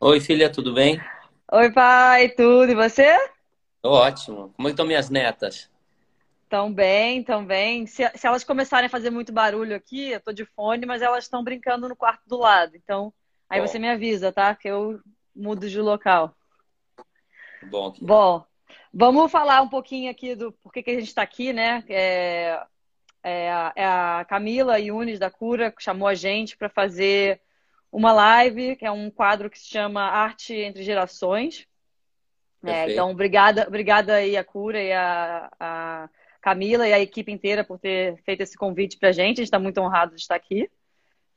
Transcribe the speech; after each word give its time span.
Oi, 0.00 0.20
filha, 0.20 0.50
tudo 0.50 0.74
bem? 0.74 1.06
Oi, 1.52 1.70
pai, 1.72 2.28
tudo? 2.30 2.72
E 2.72 2.74
você? 2.74 3.16
Tô 3.82 3.90
ótimo. 3.90 4.54
Como 4.54 4.68
é 4.68 4.70
estão 4.70 4.86
minhas 4.86 5.10
netas? 5.10 5.68
Tão 6.48 6.72
bem, 6.72 7.22
tão 7.22 7.46
bem. 7.46 7.86
Se, 7.86 8.08
se 8.16 8.26
elas 8.26 8.42
começarem 8.44 8.86
a 8.86 8.90
fazer 8.90 9.10
muito 9.10 9.32
barulho 9.32 9.74
aqui, 9.76 10.10
eu 10.10 10.20
tô 10.20 10.32
de 10.32 10.44
fone, 10.44 10.84
mas 10.84 11.00
elas 11.00 11.24
estão 11.24 11.44
brincando 11.44 11.88
no 11.88 11.94
quarto 11.96 12.22
do 12.26 12.36
lado. 12.36 12.76
Então, 12.76 13.12
aí 13.48 13.60
você 13.60 13.78
Bom, 13.78 13.78
me 13.78 13.88
avisa, 13.88 14.32
tá? 14.32 14.54
Que 14.54 14.68
eu 14.68 15.00
mudo 15.34 15.68
de 15.68 15.80
local. 15.80 16.34
bom. 17.62 17.94
Bom, 18.00 18.44
vamos 18.92 19.30
falar 19.30 19.60
um 19.62 19.68
pouquinho 19.68 20.10
aqui 20.10 20.34
do 20.34 20.52
porquê 20.52 20.82
que 20.82 20.90
a 20.90 20.94
gente 20.94 21.08
está 21.08 21.22
aqui, 21.22 21.52
né? 21.52 21.84
É, 21.88 22.60
é 23.22 23.50
a 23.52 23.72
é 23.76 23.86
a 23.86 24.26
Camila 24.28 24.78
Yunes 24.80 25.18
da 25.18 25.30
Cura 25.30 25.70
que 25.72 25.82
chamou 25.82 26.08
a 26.08 26.14
gente 26.14 26.56
para 26.56 26.68
fazer 26.68 27.40
uma 27.92 28.12
live, 28.12 28.76
que 28.76 28.86
é 28.86 28.90
um 28.90 29.10
quadro 29.10 29.50
que 29.50 29.58
se 29.58 29.68
chama 29.68 30.02
Arte 30.02 30.54
entre 30.54 30.82
Gerações. 30.82 31.66
É, 32.64 32.92
então, 32.92 33.10
obrigada, 33.10 33.66
obrigada 33.66 34.14
aí 34.14 34.36
a 34.36 34.44
Cura 34.44 34.80
e 34.80 34.92
a, 34.92 35.50
a 35.58 36.10
Camila 36.40 36.86
e 36.86 36.92
a 36.92 37.00
equipe 37.00 37.32
inteira 37.32 37.64
por 37.64 37.78
ter 37.78 38.22
feito 38.22 38.42
esse 38.42 38.56
convite 38.56 38.98
para 38.98 39.08
a 39.08 39.12
gente. 39.12 39.38
A 39.38 39.40
gente 39.40 39.44
está 39.44 39.58
muito 39.58 39.80
honrado 39.80 40.14
de 40.14 40.20
estar 40.20 40.34
aqui 40.34 40.70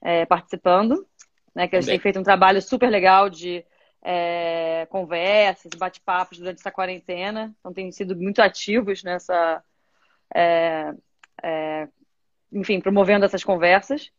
é, 0.02 0.26
participando, 0.26 1.08
né? 1.56 1.68
Que 1.68 1.78
a 1.78 1.82
gente 1.82 1.92
tem 1.92 2.00
feito 2.00 2.20
um 2.20 2.24
trabalho 2.24 2.62
super 2.62 2.90
legal 2.90 3.30
de 3.30 3.66
é, 4.04 4.86
conversas, 4.90 5.72
bate-papos 5.78 6.38
durante 6.38 6.60
essa 6.60 6.72
quarentena. 6.72 7.56
Então, 7.60 7.74
tem 7.74 7.92
sido 7.92 8.16
muito 8.16 8.42
ativos 8.42 9.02
nessa, 9.02 9.64
enfim, 12.52 12.82
promovendo 12.82 13.26
essas 13.26 13.44
conversas. 13.44 14.12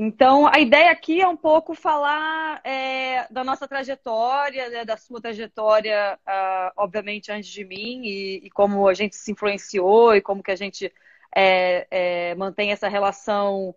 Então, 0.00 0.46
a 0.46 0.60
ideia 0.60 0.92
aqui 0.92 1.20
é 1.20 1.26
um 1.26 1.36
pouco 1.36 1.74
falar 1.74 2.60
é, 2.64 3.26
da 3.32 3.42
nossa 3.42 3.66
trajetória, 3.66 4.70
né, 4.70 4.84
da 4.84 4.96
sua 4.96 5.20
trajetória, 5.20 6.16
ah, 6.24 6.72
obviamente, 6.76 7.32
antes 7.32 7.50
de 7.50 7.64
mim, 7.64 8.02
e, 8.04 8.46
e 8.46 8.50
como 8.50 8.86
a 8.86 8.94
gente 8.94 9.16
se 9.16 9.32
influenciou 9.32 10.14
e 10.14 10.20
como 10.20 10.40
que 10.40 10.52
a 10.52 10.56
gente 10.56 10.92
é, 11.34 11.88
é, 11.90 12.34
mantém 12.36 12.70
essa 12.70 12.86
relação 12.88 13.74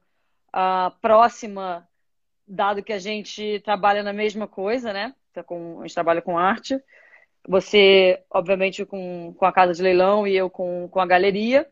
ah, 0.54 0.94
próxima, 1.02 1.88
dado 2.48 2.84
que 2.84 2.94
a 2.94 3.00
gente 3.00 3.60
trabalha 3.62 4.04
na 4.04 4.14
mesma 4.14 4.48
coisa, 4.48 4.94
né? 4.94 5.16
Tá 5.34 5.44
com- 5.44 5.80
a 5.82 5.88
gente 5.88 5.96
trabalha 5.96 6.22
com 6.22 6.38
arte. 6.38 6.80
Você, 7.48 8.24
obviamente, 8.30 8.86
com, 8.86 9.34
com 9.38 9.46
a 9.46 9.52
casa 9.52 9.74
de 9.74 9.82
leilão 9.82 10.28
e 10.28 10.36
eu 10.38 10.50
com, 10.52 10.88
com 10.90 11.00
a 11.00 11.06
galeria. 11.08 11.68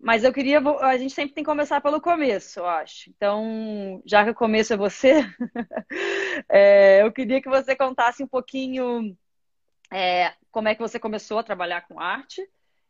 Mas 0.00 0.24
eu 0.24 0.32
queria. 0.32 0.60
A 0.80 0.96
gente 0.96 1.12
sempre 1.12 1.34
tem 1.34 1.44
que 1.44 1.50
começar 1.50 1.80
pelo 1.80 2.00
começo, 2.00 2.60
eu 2.60 2.66
acho. 2.66 3.10
Então, 3.10 4.02
já 4.06 4.24
que 4.24 4.30
o 4.30 4.34
começo 4.34 4.72
é 4.72 4.76
você, 4.76 5.20
é, 6.48 7.02
eu 7.02 7.12
queria 7.12 7.42
que 7.42 7.50
você 7.50 7.76
contasse 7.76 8.22
um 8.22 8.26
pouquinho 8.26 9.14
é, 9.92 10.32
como 10.50 10.68
é 10.68 10.74
que 10.74 10.80
você 10.80 10.98
começou 10.98 11.38
a 11.38 11.42
trabalhar 11.42 11.86
com 11.86 12.00
arte. 12.00 12.42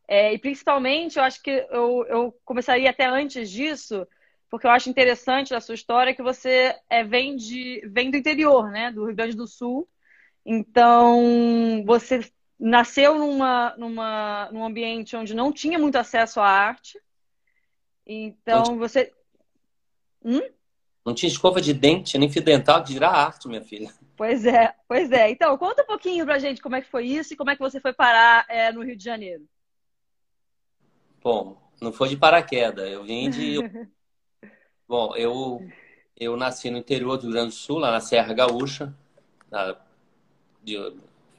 É, 0.06 0.32
e 0.32 0.38
principalmente, 0.38 1.18
eu 1.18 1.24
acho 1.24 1.42
que 1.42 1.50
eu, 1.70 2.06
eu 2.08 2.40
começaria 2.44 2.90
até 2.90 3.06
antes 3.06 3.50
disso, 3.50 4.06
porque 4.48 4.66
eu 4.66 4.70
acho 4.70 4.90
interessante 4.90 5.54
a 5.54 5.60
sua 5.60 5.74
história 5.74 6.14
que 6.14 6.22
você 6.22 6.76
é, 6.88 7.02
vem 7.02 7.34
de, 7.36 7.80
vem 7.92 8.10
do 8.10 8.16
interior, 8.16 8.70
né? 8.70 8.92
Do 8.92 9.06
Rio 9.06 9.16
Grande 9.16 9.36
do 9.36 9.48
Sul. 9.48 9.88
Então, 10.46 11.84
você 11.84 12.20
nasceu 12.60 13.18
numa, 13.18 13.74
numa, 13.76 14.50
num 14.52 14.64
ambiente 14.64 15.16
onde 15.16 15.34
não 15.34 15.50
tinha 15.50 15.78
muito 15.78 15.96
acesso 15.96 16.38
à 16.40 16.46
arte. 16.46 16.98
Não 18.06 18.14
Então, 18.14 18.78
você. 18.78 19.12
Hum? 20.22 20.40
não 21.04 21.14
tinha 21.14 21.30
escova 21.30 21.60
de 21.60 21.72
dente, 21.72 22.18
nem 22.18 22.30
fio 22.30 22.42
dental, 22.42 22.84
que 22.84 22.92
dirá 22.92 23.10
arte, 23.10 23.48
minha 23.48 23.62
filha. 23.62 23.92
Pois 24.16 24.44
é, 24.44 24.74
pois 24.86 25.10
é. 25.10 25.30
Então, 25.30 25.56
conta 25.56 25.82
um 25.82 25.86
pouquinho 25.86 26.24
pra 26.24 26.38
gente 26.38 26.60
como 26.60 26.76
é 26.76 26.82
que 26.82 26.90
foi 26.90 27.06
isso 27.06 27.32
e 27.32 27.36
como 27.36 27.50
é 27.50 27.56
que 27.56 27.62
você 27.62 27.80
foi 27.80 27.92
parar, 27.92 28.44
é, 28.48 28.70
no 28.70 28.84
Rio 28.84 28.96
de 28.96 29.02
Janeiro. 29.02 29.48
Bom, 31.22 31.60
não 31.80 31.92
foi 31.92 32.08
de 32.08 32.16
paraquedas. 32.16 32.88
Eu 32.88 33.04
vim 33.04 33.30
de. 33.30 33.56
Bom, 34.86 35.14
eu, 35.16 35.66
eu 36.16 36.36
nasci 36.36 36.70
no 36.70 36.78
interior 36.78 37.16
do 37.16 37.22
Rio 37.22 37.32
Grande 37.32 37.48
do 37.48 37.54
Sul, 37.54 37.78
lá 37.78 37.90
na 37.92 38.00
Serra 38.00 38.34
Gaúcha, 38.34 38.94
na, 39.50 39.76
de 40.62 40.76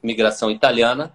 migração 0.01 0.49
italiana. 0.49 1.13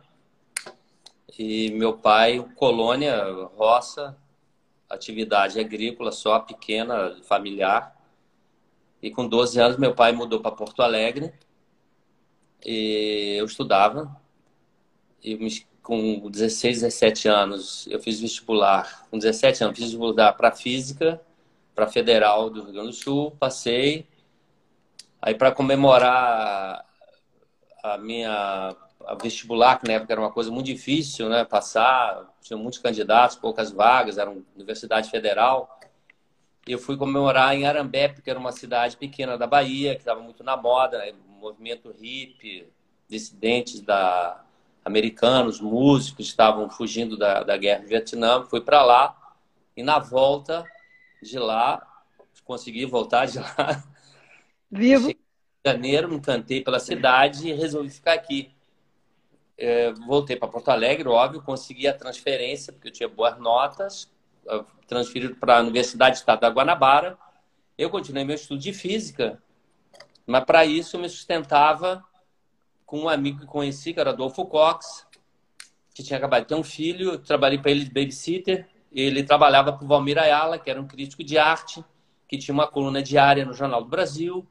E 1.39 1.71
meu 1.73 1.99
pai, 1.99 2.45
colônia, 2.55 3.23
roça, 3.57 4.17
atividade 4.89 5.61
agrícola 5.61 6.13
só, 6.13 6.39
pequena, 6.39 7.17
familiar. 7.25 7.95
E 9.03 9.11
com 9.11 9.29
12 9.29 9.61
anos, 9.61 9.77
meu 9.77 9.95
pai 9.95 10.13
mudou 10.13 10.41
para 10.41 10.51
Porto 10.51 10.83
Alegre. 10.83 11.33
E 12.65 13.37
eu 13.39 13.45
estudava. 13.45 14.17
E 15.23 15.37
com 15.83 16.31
16, 16.31 16.81
17 16.81 17.29
anos, 17.29 17.87
eu 17.89 18.01
fiz 18.01 18.19
vestibular. 18.19 19.07
Com 19.11 19.19
17 19.19 19.65
anos, 19.65 19.77
fiz 19.77 19.87
vestibular 19.87 20.33
para 20.33 20.53
Física, 20.53 21.21
para 21.75 21.87
Federal 21.87 22.49
do 22.49 22.63
Rio 22.63 22.73
Grande 22.73 22.89
do 22.89 22.95
Sul. 22.95 23.31
Passei. 23.33 24.07
Aí, 25.21 25.35
para 25.35 25.53
comemorar 25.53 26.86
a 27.95 27.99
minha 27.99 28.77
a 29.07 29.15
vestibular, 29.15 29.79
que 29.79 29.87
na 29.87 29.95
época 29.95 30.13
era 30.13 30.21
uma 30.21 30.33
coisa 30.33 30.51
muito 30.51 30.67
difícil, 30.67 31.29
né? 31.29 31.45
Passar, 31.45 32.35
tinha 32.41 32.57
muitos 32.57 32.81
candidatos, 32.81 33.37
poucas 33.37 33.71
vagas, 33.71 34.19
era 34.19 34.31
uma 34.31 34.43
universidade 34.55 35.11
federal. 35.11 35.79
E 36.67 36.73
eu 36.73 36.79
fui 36.79 36.97
comemorar 36.97 37.55
em 37.55 37.67
Arambé, 37.67 38.09
porque 38.09 38.29
era 38.29 38.39
uma 38.39 38.51
cidade 38.51 38.97
pequena 38.97 39.39
da 39.39 39.47
Bahia, 39.47 39.95
que 39.95 40.01
estava 40.01 40.21
muito 40.21 40.43
na 40.43 40.57
moda, 40.57 40.99
né? 40.99 41.13
movimento 41.39 41.93
hippie, 41.93 42.67
dissidentes 43.09 43.81
da, 43.81 44.45
americanos, 44.85 45.61
músicos 45.61 46.27
estavam 46.27 46.71
fugindo 46.71 47.17
da, 47.17 47.43
da 47.43 47.57
guerra 47.57 47.83
do 47.83 47.89
Vietnã. 47.89 48.45
Fui 48.45 48.61
para 48.61 48.85
lá 48.85 49.17
e 49.77 49.83
na 49.83 49.99
volta 49.99 50.65
de 51.21 51.39
lá, 51.39 51.85
consegui 52.45 52.87
voltar 52.87 53.27
de 53.27 53.41
lá. 53.41 53.85
Vivo? 54.71 55.13
Em 55.67 55.73
janeiro, 55.73 56.09
me 56.09 56.15
encantei 56.15 56.61
pela 56.61 56.79
cidade 56.79 57.49
e 57.49 57.53
resolvi 57.53 57.91
ficar 57.91 58.13
aqui. 58.13 58.55
É, 59.59 59.93
voltei 59.93 60.37
para 60.37 60.47
Porto 60.47 60.69
Alegre, 60.69 61.09
óbvio, 61.09 61.43
consegui 61.43 61.89
a 61.89 61.93
transferência, 61.93 62.73
porque 62.73 62.87
eu 62.87 62.93
tinha 62.93 63.09
boas 63.09 63.37
notas, 63.37 64.09
transferido 64.87 65.35
para 65.35 65.59
a 65.59 65.61
Universidade 65.63 66.19
Estado 66.19 66.39
da 66.41 66.51
Guanabara. 66.51 67.19
Eu 67.77 67.91
continuei 67.91 68.25
meu 68.25 68.37
estudo 68.37 68.61
de 68.61 68.73
física, 68.73 69.43
mas 70.25 70.45
para 70.45 70.65
isso 70.65 70.95
eu 70.95 71.01
me 71.01 71.09
sustentava 71.09 72.05
com 72.85 73.01
um 73.01 73.09
amigo 73.09 73.41
que 73.41 73.47
conheci, 73.47 73.93
que 73.93 73.99
era 73.99 74.11
Adolfo 74.11 74.47
Cox, 74.47 75.05
que 75.93 76.05
tinha 76.05 76.17
acabado 76.17 76.43
de 76.43 76.49
ter 76.49 76.55
um 76.55 76.63
filho. 76.63 77.15
Eu 77.15 77.19
trabalhei 77.19 77.59
para 77.59 77.73
ele 77.73 77.85
de 77.85 77.91
babysitter. 77.91 78.69
Ele 78.93 79.25
trabalhava 79.25 79.73
para 79.73 79.85
o 79.85 79.89
Valmir 79.89 80.17
Ayala, 80.17 80.61
que 80.61 80.71
era 80.71 80.81
um 80.81 80.87
crítico 80.87 81.25
de 81.25 81.37
arte, 81.37 81.85
que 82.29 82.39
tinha 82.39 82.55
uma 82.55 82.69
coluna 82.69 83.03
diária 83.03 83.45
no 83.45 83.53
Jornal 83.53 83.83
do 83.83 83.89
Brasil 83.89 84.47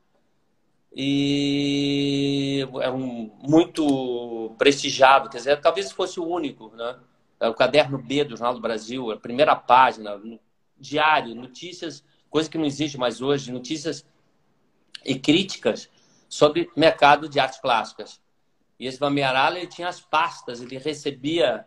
e 0.98 2.66
é 2.82 2.90
um 2.90 3.30
muito 3.42 4.56
prestigiado, 4.58 5.30
quer 5.30 5.40
dizer, 5.40 5.60
talvez 5.60 5.92
fosse 5.92 6.22
o 6.22 6.26
único, 6.26 6.74
né? 6.74 6.98
É 7.38 7.50
o 7.50 7.54
caderno 7.54 7.98
B 7.98 8.24
do 8.24 8.38
Jornal 8.38 8.54
do 8.54 8.62
Brasil, 8.62 9.12
a 9.12 9.18
primeira 9.18 9.58
página, 9.58 10.18
no- 10.18 10.40
diário, 10.78 11.36
notícias, 11.36 12.02
coisa 12.30 12.50
que 12.50 12.58
não 12.58 12.64
existe 12.66 12.98
mais 12.98 13.22
hoje, 13.22 13.52
notícias 13.52 14.08
e 15.04 15.20
críticas 15.20 15.90
sobre 16.30 16.70
mercado 16.78 17.28
de 17.28 17.42
artes 17.42 17.60
plásticas. 17.60 18.22
E 18.80 18.88
esse 18.88 18.98
Vamiarala, 18.98 19.58
ele 19.58 19.68
tinha 19.68 19.90
as 19.90 20.00
pastas, 20.00 20.62
ele 20.62 20.78
recebia 20.78 21.66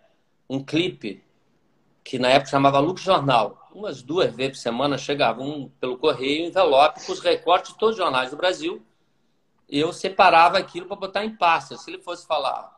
um 0.48 0.62
clipe 0.64 1.22
que 2.02 2.18
na 2.18 2.28
época 2.28 2.50
chamava 2.50 2.78
Lux 2.78 3.02
Jornal. 3.02 3.68
Umas 3.74 4.02
duas 4.02 4.34
vezes 4.34 4.56
por 4.56 4.62
semana 4.62 4.96
chegava 4.96 5.42
um 5.42 5.68
pelo 5.80 5.98
correio, 5.98 6.46
envelope 6.46 7.04
com 7.04 7.12
os 7.12 7.20
recortes 7.20 7.72
de 7.72 7.78
todos 7.78 7.94
os 7.94 8.02
jornais 8.02 8.30
do 8.30 8.36
Brasil 8.36 8.82
eu 9.68 9.92
separava 9.92 10.58
aquilo 10.58 10.86
para 10.86 10.96
botar 10.96 11.24
em 11.24 11.36
pasta. 11.36 11.76
Se 11.76 11.90
ele 11.90 12.02
fosse 12.02 12.26
falar 12.26 12.76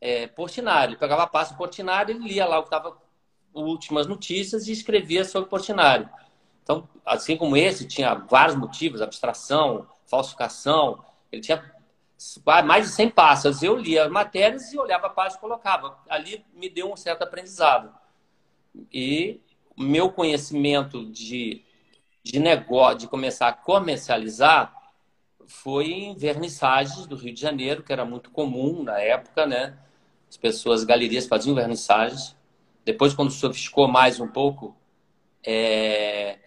é, 0.00 0.26
Portinari, 0.26 0.92
ele 0.92 0.98
pegava 0.98 1.24
a 1.24 1.26
pasta 1.26 1.54
Portinari, 1.54 2.12
ele 2.12 2.26
lia 2.26 2.46
lá 2.46 2.58
o 2.58 2.62
que 2.62 2.68
estava 2.68 2.96
últimas 3.52 4.06
notícias 4.06 4.66
e 4.68 4.72
escrevia 4.72 5.24
sobre 5.24 5.50
Portinari. 5.50 6.08
Então, 6.62 6.88
assim 7.04 7.36
como 7.36 7.56
esse, 7.56 7.86
tinha 7.86 8.14
vários 8.14 8.56
motivos, 8.56 9.02
abstração, 9.02 9.86
falsificação, 10.06 11.04
ele 11.30 11.42
tinha 11.42 11.62
mais 12.64 12.86
de 12.86 12.92
100 12.92 13.10
pastas. 13.10 13.62
Eu 13.62 13.76
lia 13.76 14.04
as 14.04 14.10
matérias 14.10 14.72
e 14.72 14.78
olhava 14.78 15.06
a 15.08 15.10
pasta 15.10 15.38
e 15.38 15.40
colocava. 15.40 15.98
Ali 16.08 16.44
me 16.54 16.68
deu 16.68 16.92
um 16.92 16.96
certo 16.96 17.22
aprendizado. 17.22 17.92
E 18.92 19.40
meu 19.76 20.12
conhecimento 20.12 21.06
de, 21.06 21.64
de 22.22 22.38
negócio, 22.38 22.98
de 22.98 23.08
começar 23.08 23.48
a 23.48 23.52
comercializar, 23.52 24.79
foi 25.50 25.90
em 25.90 26.16
vernissagens 26.16 27.06
do 27.06 27.16
Rio 27.16 27.34
de 27.34 27.40
Janeiro, 27.40 27.82
que 27.82 27.92
era 27.92 28.04
muito 28.04 28.30
comum 28.30 28.84
na 28.84 29.00
época, 29.00 29.46
né? 29.46 29.76
As 30.28 30.36
pessoas, 30.36 30.84
galerias 30.84 31.26
faziam 31.26 31.54
vernissagens. 31.56 32.36
Depois, 32.84 33.12
quando 33.14 33.32
sofisticou 33.32 33.88
mais 33.88 34.20
um 34.20 34.28
pouco, 34.28 34.76
é... 35.44 36.38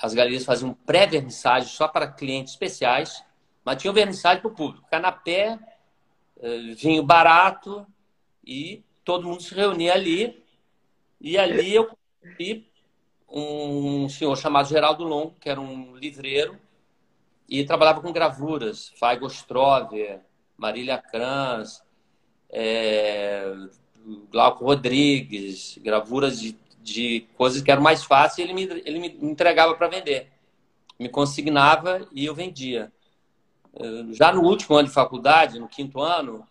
as 0.00 0.14
galerias 0.14 0.46
faziam 0.46 0.72
pré-vernissagens 0.72 1.72
só 1.72 1.86
para 1.86 2.10
clientes 2.10 2.54
especiais, 2.54 3.22
Mas 3.64 3.82
tinha 3.82 3.92
vernissage 3.92 4.40
para 4.40 4.50
o 4.50 4.54
público. 4.54 4.88
Canapé, 4.90 5.58
eh, 6.40 6.74
vinho 6.74 7.02
barato 7.02 7.86
e 8.42 8.82
todo 9.04 9.28
mundo 9.28 9.42
se 9.42 9.54
reunia 9.54 9.92
ali. 9.92 10.42
E 11.20 11.36
ali 11.36 11.74
eu 11.74 11.90
conheci 12.22 12.66
um 13.28 14.08
senhor 14.08 14.34
chamado 14.36 14.68
Geraldo 14.68 15.04
Long, 15.04 15.34
que 15.38 15.50
era 15.50 15.60
um 15.60 15.94
livreiro, 15.96 16.58
e 17.48 17.64
trabalhava 17.64 18.00
com 18.00 18.12
gravuras, 18.12 18.92
Faigo 18.98 19.28
Strover, 19.28 20.20
Marília 20.56 20.98
Kranz, 20.98 21.82
é, 22.50 23.54
Glauco 24.30 24.64
Rodrigues, 24.64 25.78
gravuras 25.82 26.38
de, 26.38 26.56
de 26.82 27.26
coisas 27.36 27.62
que 27.62 27.70
eram 27.70 27.82
mais 27.82 28.04
fáceis, 28.04 28.48
ele 28.48 28.54
me, 28.54 28.82
ele 28.84 28.98
me 28.98 29.18
entregava 29.22 29.74
para 29.74 29.88
vender. 29.88 30.30
Me 30.98 31.08
consignava 31.08 32.06
e 32.12 32.26
eu 32.26 32.34
vendia. 32.34 32.92
Já 34.12 34.32
no 34.32 34.42
último 34.42 34.76
ano 34.76 34.88
de 34.88 34.94
faculdade, 34.94 35.58
no 35.58 35.68
quinto 35.68 36.00
ano, 36.00 36.46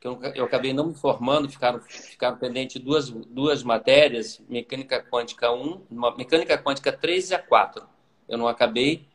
que 0.00 0.06
eu, 0.06 0.20
eu 0.34 0.44
acabei 0.44 0.72
não 0.72 0.88
me 0.88 0.94
formando, 0.94 1.48
ficaram, 1.48 1.80
ficaram 1.80 2.36
pendentes 2.36 2.80
duas, 2.80 3.10
duas 3.10 3.62
matérias, 3.62 4.40
mecânica 4.48 5.00
quântica 5.02 5.52
1, 5.52 5.86
mecânica 6.16 6.58
quântica 6.58 6.92
3 6.92 7.30
e 7.30 7.34
a 7.34 7.38
4. 7.38 7.86
Eu 8.28 8.38
não 8.38 8.48
acabei, 8.48 9.06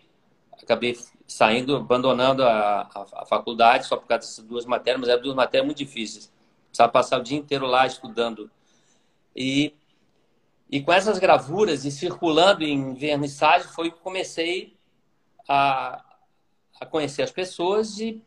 acabei 0.62 0.98
saindo, 1.28 1.76
abandonando 1.76 2.44
a, 2.44 2.82
a, 2.82 3.22
a, 3.22 3.26
faculdade 3.26 3.86
só 3.86 3.98
por 3.98 4.08
causa 4.08 4.28
dessas 4.28 4.46
duas 4.46 4.66
matérias, 4.66 5.02
mas 5.02 5.10
eram 5.10 5.22
duas 5.22 5.36
matérias 5.36 5.66
muito 5.66 5.78
difíceis. 5.78 6.32
Precisava 6.68 6.92
passar 6.92 7.20
o 7.20 7.24
dia 7.24 7.38
inteiro 7.38 7.66
lá 7.66 7.86
estudando. 7.86 8.50
E, 9.36 9.74
e 10.70 10.82
com 10.82 10.92
essas 10.92 11.20
gravuras 11.20 11.86
e 11.86 11.92
circulando 11.92 12.64
em 12.64 12.94
vernissagem, 12.94 13.68
foi 13.68 13.92
que 13.92 14.00
comecei 14.00 14.76
a, 15.48 16.04
a 16.80 16.86
conhecer 16.86 17.24
as 17.24 17.32
pessoas 17.32 18.00
e, 18.00 18.22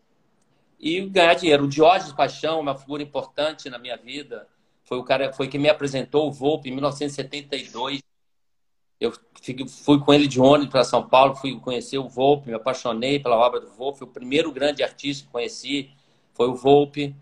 e 0.78 1.00
ganhar 1.06 1.34
dinheiro. 1.34 1.64
O 1.64 1.68
Diógenes 1.68 2.12
Paixão, 2.12 2.60
uma 2.60 2.76
figura 2.76 3.02
importante 3.02 3.68
na 3.70 3.78
minha 3.78 3.96
vida, 3.96 4.48
foi 4.84 4.98
o 4.98 5.04
cara 5.04 5.32
foi 5.32 5.48
que 5.48 5.58
me 5.58 5.68
apresentou 5.68 6.28
o 6.28 6.32
Volpe 6.32 6.68
em 6.68 6.72
1972 6.72 8.05
eu 9.00 9.12
fui 9.84 10.00
com 10.00 10.12
ele 10.12 10.26
de 10.26 10.40
ônibus 10.40 10.72
para 10.72 10.84
São 10.84 11.06
Paulo, 11.06 11.36
fui 11.36 11.58
conhecer 11.60 11.98
o 11.98 12.08
Volpe, 12.08 12.48
me 12.48 12.54
apaixonei 12.54 13.20
pela 13.20 13.36
obra 13.36 13.60
do 13.60 13.68
Volpe. 13.68 14.02
O 14.04 14.06
primeiro 14.06 14.50
grande 14.50 14.82
artista 14.82 15.26
que 15.26 15.32
conheci 15.32 15.90
foi 16.32 16.48
o 16.48 16.54
Volpe, 16.54 17.14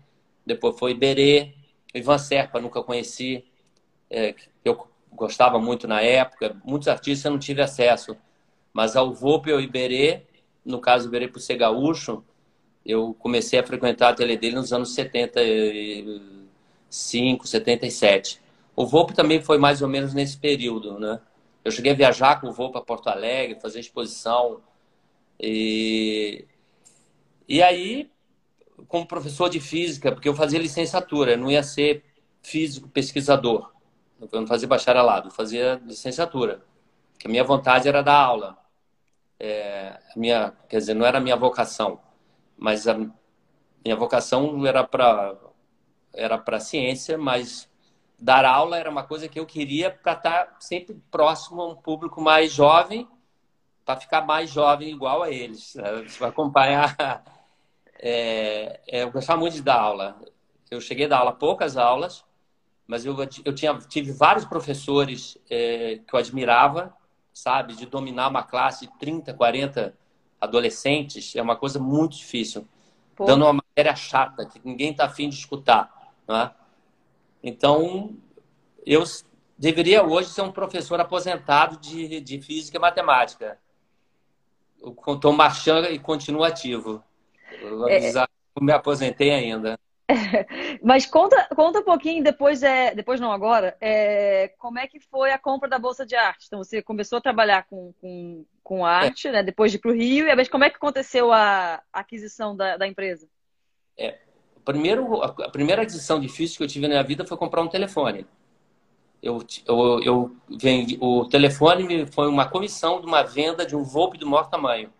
depois 0.45 0.79
foi 0.79 0.91
Iberê, 0.91 1.53
Ivan 1.93 2.17
Serpa, 2.17 2.61
nunca 2.61 2.81
conheci, 2.83 3.43
é, 4.09 4.35
eu 4.63 4.87
gostava 5.11 5.59
muito 5.59 5.87
na 5.87 6.01
época. 6.01 6.55
Muitos 6.63 6.87
artistas 6.87 7.25
eu 7.25 7.31
não 7.31 7.39
tive 7.39 7.61
acesso, 7.61 8.15
mas 8.73 8.95
ao 8.95 9.13
Volpe 9.13 9.49
e 9.49 9.61
Iberê, 9.61 10.21
no 10.63 10.79
caso 10.79 11.07
Iberê 11.07 11.27
por 11.27 11.39
ser 11.39 11.57
gaúcho, 11.57 12.23
eu 12.85 13.15
comecei 13.19 13.59
a 13.59 13.65
frequentar 13.65 14.09
a 14.09 14.13
tele 14.13 14.37
dele 14.37 14.55
nos 14.55 14.71
anos 14.71 14.93
75, 14.93 17.47
77. 17.47 18.39
O 18.75 18.85
Volpe 18.85 19.13
também 19.13 19.41
foi 19.41 19.57
mais 19.57 19.81
ou 19.81 19.87
menos 19.87 20.13
nesse 20.13 20.37
período, 20.37 20.99
né? 20.99 21.19
Eu 21.65 21.71
cheguei 21.71 21.93
a 21.93 21.95
viajar 21.95 22.39
com 22.39 22.47
o 22.47 22.53
voo 22.53 22.71
para 22.71 22.79
Porto 22.79 23.07
Alegre, 23.07 23.59
fazer 23.59 23.79
exposição. 23.79 24.61
E, 25.39 26.45
e 27.47 27.63
aí, 27.63 28.11
como 28.87 29.07
professor 29.07 29.49
de 29.49 29.59
física, 29.59 30.11
porque 30.11 30.29
eu 30.29 30.35
fazia 30.35 30.59
licenciatura, 30.59 31.31
eu 31.31 31.37
não 31.39 31.49
ia 31.49 31.63
ser 31.63 32.05
físico 32.43 32.87
pesquisador. 32.87 33.71
Eu 34.31 34.41
não 34.41 34.47
fazia 34.47 34.67
bacharelado, 34.67 35.29
eu 35.29 35.31
fazia 35.31 35.81
licenciatura. 35.83 36.63
Que 37.17 37.25
a 37.27 37.31
minha 37.31 37.43
vontade 37.43 37.87
era 37.87 38.03
dar 38.03 38.15
aula. 38.15 38.57
É, 39.39 39.99
minha, 40.15 40.53
quer 40.69 40.77
dizer, 40.77 40.93
não 40.93 41.05
era 41.05 41.17
a 41.17 41.21
minha 41.21 41.35
vocação, 41.35 41.99
mas 42.55 42.87
a 42.87 42.93
minha 42.93 43.95
vocação 43.95 44.65
era 44.67 44.83
para 44.83 45.35
era 46.13 46.37
para 46.37 46.59
ciência, 46.61 47.17
mas 47.17 47.69
dar 48.19 48.45
aula 48.45 48.77
era 48.77 48.89
uma 48.89 49.03
coisa 49.03 49.27
que 49.27 49.39
eu 49.39 49.45
queria 49.45 49.91
para 49.91 50.13
estar 50.13 50.45
tá 50.45 50.55
sempre 50.59 50.95
próximo 51.11 51.61
a 51.61 51.67
um 51.67 51.75
público 51.75 52.21
mais 52.21 52.51
jovem, 52.51 53.07
para 53.85 53.99
ficar 53.99 54.25
mais 54.25 54.49
jovem 54.49 54.89
igual 54.89 55.23
a 55.23 55.29
eles. 55.29 55.75
Né? 55.75 56.03
Você 56.07 56.19
vai 56.19 56.29
acompanhar. 56.29 57.23
É, 57.99 58.81
eu 58.87 59.11
gostava 59.11 59.39
muito 59.39 59.53
de 59.53 59.61
dar 59.61 59.79
aula. 59.79 60.19
Eu 60.69 60.81
cheguei 60.81 61.05
a 61.05 61.09
dar 61.09 61.17
aula 61.19 61.33
poucas 61.33 61.77
aulas, 61.77 62.25
mas 62.87 63.05
eu, 63.05 63.15
eu 63.43 63.53
tinha, 63.53 63.77
tive 63.79 64.11
vários 64.11 64.45
professores 64.45 65.37
é, 65.49 65.99
que 66.07 66.13
eu 66.13 66.19
admirava, 66.19 66.95
sabe? 67.33 67.75
De 67.75 67.85
dominar 67.85 68.27
uma 68.29 68.43
classe 68.43 68.87
de 68.87 68.97
30, 68.97 69.33
40 69.33 69.95
adolescentes 70.39 71.35
é 71.35 71.41
uma 71.41 71.55
coisa 71.55 71.79
muito 71.79 72.17
difícil. 72.17 72.67
Pô. 73.15 73.25
Dando 73.25 73.45
uma 73.45 73.53
matéria 73.53 73.95
chata 73.95 74.45
que 74.45 74.59
ninguém 74.63 74.91
está 74.91 75.05
afim 75.05 75.29
de 75.29 75.35
escutar. 75.35 76.13
Não 76.27 76.35
é? 76.35 76.51
Então, 77.47 78.17
eu 78.83 79.03
deveria 79.55 80.03
hoje 80.03 80.29
ser 80.29 80.41
um 80.41 80.51
professor 80.51 80.99
aposentado 80.99 81.77
de, 81.77 82.19
de 82.19 82.41
física 82.41 82.77
e 82.77 82.81
matemática. 82.81 83.59
Estou 85.07 85.31
marchando 85.31 85.85
e 85.85 85.99
continuo 85.99 86.43
ativo. 86.43 87.03
vou 87.61 87.87
é. 87.87 88.09
é... 88.09 88.25
me 88.59 88.71
aposentei 88.71 89.29
ainda. 89.29 89.79
Mas 90.81 91.05
conta, 91.05 91.47
conta 91.55 91.79
um 91.81 91.83
pouquinho 91.83 92.23
depois, 92.23 92.63
é, 92.63 92.95
depois 92.95 93.19
não 93.19 93.31
agora, 93.31 93.77
é, 93.79 94.51
como 94.57 94.79
é 94.79 94.87
que 94.87 94.99
foi 94.99 95.31
a 95.31 95.37
compra 95.37 95.69
da 95.69 95.77
Bolsa 95.77 96.03
de 96.03 96.15
Arte? 96.15 96.45
Então 96.47 96.63
você 96.63 96.81
começou 96.81 97.19
a 97.19 97.21
trabalhar 97.21 97.67
com, 97.67 97.93
com, 98.01 98.43
com 98.63 98.83
arte, 98.83 99.27
é. 99.27 99.31
né, 99.31 99.43
depois 99.43 99.71
de 99.71 99.77
ir 99.77 99.81
para 99.81 99.91
o 99.91 99.95
Rio, 99.95 100.27
e 100.27 100.49
como 100.49 100.63
é 100.63 100.69
que 100.71 100.77
aconteceu 100.77 101.31
a 101.31 101.81
aquisição 101.93 102.55
da, 102.55 102.77
da 102.77 102.87
empresa? 102.87 103.27
É, 103.97 104.19
primeiro, 104.65 105.21
a 105.21 105.49
primeira 105.49 105.83
aquisição 105.83 106.19
difícil 106.19 106.57
que 106.57 106.63
eu 106.63 106.67
tive 106.67 106.87
na 106.87 106.95
minha 106.95 107.03
vida 107.03 107.25
foi 107.25 107.37
comprar 107.37 107.61
um 107.61 107.67
telefone. 107.67 108.25
Eu, 109.21 109.45
eu, 109.67 110.03
eu 110.03 110.35
vendi, 110.49 110.97
o 110.99 111.25
telefone 111.25 112.05
foi 112.07 112.27
uma 112.27 112.47
comissão 112.47 112.99
de 112.99 113.07
uma 113.07 113.23
venda 113.23 113.65
de 113.65 113.75
um 113.75 113.83
Volpe 113.83 114.17
do 114.17 114.27
maior 114.27 114.49
tamanho. 114.49 114.91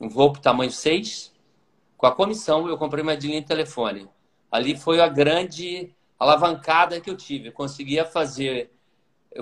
Um 0.00 0.08
Volpe 0.08 0.40
tamanho 0.40 0.70
6. 0.70 1.32
Com 1.96 2.06
a 2.06 2.14
comissão, 2.14 2.68
eu 2.68 2.76
comprei 2.76 3.02
uma 3.02 3.14
linha 3.14 3.40
de 3.40 3.46
telefone. 3.46 4.08
Ali 4.50 4.76
foi 4.76 5.00
a 5.00 5.08
grande 5.08 5.92
alavancada 6.18 7.00
que 7.00 7.10
eu 7.10 7.16
tive. 7.16 7.48
Eu 7.48 7.52
conseguia 7.52 8.04
fazer 8.04 8.70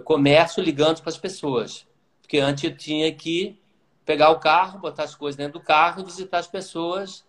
comércio 0.04 0.62
ligando 0.62 1.00
para 1.00 1.10
as 1.10 1.18
pessoas. 1.18 1.86
Porque 2.22 2.38
antes 2.38 2.64
eu 2.64 2.76
tinha 2.76 3.12
que 3.14 3.58
pegar 4.04 4.30
o 4.30 4.38
carro, 4.38 4.78
botar 4.78 5.02
as 5.02 5.14
coisas 5.14 5.36
dentro 5.36 5.58
do 5.58 5.64
carro 5.64 6.00
e 6.00 6.04
visitar 6.04 6.38
as 6.38 6.46
pessoas 6.46 7.25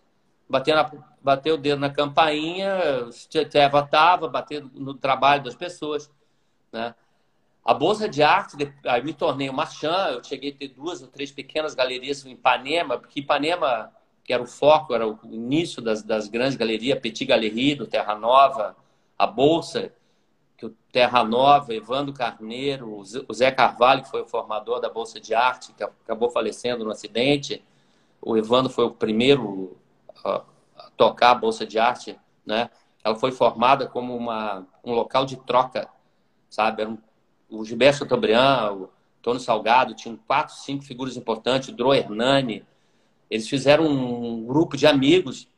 bater, 0.48 0.74
na, 0.74 0.90
bater 1.22 1.52
o 1.52 1.58
dedo 1.58 1.78
na 1.78 1.90
campainha, 1.90 3.10
se 3.12 3.28
Eva 3.54 3.80
estava, 3.80 4.28
bater 4.28 4.64
no 4.72 4.94
trabalho 4.94 5.42
das 5.42 5.54
pessoas. 5.54 6.10
Né? 6.72 6.94
A 7.64 7.74
Bolsa 7.74 8.08
de 8.08 8.22
Arte, 8.22 8.56
aí 8.86 9.02
me 9.02 9.12
tornei 9.12 9.50
um 9.50 9.52
marchand, 9.52 10.12
eu 10.14 10.24
cheguei 10.24 10.50
a 10.52 10.54
ter 10.54 10.68
duas 10.68 11.02
ou 11.02 11.08
três 11.08 11.30
pequenas 11.30 11.74
galerias 11.74 12.24
em 12.24 12.32
Ipanema, 12.32 12.98
porque 12.98 13.20
Ipanema, 13.20 13.92
que 14.24 14.32
era 14.32 14.42
o 14.42 14.46
foco, 14.46 14.94
era 14.94 15.06
o 15.06 15.18
início 15.24 15.82
das, 15.82 16.02
das 16.02 16.28
grandes 16.28 16.56
galerias, 16.56 16.98
Petit 16.98 17.26
Galerie, 17.26 17.74
do 17.74 17.86
Terra 17.86 18.14
Nova, 18.14 18.74
a 19.18 19.26
Bolsa, 19.26 19.92
que 20.56 20.64
o 20.64 20.70
Terra 20.90 21.22
Nova, 21.22 21.74
Evandro 21.74 22.14
Carneiro, 22.14 22.90
o 22.96 23.34
Zé 23.34 23.50
Carvalho, 23.50 24.02
que 24.02 24.10
foi 24.10 24.22
o 24.22 24.26
formador 24.26 24.80
da 24.80 24.88
Bolsa 24.88 25.20
de 25.20 25.34
Arte, 25.34 25.72
que 25.74 25.84
acabou 25.84 26.30
falecendo 26.30 26.84
no 26.84 26.90
acidente, 26.90 27.62
o 28.20 28.36
Evandro 28.36 28.72
foi 28.72 28.84
o 28.84 28.90
primeiro 28.90 29.76
a, 30.24 30.44
tocar 30.96 31.30
a 31.30 31.34
Bolsa 31.34 31.66
de 31.66 31.78
Arte, 31.78 32.18
né? 32.44 32.70
Ela 33.02 33.14
foi 33.14 33.30
formada 33.30 33.86
como 33.86 34.16
uma, 34.16 34.66
um 34.84 34.92
local 34.92 35.24
de 35.24 35.36
troca, 35.36 35.88
sabe? 36.50 36.84
Um, 36.84 36.98
o 37.48 37.64
Gilberto 37.64 37.98
Chateaubriand, 37.98 38.72
o 38.72 38.90
Tony 39.22 39.40
Salgado, 39.40 39.94
tinham 39.94 40.16
quatro, 40.16 40.54
cinco 40.54 40.84
figuras 40.84 41.16
importantes, 41.16 41.74
Dro 41.74 41.94
Hernani. 41.94 42.64
Eles 43.30 43.48
fizeram 43.48 43.86
um 43.86 44.44
grupo 44.44 44.76
de 44.76 44.86
amigos, 44.86 45.48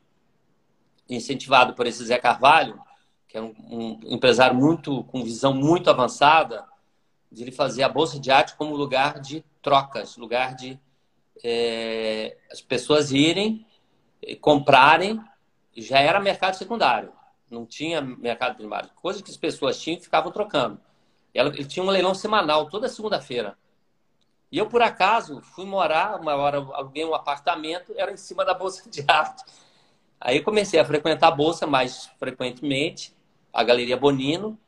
incentivado 1.09 1.73
por 1.73 1.87
esse 1.87 2.05
Zé 2.05 2.17
Carvalho, 2.17 2.79
que 3.27 3.37
é 3.37 3.41
um, 3.41 3.53
um 3.69 3.99
empresário 4.03 4.55
muito 4.55 5.03
com 5.05 5.23
visão 5.23 5.53
muito 5.53 5.89
avançada, 5.89 6.65
de 7.31 7.43
ele 7.43 7.51
fazer 7.51 7.83
a 7.83 7.89
Bolsa 7.89 8.19
de 8.19 8.29
Arte 8.29 8.55
como 8.55 8.75
lugar 8.75 9.19
de 9.19 9.43
trocas, 9.61 10.17
lugar 10.17 10.53
de 10.55 10.79
é, 11.43 12.37
as 12.51 12.61
pessoas 12.61 13.11
irem 13.11 13.65
comprarem, 14.39 15.21
já 15.75 15.99
era 15.99 16.19
mercado 16.19 16.55
secundário, 16.55 17.11
não 17.49 17.65
tinha 17.65 18.01
mercado 18.01 18.55
primário. 18.55 18.89
Coisas 18.95 19.21
que 19.21 19.31
as 19.31 19.37
pessoas 19.37 19.79
tinham 19.79 19.99
ficavam 19.99 20.31
trocando. 20.31 20.79
Ela, 21.33 21.49
ele 21.49 21.65
tinha 21.65 21.83
um 21.83 21.89
leilão 21.89 22.13
semanal, 22.13 22.69
toda 22.69 22.89
segunda-feira. 22.89 23.57
E 24.51 24.57
eu, 24.57 24.67
por 24.67 24.81
acaso, 24.81 25.41
fui 25.41 25.65
morar, 25.65 26.19
uma 26.19 26.35
hora 26.35 26.57
aluguei 26.57 27.05
um 27.05 27.15
apartamento, 27.15 27.93
era 27.95 28.11
em 28.11 28.17
cima 28.17 28.43
da 28.43 28.53
Bolsa 28.53 28.89
de 28.89 29.03
Arte. 29.07 29.43
Aí 30.19 30.41
comecei 30.41 30.79
a 30.79 30.85
frequentar 30.85 31.29
a 31.29 31.31
Bolsa 31.31 31.65
mais 31.65 32.07
frequentemente, 32.19 33.15
a 33.53 33.63
Galeria 33.63 33.95
Bonino. 33.95 34.59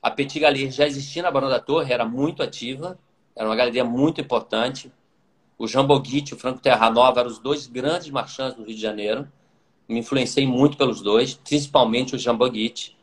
A 0.00 0.10
Petit 0.10 0.38
Galerie 0.38 0.70
já 0.70 0.86
existia 0.86 1.22
na 1.22 1.30
Barão 1.30 1.48
da 1.48 1.58
Torre, 1.58 1.92
era 1.92 2.04
muito 2.04 2.42
ativa, 2.42 2.96
era 3.34 3.48
uma 3.48 3.56
galeria 3.56 3.84
muito 3.84 4.20
importante. 4.20 4.92
O 5.58 5.66
Jamboguite, 5.66 6.34
o 6.34 6.36
Franco 6.36 6.60
Terra 6.60 6.90
Nova 6.90 7.20
eram 7.20 7.30
os 7.30 7.38
dois 7.38 7.66
grandes 7.66 8.10
marchands 8.10 8.54
do 8.54 8.64
Rio 8.64 8.74
de 8.74 8.80
Janeiro. 8.80 9.26
Me 9.88 10.00
influenciei 10.00 10.46
muito 10.46 10.76
pelos 10.76 11.00
dois, 11.00 11.34
principalmente 11.34 12.14
o 12.14 12.18
Jamboguite. 12.18 12.96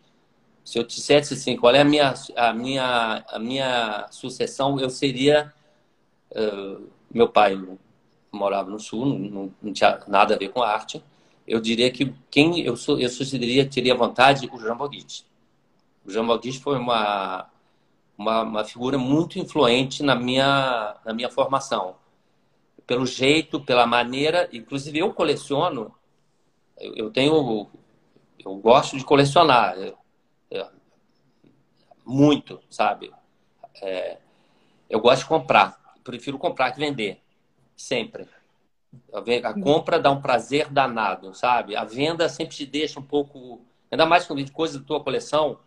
Se 0.63 0.77
eu 0.77 0.83
dissesse 0.83 1.33
assim, 1.33 1.57
qual 1.57 1.74
é 1.74 1.81
a 1.81 1.83
minha, 1.83 2.13
a 2.36 2.53
minha, 2.53 3.25
a 3.27 3.39
minha 3.39 4.07
sucessão, 4.12 4.79
eu 4.79 4.89
seria. 4.89 5.51
Uh, 6.31 6.88
meu 7.12 7.27
pai 7.27 7.60
morava 8.31 8.69
no 8.69 8.79
Sul, 8.79 9.05
não, 9.05 9.51
não, 9.62 9.74
tinha 9.74 10.00
nada 10.07 10.36
a 10.36 10.38
ver 10.38 10.50
com 10.50 10.62
arte. 10.62 11.03
Eu 11.48 11.60
diria 11.60 11.91
que 11.91 12.13
quem 12.29 12.62
eu, 12.62 12.75
eu 13.00 13.10
sugeriria 13.10 13.67
teria 13.67 13.95
vontade 13.95 14.50
o 14.51 14.60
Jamboguite. 14.60 15.25
O 16.05 16.12
Jamboguite 16.12 16.60
foi 16.60 16.77
uma, 16.77 17.48
uma, 18.17 18.41
uma 18.43 18.63
figura 18.63 18.98
muito 18.98 19.38
influente 19.39 20.01
na 20.01 20.15
minha, 20.15 20.95
na 21.05 21.13
minha 21.13 21.29
formação 21.29 21.95
pelo 22.86 23.06
jeito, 23.06 23.60
pela 23.60 23.86
maneira. 23.86 24.50
Inclusive, 24.52 25.00
eu 25.00 25.13
coleciono, 25.13 25.94
eu, 26.78 27.12
tenho. 27.12 27.70
Eu 28.44 28.56
gosto 28.58 28.98
de 28.98 29.06
colecionar. 29.06 29.75
muito, 32.06 32.60
sabe? 32.70 33.12
É, 33.82 34.18
eu 34.90 35.00
gosto 35.00 35.22
de 35.24 35.28
comprar. 35.28 35.82
Prefiro 36.04 36.38
comprar 36.38 36.72
que 36.72 36.80
vender. 36.80 37.22
Sempre. 37.75 38.28
A 39.12 39.54
compra 39.54 40.00
dá 40.00 40.12
um 40.12 40.22
prazer 40.22 40.70
danado, 40.70 41.34
sabe? 41.34 41.75
A 41.75 41.84
venda 41.84 42.30
sempre 42.30 42.56
te 42.56 42.66
deixa 42.66 43.00
um 43.00 43.04
pouco. 43.04 43.62
Ainda 43.90 44.06
mais 44.06 44.25
quando 44.25 44.44
de 44.44 44.52
coisas 44.52 44.80
da 44.80 44.86
tua 44.86 45.04
coleção, 45.04 45.60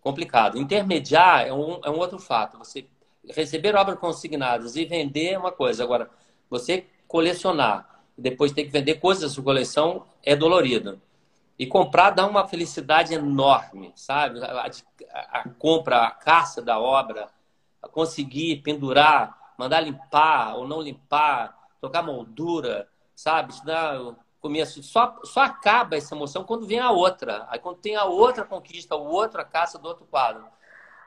complicado. 0.00 0.58
Intermediar 0.58 1.46
é 1.46 1.52
um, 1.52 1.80
é 1.82 1.90
um 1.90 1.98
outro 1.98 2.18
fato. 2.18 2.58
Você 2.58 2.86
receber 3.34 3.74
obras 3.74 3.98
consignadas 3.98 4.76
e 4.76 4.84
vender 4.84 5.32
é 5.32 5.38
uma 5.38 5.52
coisa. 5.52 5.82
Agora, 5.82 6.10
você 6.48 6.86
colecionar 7.08 8.02
e 8.16 8.22
depois 8.22 8.52
ter 8.52 8.64
que 8.64 8.70
vender 8.70 8.94
coisas 8.94 9.22
da 9.22 9.28
sua 9.28 9.44
coleção 9.44 10.04
é 10.22 10.34
dolorido. 10.34 11.00
E 11.58 11.66
comprar 11.66 12.10
dá 12.10 12.26
uma 12.26 12.46
felicidade 12.46 13.14
enorme, 13.14 13.92
sabe? 13.94 14.42
A, 14.42 14.66
a, 15.12 15.40
a 15.40 15.48
compra, 15.58 16.04
a 16.04 16.10
caça 16.10 16.60
da 16.60 16.78
obra, 16.78 17.28
a 17.82 17.88
conseguir 17.88 18.56
pendurar, 18.56 19.54
mandar 19.58 19.80
limpar 19.80 20.56
ou 20.56 20.68
não 20.68 20.80
limpar, 20.80 21.56
trocar 21.80 22.02
moldura, 22.02 22.88
sabe? 23.14 23.52
Isso 23.52 23.64
começo. 24.46 24.82
Só, 24.82 25.18
só 25.24 25.40
acaba 25.40 25.96
essa 25.96 26.14
emoção 26.14 26.44
quando 26.44 26.66
vem 26.66 26.78
a 26.78 26.90
outra. 26.90 27.46
Aí 27.48 27.58
quando 27.58 27.78
tem 27.78 27.96
a 27.96 28.04
outra 28.04 28.44
conquista, 28.44 28.94
a 28.94 28.98
outra 28.98 29.44
caça 29.44 29.78
do 29.78 29.88
outro 29.88 30.06
quadro. 30.06 30.44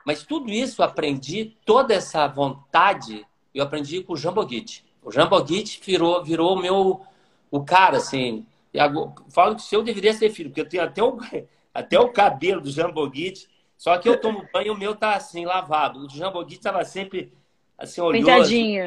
Mas 0.04 0.24
tudo 0.24 0.50
isso 0.50 0.82
eu 0.82 0.86
aprendi, 0.86 1.56
toda 1.64 1.94
essa 1.94 2.26
vontade, 2.26 3.26
eu 3.54 3.64
aprendi 3.64 4.02
com 4.02 4.14
o 4.14 4.16
Jamboguite. 4.16 4.84
O 5.02 5.10
Jamboguite 5.10 5.80
virou, 5.84 6.22
virou 6.22 6.54
o 6.54 6.60
meu 6.60 7.04
o 7.50 7.64
cara, 7.64 7.96
assim. 7.96 8.46
E 8.72 8.78
agora, 8.78 9.12
falo 9.30 9.56
que 9.56 9.62
se 9.62 9.74
eu 9.74 9.82
deveria 9.82 10.12
ser 10.12 10.30
filho, 10.30 10.50
porque 10.50 10.60
eu 10.60 10.68
tenho 10.68 10.82
até 10.82 11.02
o, 11.02 11.18
até 11.74 11.98
o 11.98 12.12
cabelo 12.12 12.60
do 12.60 12.70
Jamboguite, 12.70 13.48
só 13.76 13.96
que 13.98 14.08
eu 14.08 14.20
tomo 14.20 14.46
banho 14.52 14.68
e 14.68 14.70
o 14.70 14.78
meu 14.78 14.94
tá 14.94 15.14
assim, 15.14 15.44
lavado. 15.44 16.06
O 16.06 16.08
Jamboguite 16.08 16.60
estava 16.60 16.84
sempre 16.84 17.32
assim, 17.78 18.00
olhoso. 18.00 18.26
Pintadinho. 18.26 18.84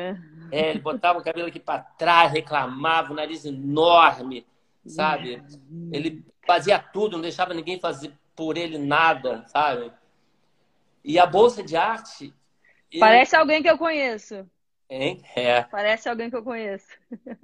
É, 0.52 0.70
ele 0.70 0.80
botava 0.80 1.20
o 1.20 1.24
cabelo 1.24 1.48
aqui 1.48 1.60
para 1.60 1.80
trás, 1.80 2.32
reclamava, 2.32 3.12
o 3.12 3.16
nariz 3.16 3.44
enorme, 3.44 4.46
sabe? 4.86 5.44
Ele 5.92 6.24
fazia 6.46 6.78
tudo, 6.78 7.14
não 7.14 7.22
deixava 7.22 7.54
ninguém 7.54 7.80
fazer 7.80 8.14
por 8.36 8.56
ele 8.56 8.78
nada, 8.78 9.44
sabe? 9.48 9.92
E 11.04 11.18
a 11.18 11.26
bolsa 11.26 11.64
de 11.64 11.76
arte. 11.76 12.34
Parece 13.00 13.36
eu... 13.36 13.40
alguém 13.40 13.62
que 13.62 13.70
eu 13.70 13.78
conheço. 13.78 14.48
Hein? 14.90 15.22
É. 15.36 15.64
Parece 15.64 16.08
alguém 16.08 16.30
que 16.30 16.36
eu 16.36 16.44
conheço. 16.44 16.88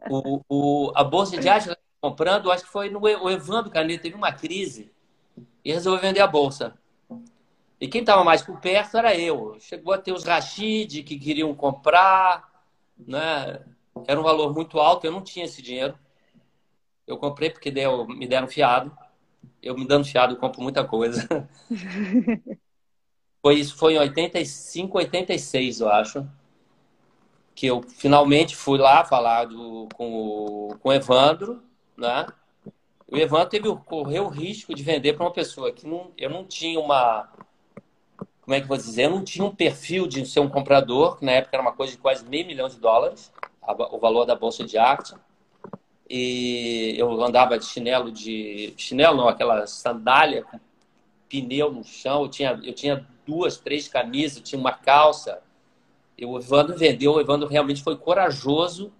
O, 0.10 0.42
o, 0.50 0.92
a 0.96 1.04
bolsa 1.04 1.38
de 1.38 1.50
arte 1.50 1.70
comprando, 2.02 2.52
acho 2.52 2.64
que 2.64 2.72
foi 2.72 2.90
no 2.90 3.00
o 3.00 3.30
Evandro 3.30 3.72
Caneta, 3.72 4.04
teve 4.04 4.16
uma 4.16 4.32
crise 4.32 4.92
e 5.64 5.72
resolveu 5.72 6.02
vender 6.02 6.22
a 6.22 6.28
bolsa. 6.28 6.74
E 7.80 7.88
quem 7.88 8.02
estava 8.02 8.24
mais 8.24 8.42
por 8.42 8.60
perto 8.60 8.98
era 8.98 9.16
eu. 9.16 9.58
Chegou 9.60 9.94
a 9.94 9.98
ter 9.98 10.12
os 10.12 10.24
Rashid 10.24 11.04
que 11.04 11.18
queriam 11.18 11.54
comprar, 11.56 12.50
né? 12.98 13.62
Era 14.08 14.20
um 14.20 14.24
valor 14.24 14.54
muito 14.54 14.80
alto, 14.80 15.06
eu 15.06 15.12
não 15.12 15.22
tinha 15.22 15.46
esse 15.46 15.62
dinheiro. 15.62 15.98
Eu 17.08 17.18
comprei 17.18 17.50
porque 17.50 17.72
deu, 17.72 18.06
me 18.08 18.28
deram 18.28 18.48
fiado. 18.48 18.96
Eu 19.62 19.76
me 19.76 19.88
dando 19.88 20.06
fiado, 20.06 20.38
compro 20.38 20.62
muita 20.62 20.86
coisa. 20.86 21.28
foi 23.42 23.56
isso, 23.56 23.76
foi 23.78 23.94
em 23.94 24.00
85, 24.00 24.98
86, 24.98 25.80
eu 25.80 25.90
acho 25.90 26.39
que 27.60 27.68
eu 27.68 27.82
finalmente 27.82 28.56
fui 28.56 28.80
lá 28.80 29.04
falar 29.04 29.44
do, 29.44 29.90
com, 29.94 30.14
o, 30.14 30.78
com 30.80 30.88
o 30.88 30.94
Evandro, 30.94 31.62
né? 31.98 32.26
O 33.06 33.18
Evandro 33.18 33.50
teve, 33.50 33.76
correu 33.86 34.28
o 34.28 34.30
risco 34.30 34.74
de 34.74 34.82
vender 34.82 35.12
para 35.12 35.26
uma 35.26 35.34
pessoa 35.34 35.70
que 35.70 35.86
não, 35.86 36.10
eu 36.18 36.30
não 36.30 36.46
tinha 36.46 36.80
uma. 36.80 37.28
Como 38.40 38.56
é 38.56 38.60
que 38.60 38.64
eu 38.64 38.70
vou 38.70 38.78
dizer? 38.78 39.08
Eu 39.08 39.10
não 39.10 39.26
tinha 39.26 39.44
um 39.44 39.54
perfil 39.54 40.08
de 40.08 40.26
ser 40.26 40.40
um 40.40 40.48
comprador, 40.48 41.18
que 41.18 41.26
na 41.26 41.34
época 41.34 41.58
era 41.58 41.62
uma 41.62 41.74
coisa 41.74 41.92
de 41.92 41.98
quase 41.98 42.26
meio 42.26 42.48
milhão 42.48 42.70
de 42.70 42.78
dólares, 42.78 43.30
o 43.92 44.00
valor 44.00 44.24
da 44.24 44.36
bolsa 44.36 44.64
de 44.64 44.78
arte. 44.78 45.14
E 46.10 46.96
eu 46.98 47.22
andava 47.22 47.60
de 47.60 47.66
chinelo 47.66 48.10
de. 48.10 48.74
Chinelo 48.78 49.18
não, 49.18 49.28
aquela 49.28 49.68
sandália 49.68 50.46
com 50.46 50.58
pneu 51.28 51.74
no 51.74 51.84
chão. 51.84 52.22
Eu 52.22 52.30
tinha, 52.30 52.58
eu 52.64 52.74
tinha 52.74 53.06
duas, 53.28 53.58
três 53.58 53.90
camisas, 53.90 54.42
tinha 54.42 54.58
uma 54.58 54.72
calça 54.72 55.42
o 56.26 56.38
Evandro 56.38 56.78
vendeu, 56.78 57.14
o 57.14 57.22
Evandro 57.22 57.48
realmente 57.48 57.84
foi 57.84 57.98
corajoso 57.98 58.92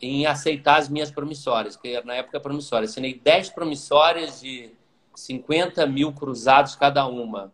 em 0.00 0.26
aceitar 0.26 0.78
as 0.78 0.88
minhas 0.88 1.10
promissórias, 1.10 1.76
que 1.76 2.00
na 2.02 2.14
época 2.14 2.40
promissórias. 2.40 2.90
Assinei 2.90 3.14
10 3.14 3.50
promissórias 3.50 4.40
de 4.40 4.70
50 5.14 5.86
mil 5.86 6.12
cruzados 6.12 6.76
cada 6.76 7.06
uma. 7.06 7.52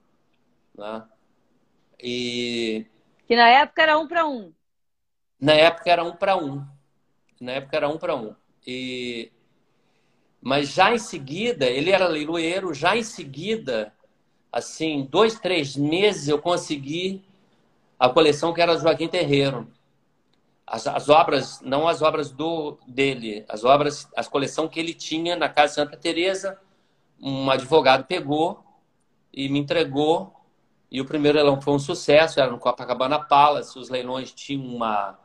Né? 0.77 1.05
E... 2.03 2.87
Que 3.27 3.37
na 3.37 3.49
época 3.49 3.83
era 3.83 3.99
um 3.99 4.09
para 4.09 4.27
um. 4.27 4.53
Na 5.41 5.53
época 5.53 5.91
era 5.91 6.05
um 6.05 6.17
para 6.17 6.37
um. 6.37 6.65
Na 7.41 7.53
época 7.53 7.77
era 7.77 7.89
um 7.89 7.99
para 7.99 8.17
um. 8.17 8.35
E... 8.67 9.31
Mas 10.41 10.71
já 10.71 10.93
em 10.93 10.99
seguida, 10.99 11.67
ele 11.67 11.93
era 11.93 12.09
leiloeiro, 12.09 12.75
já 12.75 12.97
em 12.97 13.05
seguida, 13.05 13.95
assim, 14.51 15.07
dois, 15.09 15.39
três 15.39 15.77
meses 15.77 16.27
eu 16.27 16.41
consegui 16.41 17.25
a 18.03 18.09
coleção 18.09 18.53
que 18.53 18.61
era 18.61 18.77
Joaquim 18.77 19.07
Terreiro. 19.07 19.69
As, 20.67 20.89
as, 20.89 21.09
obras, 21.09 21.61
não 21.61 21.87
as 21.87 22.03
obras 22.03 22.33
do 22.33 22.77
dele, 22.85 23.45
as 23.49 23.63
obras, 23.63 24.09
as 24.17 24.27
coleção 24.27 24.67
que 24.67 24.81
ele 24.81 24.93
tinha 24.93 25.37
na 25.37 25.49
Casa 25.49 25.75
Santa 25.75 25.97
Teresa, 25.97 26.59
um 27.21 27.49
advogado 27.49 28.05
pegou 28.05 28.65
e 29.33 29.49
me 29.49 29.61
entregou. 29.61 30.35
E 30.91 31.01
o 31.01 31.05
primeiro 31.05 31.39
leilão 31.39 31.61
foi 31.61 31.75
um 31.75 31.79
sucesso, 31.79 32.41
era 32.41 32.51
no 32.51 32.59
Copacabana 32.59 33.21
Palace. 33.21 33.79
Os 33.79 33.89
leilões 33.89 34.33
tinham 34.33 34.67
uma, 34.67 35.17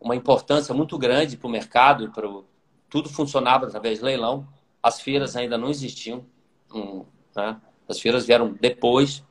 uma 0.00 0.16
importância 0.16 0.74
muito 0.74 0.96
grande 0.96 1.36
para 1.36 1.46
o 1.46 1.50
mercado, 1.50 2.10
pro, 2.10 2.46
tudo 2.88 3.10
funcionava 3.10 3.66
através 3.66 3.98
de 3.98 4.04
leilão. 4.06 4.48
As 4.82 4.98
feiras 4.98 5.36
ainda 5.36 5.58
não 5.58 5.68
existiam, 5.68 6.24
um, 6.72 7.04
né? 7.36 7.60
as 7.86 8.00
feiras 8.00 8.24
vieram 8.24 8.56
depois. 8.58 9.22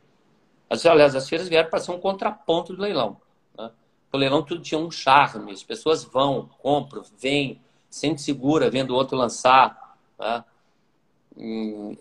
As, 0.70 0.86
aliás, 0.86 1.16
as 1.16 1.30
feiras 1.30 1.48
vieram 1.48 1.70
para 1.70 1.80
ser 1.80 1.92
um 1.92 2.00
contraponto 2.00 2.74
do 2.74 2.82
leilão. 2.82 3.22
Né? 3.58 3.72
O 4.12 4.18
leilão 4.18 4.44
tudo 4.44 4.62
tinha 4.62 4.80
um 4.80 4.92
charme, 4.92 5.52
as 5.52 5.64
pessoas 5.64 6.04
vão, 6.04 6.50
compram, 6.60 7.04
vêm, 7.20 7.62
sente 7.90 8.22
segura 8.22 8.70
vendo 8.70 8.92
o 8.92 8.96
outro 8.96 9.18
lançar. 9.18 9.98
Né? 10.20 10.44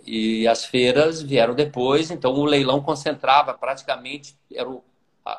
E 0.06 0.49
as 0.49 0.64
feiras 0.64 1.20
vieram 1.20 1.54
depois, 1.54 2.11
então 2.11 2.32
o 2.32 2.44
leilão 2.44 2.82
concentrava 2.82 3.52
praticamente, 3.54 4.37
era 4.52 4.68
o, 4.68 4.82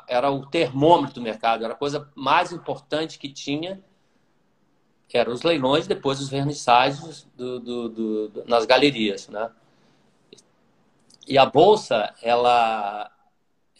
era 0.06 0.30
o 0.30 0.46
termômetro 0.46 1.16
do 1.16 1.22
mercado, 1.22 1.64
era 1.64 1.74
a 1.74 1.76
coisa 1.76 2.08
mais 2.14 2.52
importante 2.52 3.18
que 3.18 3.28
tinha, 3.28 3.82
que 5.08 5.16
eram 5.18 5.32
os 5.32 5.42
leilões, 5.42 5.86
depois 5.86 6.20
os 6.20 6.28
vernissagens 6.28 7.26
do, 7.34 7.58
do, 7.58 7.88
do, 7.88 8.44
nas 8.46 8.66
galerias. 8.66 9.28
Né? 9.28 9.50
E 11.26 11.36
a 11.36 11.46
bolsa, 11.46 12.14
ela, 12.22 13.10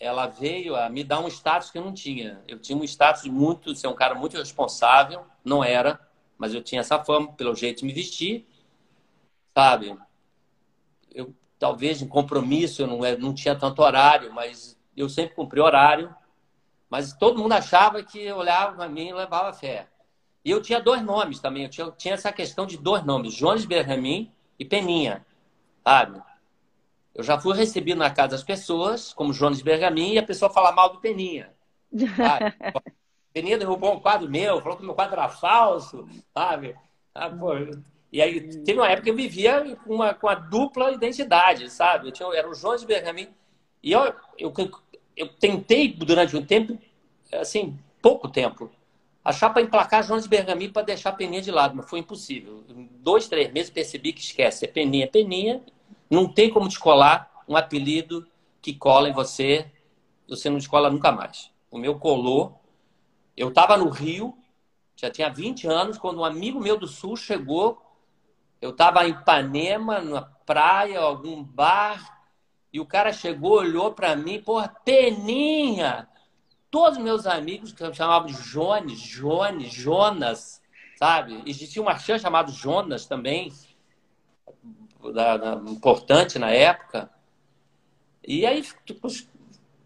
ela 0.00 0.26
veio 0.26 0.76
a 0.76 0.88
me 0.88 1.02
dar 1.02 1.20
um 1.20 1.28
status 1.28 1.70
que 1.70 1.78
eu 1.78 1.84
não 1.84 1.92
tinha. 1.92 2.42
Eu 2.46 2.58
tinha 2.58 2.76
um 2.76 2.84
status 2.84 3.22
de 3.22 3.30
muito, 3.30 3.74
ser 3.74 3.88
um 3.88 3.94
cara 3.94 4.14
muito 4.14 4.36
responsável, 4.36 5.24
não 5.44 5.62
era, 5.62 5.98
mas 6.36 6.54
eu 6.54 6.62
tinha 6.62 6.80
essa 6.80 7.02
fama 7.02 7.32
pelo 7.32 7.54
jeito 7.54 7.80
de 7.80 7.86
me 7.86 7.92
vestir, 7.92 8.46
sabe? 9.54 9.98
Eu 11.12 11.34
talvez 11.58 12.00
em 12.00 12.08
compromisso 12.08 12.82
eu 12.82 12.86
não, 12.86 13.04
é, 13.04 13.16
não 13.16 13.34
tinha 13.34 13.56
tanto 13.56 13.82
horário, 13.82 14.32
mas 14.32 14.78
eu 14.96 15.08
sempre 15.08 15.34
cumpri 15.34 15.60
horário. 15.60 16.14
Mas 16.88 17.12
todo 17.12 17.38
mundo 17.38 17.52
achava 17.52 18.02
que 18.02 18.30
olhava 18.32 18.76
para 18.76 18.88
mim 18.88 19.08
e 19.08 19.12
levava 19.12 19.52
fé. 19.52 19.88
E 20.44 20.50
eu 20.50 20.62
tinha 20.62 20.80
dois 20.80 21.02
nomes 21.02 21.38
também. 21.40 21.64
Eu 21.64 21.68
tinha, 21.68 21.86
eu 21.86 21.92
tinha 21.92 22.14
essa 22.14 22.32
questão 22.32 22.64
de 22.64 22.78
dois 22.78 23.04
nomes, 23.04 23.34
Jones 23.34 23.64
Berramin 23.66 24.32
e 24.58 24.64
Peninha, 24.64 25.26
sabe? 25.84 26.22
Eu 27.14 27.24
já 27.24 27.38
fui 27.38 27.56
recebido 27.56 27.98
na 27.98 28.10
casa 28.10 28.28
das 28.28 28.44
pessoas, 28.44 29.12
como 29.12 29.32
Jones 29.32 29.62
Bergamin, 29.62 30.12
e 30.12 30.18
a 30.18 30.22
pessoa 30.22 30.50
fala 30.50 30.72
mal 30.72 30.92
do 30.92 31.00
Peninha. 31.00 31.52
Peninha 33.32 33.58
derrubou 33.58 33.94
um 33.94 34.00
quadro 34.00 34.28
meu, 34.28 34.60
falou 34.60 34.76
que 34.76 34.84
meu 34.84 34.94
quadro 34.94 35.14
era 35.14 35.28
falso, 35.28 36.08
sabe? 36.34 36.74
Ah, 37.14 37.30
pô. 37.30 37.52
E 38.10 38.22
aí 38.22 38.40
teve 38.64 38.78
uma 38.78 38.88
época 38.88 39.04
que 39.04 39.10
eu 39.10 39.16
vivia 39.16 39.76
com 39.84 39.94
uma, 39.94 40.14
com 40.14 40.26
uma 40.26 40.34
dupla 40.34 40.92
identidade, 40.92 41.70
sabe? 41.70 42.08
Eu, 42.08 42.12
tinha, 42.12 42.28
era 42.34 42.48
o 42.48 42.76
de 42.76 42.86
Bergamin. 42.86 43.28
E 43.82 43.92
eu, 43.92 44.14
eu, 44.38 44.52
eu 45.16 45.28
tentei 45.28 45.92
durante 45.92 46.36
um 46.36 46.44
tempo, 46.44 46.78
assim, 47.32 47.78
pouco 48.00 48.28
tempo, 48.28 48.70
achar 49.24 49.50
para 49.50 49.62
emplacar 49.62 50.02
de 50.02 50.28
Bergamin 50.28 50.70
para 50.70 50.82
deixar 50.82 51.10
a 51.10 51.12
Peninha 51.12 51.42
de 51.42 51.50
lado, 51.50 51.76
mas 51.76 51.88
foi 51.88 51.98
impossível. 51.98 52.64
Em 52.68 52.88
dois, 53.00 53.28
três 53.28 53.52
meses 53.52 53.70
percebi 53.70 54.12
que 54.12 54.20
esquece. 54.20 54.64
É 54.64 54.68
Peninha, 54.68 55.04
é 55.04 55.08
Peninha. 55.08 55.62
Não 56.10 56.26
tem 56.26 56.50
como 56.50 56.68
descolar 56.68 57.30
um 57.46 57.56
apelido 57.56 58.26
que 58.60 58.74
cola 58.74 59.08
em 59.08 59.12
você, 59.12 59.70
você 60.28 60.50
não 60.50 60.58
descola 60.58 60.90
nunca 60.90 61.10
mais. 61.12 61.50
O 61.70 61.78
meu 61.78 61.98
colou. 61.98 62.60
Eu 63.36 63.48
estava 63.48 63.76
no 63.76 63.88
Rio, 63.88 64.36
já 64.96 65.10
tinha 65.10 65.28
20 65.28 65.66
anos, 65.66 65.98
quando 65.98 66.20
um 66.20 66.24
amigo 66.24 66.60
meu 66.60 66.76
do 66.76 66.86
Sul 66.86 67.16
chegou. 67.16 67.80
Eu 68.60 68.70
estava 68.70 69.06
em 69.06 69.10
Ipanema, 69.10 70.00
na 70.00 70.22
praia, 70.22 71.00
algum 71.00 71.42
bar, 71.42 72.18
e 72.72 72.80
o 72.80 72.86
cara 72.86 73.12
chegou, 73.12 73.58
olhou 73.58 73.92
para 73.92 74.16
mim, 74.16 74.42
porra, 74.42 74.68
Peninha! 74.84 76.08
Todos 76.70 76.98
meus 76.98 77.26
amigos 77.26 77.72
que 77.72 77.82
eu 77.82 77.94
chamava 77.94 78.26
de 78.26 78.34
Jones, 78.34 78.98
Jones, 79.00 79.72
Jonas, 79.72 80.62
sabe? 80.96 81.42
Existia 81.46 81.80
um 81.80 81.86
marchand 81.86 82.18
chamado 82.18 82.52
Jonas 82.52 83.06
também, 83.06 83.52
da, 85.12 85.36
da, 85.36 85.70
importante 85.70 86.38
na 86.38 86.50
época. 86.50 87.10
E 88.26 88.44
aí, 88.44 88.62
tipo, 88.84 89.08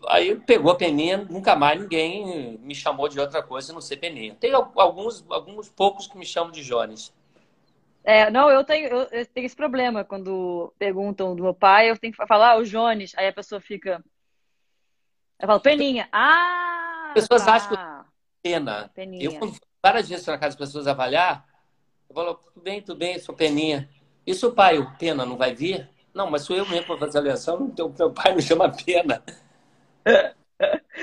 aí 0.09 0.37
pegou 0.37 0.73
a 0.73 0.77
peninha, 0.77 1.19
nunca 1.19 1.55
mais 1.55 1.81
ninguém 1.81 2.59
me 2.59 2.75
chamou 2.75 3.09
de 3.09 3.21
outra 3.21 3.43
coisa, 3.43 3.73
não 3.73 3.81
ser 3.81 3.99
peninha. 3.99 4.35
Tem 4.35 4.53
alguns, 4.53 5.25
alguns 5.31 5.69
poucos 5.69 6.07
que 6.07 6.19
me 6.19 6.27
chamam 6.27 6.51
de 6.51 6.65
Jones. 6.65 7.13
É, 8.05 8.31
não, 8.31 8.51
eu 8.51 8.65
tenho, 8.65 8.89
eu, 8.89 9.03
eu, 9.13 9.27
tenho 9.27 9.47
esse 9.47 9.55
problema 9.55 10.05
quando 10.05 10.73
perguntam 10.77 11.37
do 11.37 11.43
meu 11.45 11.55
pai, 11.55 11.89
eu 11.89 11.97
tenho 11.97 12.13
que 12.13 12.27
falar, 12.27 12.53
ah, 12.53 12.59
o 12.59 12.65
Jones, 12.65 13.13
aí 13.17 13.29
a 13.29 13.33
pessoa 13.33 13.61
fica. 13.61 14.03
Eu 15.39 15.47
falo, 15.47 15.61
Peninha. 15.61 16.09
Ah! 16.11 17.05
As 17.09 17.15
pessoas 17.15 17.45
tá. 17.45 17.55
acham 17.55 17.69
que 17.69 17.75
eu 17.75 18.05
pena. 18.43 18.91
Peninha. 18.95 19.25
Eu, 19.25 19.39
quando 19.39 19.57
várias 19.83 20.09
vezes 20.09 20.27
na 20.27 20.39
casa 20.39 20.57
das 20.57 20.69
pessoas 20.69 20.87
avaliar, 20.89 21.47
eu 22.09 22.15
falo, 22.15 22.35
tudo 22.35 22.61
bem, 22.61 22.83
tudo 22.83 22.99
bem, 22.99 23.19
sou 23.21 23.35
Peninha. 23.35 23.89
E 24.27 24.35
se 24.35 24.47
o 24.47 24.53
pai, 24.53 24.79
o 24.79 24.97
Pena, 24.97 25.27
não 25.27 25.37
vai 25.37 25.55
vir? 25.55 25.89
Não, 26.15 26.31
mas 26.31 26.43
sou 26.43 26.57
eu 26.57 26.69
mesmo 26.69 26.87
para 26.87 26.99
fazer 26.99 27.19
a 27.19 27.23
ligação, 27.23 27.67
então 27.67 27.95
meu 27.99 28.13
pai 28.13 28.35
me 28.35 28.43
chama 28.43 28.71
Pena. 28.71 29.23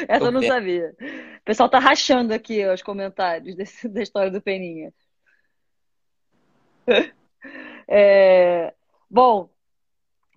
Essa 0.08 0.26
eu 0.26 0.32
não 0.32 0.42
sabia. 0.42 0.96
O 1.40 1.44
pessoal 1.44 1.68
tá 1.68 1.80
rachando 1.80 2.34
aqui 2.34 2.66
os 2.66 2.82
comentários 2.82 3.56
desse, 3.56 3.88
da 3.90 4.02
história 4.02 4.32
do 4.32 4.42
Peninha. 4.42 4.94
É, 7.92 8.72
bom, 9.10 9.50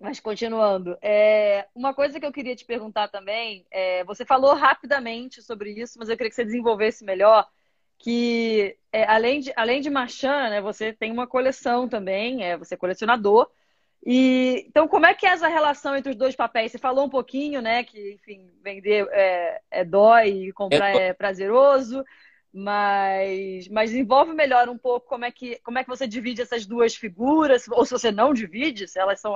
mas 0.01 0.19
continuando, 0.19 0.97
é, 1.03 1.67
uma 1.75 1.93
coisa 1.93 2.19
que 2.19 2.25
eu 2.25 2.31
queria 2.31 2.55
te 2.55 2.65
perguntar 2.65 3.09
também, 3.09 3.65
é, 3.69 4.03
você 4.05 4.25
falou 4.25 4.55
rapidamente 4.55 5.39
sobre 5.41 5.71
isso, 5.71 5.99
mas 5.99 6.09
eu 6.09 6.17
queria 6.17 6.29
que 6.29 6.35
você 6.35 6.43
desenvolvesse 6.43 7.05
melhor, 7.05 7.47
que 7.99 8.75
é, 8.93 9.05
além 9.05 9.39
de 9.39 9.51
além 9.55 9.81
de 9.81 9.89
Marchand, 9.89 10.51
né, 10.51 10.61
você 10.61 10.93
tem 10.93 11.11
uma 11.11 11.25
coleção 11.25 11.89
também, 11.89 12.43
é, 12.43 12.55
você 12.55 12.75
é 12.75 12.77
colecionador. 12.77 13.49
E 14.05 14.65
então 14.67 14.87
como 14.87 15.07
é 15.07 15.13
que 15.15 15.25
é 15.25 15.29
essa 15.29 15.47
relação 15.47 15.95
entre 15.95 16.11
os 16.11 16.15
dois 16.15 16.35
papéis? 16.35 16.71
Você 16.71 16.77
falou 16.77 17.05
um 17.05 17.09
pouquinho, 17.09 17.59
né, 17.59 17.83
que 17.83 18.13
enfim 18.13 18.51
vender 18.63 19.07
é, 19.11 19.61
é 19.71 19.83
dói 19.83 20.29
e 20.29 20.53
comprar 20.53 20.95
é 20.95 21.11
prazeroso, 21.11 22.05
mas 22.53 23.67
mas 23.69 23.93
envolve 23.95 24.31
melhor 24.33 24.69
um 24.69 24.77
pouco 24.77 25.07
como 25.07 25.25
é 25.25 25.31
que 25.31 25.59
como 25.63 25.79
é 25.79 25.83
que 25.83 25.89
você 25.89 26.07
divide 26.07 26.43
essas 26.43 26.63
duas 26.63 26.93
figuras 26.95 27.67
ou 27.69 27.83
se 27.85 27.91
você 27.91 28.11
não 28.11 28.31
divide, 28.31 28.87
se 28.87 28.99
elas 28.99 29.19
são 29.19 29.35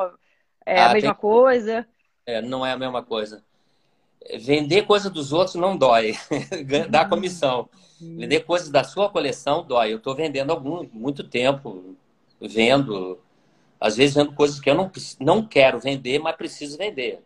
é, 0.63 0.79
ah, 0.79 0.91
a 0.91 0.93
mesma 0.93 1.15
tem... 1.15 1.21
coisa? 1.21 1.87
É, 2.27 2.41
não 2.41 2.63
é 2.63 2.73
a 2.73 2.77
mesma 2.77 3.01
coisa. 3.01 3.43
Vender 4.39 4.83
coisa 4.83 5.09
dos 5.09 5.31
outros 5.31 5.55
não 5.55 5.77
dói, 5.77 6.13
dá 6.89 7.05
comissão. 7.05 7.69
Vender 7.99 8.41
coisas 8.41 8.69
da 8.69 8.83
sua 8.83 9.09
coleção 9.09 9.65
dói. 9.65 9.93
Eu 9.93 9.97
estou 9.97 10.15
vendendo 10.15 10.51
algum, 10.51 10.87
muito 10.91 11.23
tempo, 11.23 11.95
vendo, 12.39 13.19
às 13.79 13.95
vezes 13.95 14.15
vendo 14.15 14.33
coisas 14.33 14.59
que 14.59 14.69
eu 14.69 14.75
não, 14.75 14.91
não 15.19 15.45
quero 15.45 15.79
vender, 15.79 16.19
mas 16.19 16.35
preciso 16.35 16.77
vender. 16.77 17.23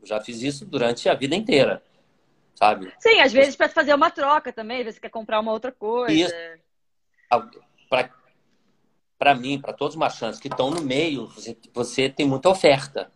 Eu 0.00 0.06
já 0.06 0.20
fiz 0.20 0.42
isso 0.42 0.64
durante 0.64 1.08
a 1.08 1.14
vida 1.14 1.34
inteira, 1.34 1.82
sabe? 2.54 2.92
Sim, 2.98 3.20
às 3.20 3.32
vezes 3.32 3.56
para 3.56 3.68
fazer 3.68 3.94
uma 3.94 4.10
troca 4.10 4.52
também, 4.52 4.84
você 4.84 5.00
quer 5.00 5.10
comprar 5.10 5.40
uma 5.40 5.52
outra 5.52 5.72
coisa. 5.72 6.12
Isso. 6.12 6.34
Para 9.18 9.34
mim, 9.34 9.60
para 9.60 9.72
todos 9.72 9.94
os 9.94 9.98
marchantes 9.98 10.38
que 10.38 10.48
estão 10.48 10.70
no 10.70 10.82
meio, 10.82 11.26
você, 11.28 11.56
você 11.72 12.08
tem 12.08 12.26
muita 12.26 12.48
oferta. 12.48 13.10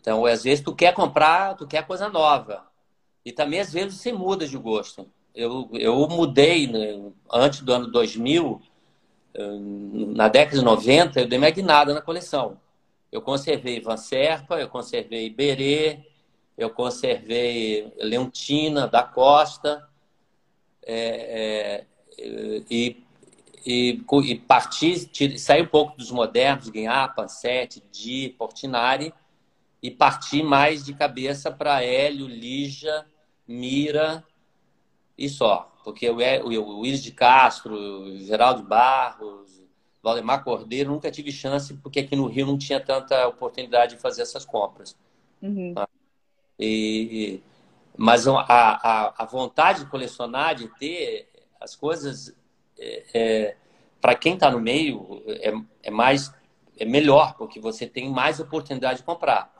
Então, 0.00 0.24
às 0.26 0.42
vezes, 0.44 0.64
tu 0.64 0.74
quer 0.74 0.94
comprar, 0.94 1.56
tu 1.56 1.66
quer 1.66 1.86
coisa 1.86 2.08
nova. 2.08 2.66
E 3.24 3.32
também, 3.32 3.60
às 3.60 3.72
vezes, 3.72 4.00
você 4.00 4.12
muda 4.12 4.46
de 4.46 4.56
gosto 4.56 5.06
eu, 5.34 5.68
eu 5.74 6.08
mudei 6.08 6.66
né, 6.66 7.10
antes 7.32 7.60
do 7.60 7.72
ano 7.72 7.86
2000, 7.86 8.60
eh, 9.34 9.58
na 10.14 10.28
década 10.28 10.58
de 10.58 10.64
90, 10.64 11.20
eu 11.20 11.28
dei 11.28 11.38
uma 11.38 11.50
guinada 11.50 11.94
na 11.94 12.02
coleção. 12.02 12.60
Eu 13.10 13.22
conservei 13.22 13.80
Van 13.80 13.96
Serpa, 13.96 14.60
eu 14.60 14.68
conservei 14.68 15.30
Berê, 15.30 16.00
eu 16.56 16.70
conservei 16.70 17.92
Leontina, 17.98 18.86
da 18.86 19.02
Costa, 19.02 19.88
é, 20.82 21.86
é, 22.18 22.62
e, 22.70 23.02
e, 23.66 24.02
e 24.24 24.34
parti, 24.36 25.38
saí 25.38 25.62
um 25.62 25.66
pouco 25.66 25.96
dos 25.96 26.10
modernos, 26.10 26.68
Guinhapa, 26.68 27.28
Sete, 27.28 27.82
Di, 27.90 28.34
Portinari, 28.38 29.12
e 29.82 29.90
parti 29.90 30.42
mais 30.42 30.84
de 30.84 30.94
cabeça 30.94 31.50
para 31.50 31.82
Hélio, 31.82 32.26
Lígia, 32.26 33.06
Mira 33.46 34.24
e 35.16 35.28
só. 35.28 35.72
Porque 35.82 36.08
o, 36.08 36.16
o 36.16 36.80
Willis 36.80 37.02
de 37.02 37.12
Castro, 37.12 37.74
o 37.74 38.18
Geraldo 38.18 38.62
Barros, 38.62 39.60
Valdemar 40.02 40.44
Cordeiro, 40.44 40.90
nunca 40.90 41.10
tive 41.10 41.32
chance, 41.32 41.74
porque 41.74 42.00
aqui 42.00 42.16
no 42.16 42.26
Rio 42.26 42.46
não 42.46 42.58
tinha 42.58 42.80
tanta 42.80 43.26
oportunidade 43.26 43.96
de 43.96 44.00
fazer 44.00 44.22
essas 44.22 44.44
compras. 44.44 44.96
Uhum. 45.42 45.74
Tá? 45.74 45.88
E, 46.58 47.42
mas 47.96 48.26
a, 48.28 48.40
a, 48.40 49.22
a, 49.22 49.24
vontade 49.24 49.84
de 49.84 49.90
colecionar, 49.90 50.54
de 50.54 50.68
ter 50.78 51.28
as 51.60 51.74
coisas, 51.74 52.34
é, 52.78 53.04
é, 53.14 53.56
para 54.00 54.14
quem 54.14 54.34
está 54.34 54.50
no 54.50 54.60
meio, 54.60 55.22
é, 55.26 55.52
é, 55.82 55.90
mais 55.90 56.32
é 56.78 56.84
melhor, 56.84 57.34
porque 57.36 57.60
você 57.60 57.86
tem 57.86 58.10
mais 58.10 58.40
oportunidade 58.40 59.00
de 59.00 59.04
comprar. 59.04 59.59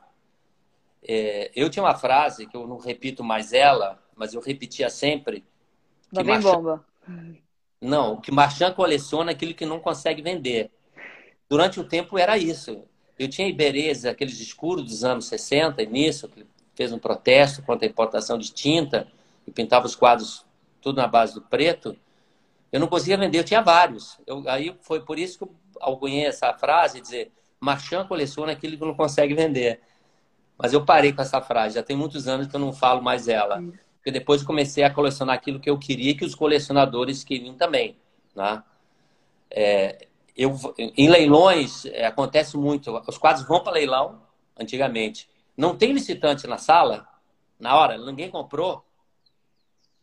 É, 1.03 1.51
eu 1.55 1.69
tinha 1.69 1.83
uma 1.83 1.95
frase 1.95 2.45
que 2.45 2.55
eu 2.55 2.67
não 2.67 2.77
repito 2.77 3.23
mais 3.23 3.53
ela, 3.53 4.01
mas 4.15 4.33
eu 4.33 4.41
repetia 4.41 4.89
sempre, 4.89 5.43
Lá 6.13 6.23
vem 6.23 6.33
Marchand... 6.33 6.51
bomba. 6.51 6.85
Não, 7.81 8.21
que 8.21 8.31
Marchand 8.31 8.73
coleciona 8.73 9.31
aquilo 9.31 9.53
que 9.53 9.65
não 9.65 9.79
consegue 9.79 10.21
vender. 10.21 10.69
Durante 11.49 11.79
o 11.79 11.83
tempo 11.83 12.17
era 12.17 12.37
isso. 12.37 12.83
Eu 13.17 13.27
tinha 13.27 13.47
Iberês, 13.47 14.05
aqueles 14.05 14.39
escuros 14.39 14.85
dos 14.85 15.03
anos 15.03 15.25
60, 15.25 15.81
início, 15.81 16.29
que 16.29 16.45
fez 16.75 16.91
um 16.91 16.99
protesto 16.99 17.61
contra 17.63 17.87
a 17.87 17.89
importação 17.89 18.37
de 18.37 18.51
tinta 18.51 19.07
e 19.47 19.51
pintava 19.51 19.85
os 19.85 19.95
quadros 19.95 20.45
tudo 20.81 20.97
na 20.97 21.07
base 21.07 21.33
do 21.33 21.41
preto. 21.41 21.95
Eu 22.71 22.79
não 22.79 22.87
conseguia 22.87 23.17
vender, 23.17 23.39
eu 23.39 23.43
tinha 23.43 23.61
vários. 23.61 24.19
Eu, 24.25 24.47
aí 24.47 24.75
foi 24.81 25.01
por 25.01 25.19
isso 25.19 25.39
que 25.39 25.43
eu 25.43 25.55
alcunhei 25.79 26.25
essa 26.25 26.53
frase, 26.53 27.01
dizer, 27.01 27.31
Marchand 27.59 28.07
coleciona 28.07 28.51
aquilo 28.51 28.77
que 28.77 28.85
não 28.85 28.95
consegue 28.95 29.33
vender. 29.33 29.81
Mas 30.61 30.73
eu 30.73 30.85
parei 30.85 31.11
com 31.11 31.21
essa 31.21 31.41
frase, 31.41 31.75
já 31.75 31.83
tem 31.83 31.95
muitos 31.95 32.27
anos 32.27 32.47
que 32.47 32.55
eu 32.55 32.59
não 32.59 32.71
falo 32.71 33.01
mais 33.01 33.27
ela 33.27 33.61
porque 34.01 34.11
depois 34.11 34.41
comecei 34.41 34.83
a 34.83 34.91
colecionar 34.91 35.35
aquilo 35.35 35.59
que 35.59 35.69
eu 35.69 35.77
queria 35.77 36.17
que 36.17 36.25
os 36.25 36.33
colecionadores 36.33 37.23
queriam 37.23 37.53
também. 37.53 37.95
Né? 38.35 38.63
É, 39.51 40.07
eu, 40.35 40.57
em 40.75 41.07
leilões, 41.07 41.85
é, 41.85 42.07
acontece 42.07 42.57
muito. 42.57 42.91
Os 43.07 43.19
quadros 43.19 43.47
vão 43.47 43.61
para 43.61 43.73
leilão, 43.73 44.19
antigamente. 44.59 45.29
Não 45.55 45.77
tem 45.77 45.93
licitante 45.93 46.47
na 46.47 46.57
sala, 46.57 47.07
na 47.59 47.77
hora, 47.77 47.95
ninguém 47.95 48.31
comprou. 48.31 48.83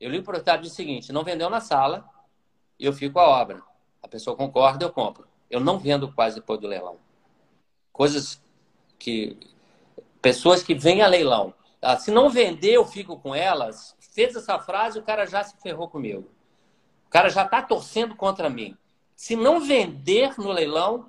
Eu 0.00 0.10
para 0.10 0.20
o 0.20 0.22
proprietário 0.22 0.64
o 0.64 0.70
seguinte: 0.70 1.12
não 1.12 1.24
vendeu 1.24 1.50
na 1.50 1.60
sala, 1.60 2.08
eu 2.78 2.92
fico 2.92 3.14
com 3.14 3.20
a 3.20 3.26
obra. 3.26 3.60
A 4.00 4.06
pessoa 4.06 4.36
concorda, 4.36 4.84
eu 4.84 4.92
compro. 4.92 5.26
Eu 5.50 5.58
não 5.58 5.76
vendo 5.76 6.12
quase 6.12 6.36
depois 6.36 6.60
do 6.60 6.68
leilão. 6.68 6.98
Coisas 7.92 8.40
que. 8.96 9.36
Pessoas 10.20 10.62
que 10.62 10.74
vêm 10.74 11.02
a 11.02 11.06
leilão 11.06 11.54
ah, 11.80 11.96
se 11.96 12.10
não 12.10 12.28
vender, 12.28 12.72
eu 12.72 12.84
fico 12.84 13.16
com 13.18 13.34
elas. 13.34 13.96
Fez 14.12 14.34
essa 14.34 14.58
frase, 14.58 14.98
o 14.98 15.02
cara 15.02 15.26
já 15.26 15.44
se 15.44 15.56
ferrou 15.62 15.88
comigo. 15.88 16.28
O 17.06 17.10
cara 17.10 17.28
já 17.28 17.44
está 17.44 17.62
torcendo 17.62 18.16
contra 18.16 18.50
mim. 18.50 18.76
Se 19.14 19.36
não 19.36 19.60
vender 19.60 20.36
no 20.38 20.50
leilão, 20.50 21.08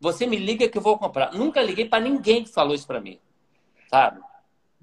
você 0.00 0.26
me 0.26 0.36
liga 0.36 0.68
que 0.68 0.76
eu 0.76 0.82
vou 0.82 0.98
comprar. 0.98 1.32
Nunca 1.32 1.62
liguei 1.62 1.88
para 1.88 2.02
ninguém 2.02 2.42
que 2.42 2.50
falou 2.50 2.74
isso 2.74 2.86
para 2.86 3.00
mim. 3.00 3.20
Sabe? 3.88 4.20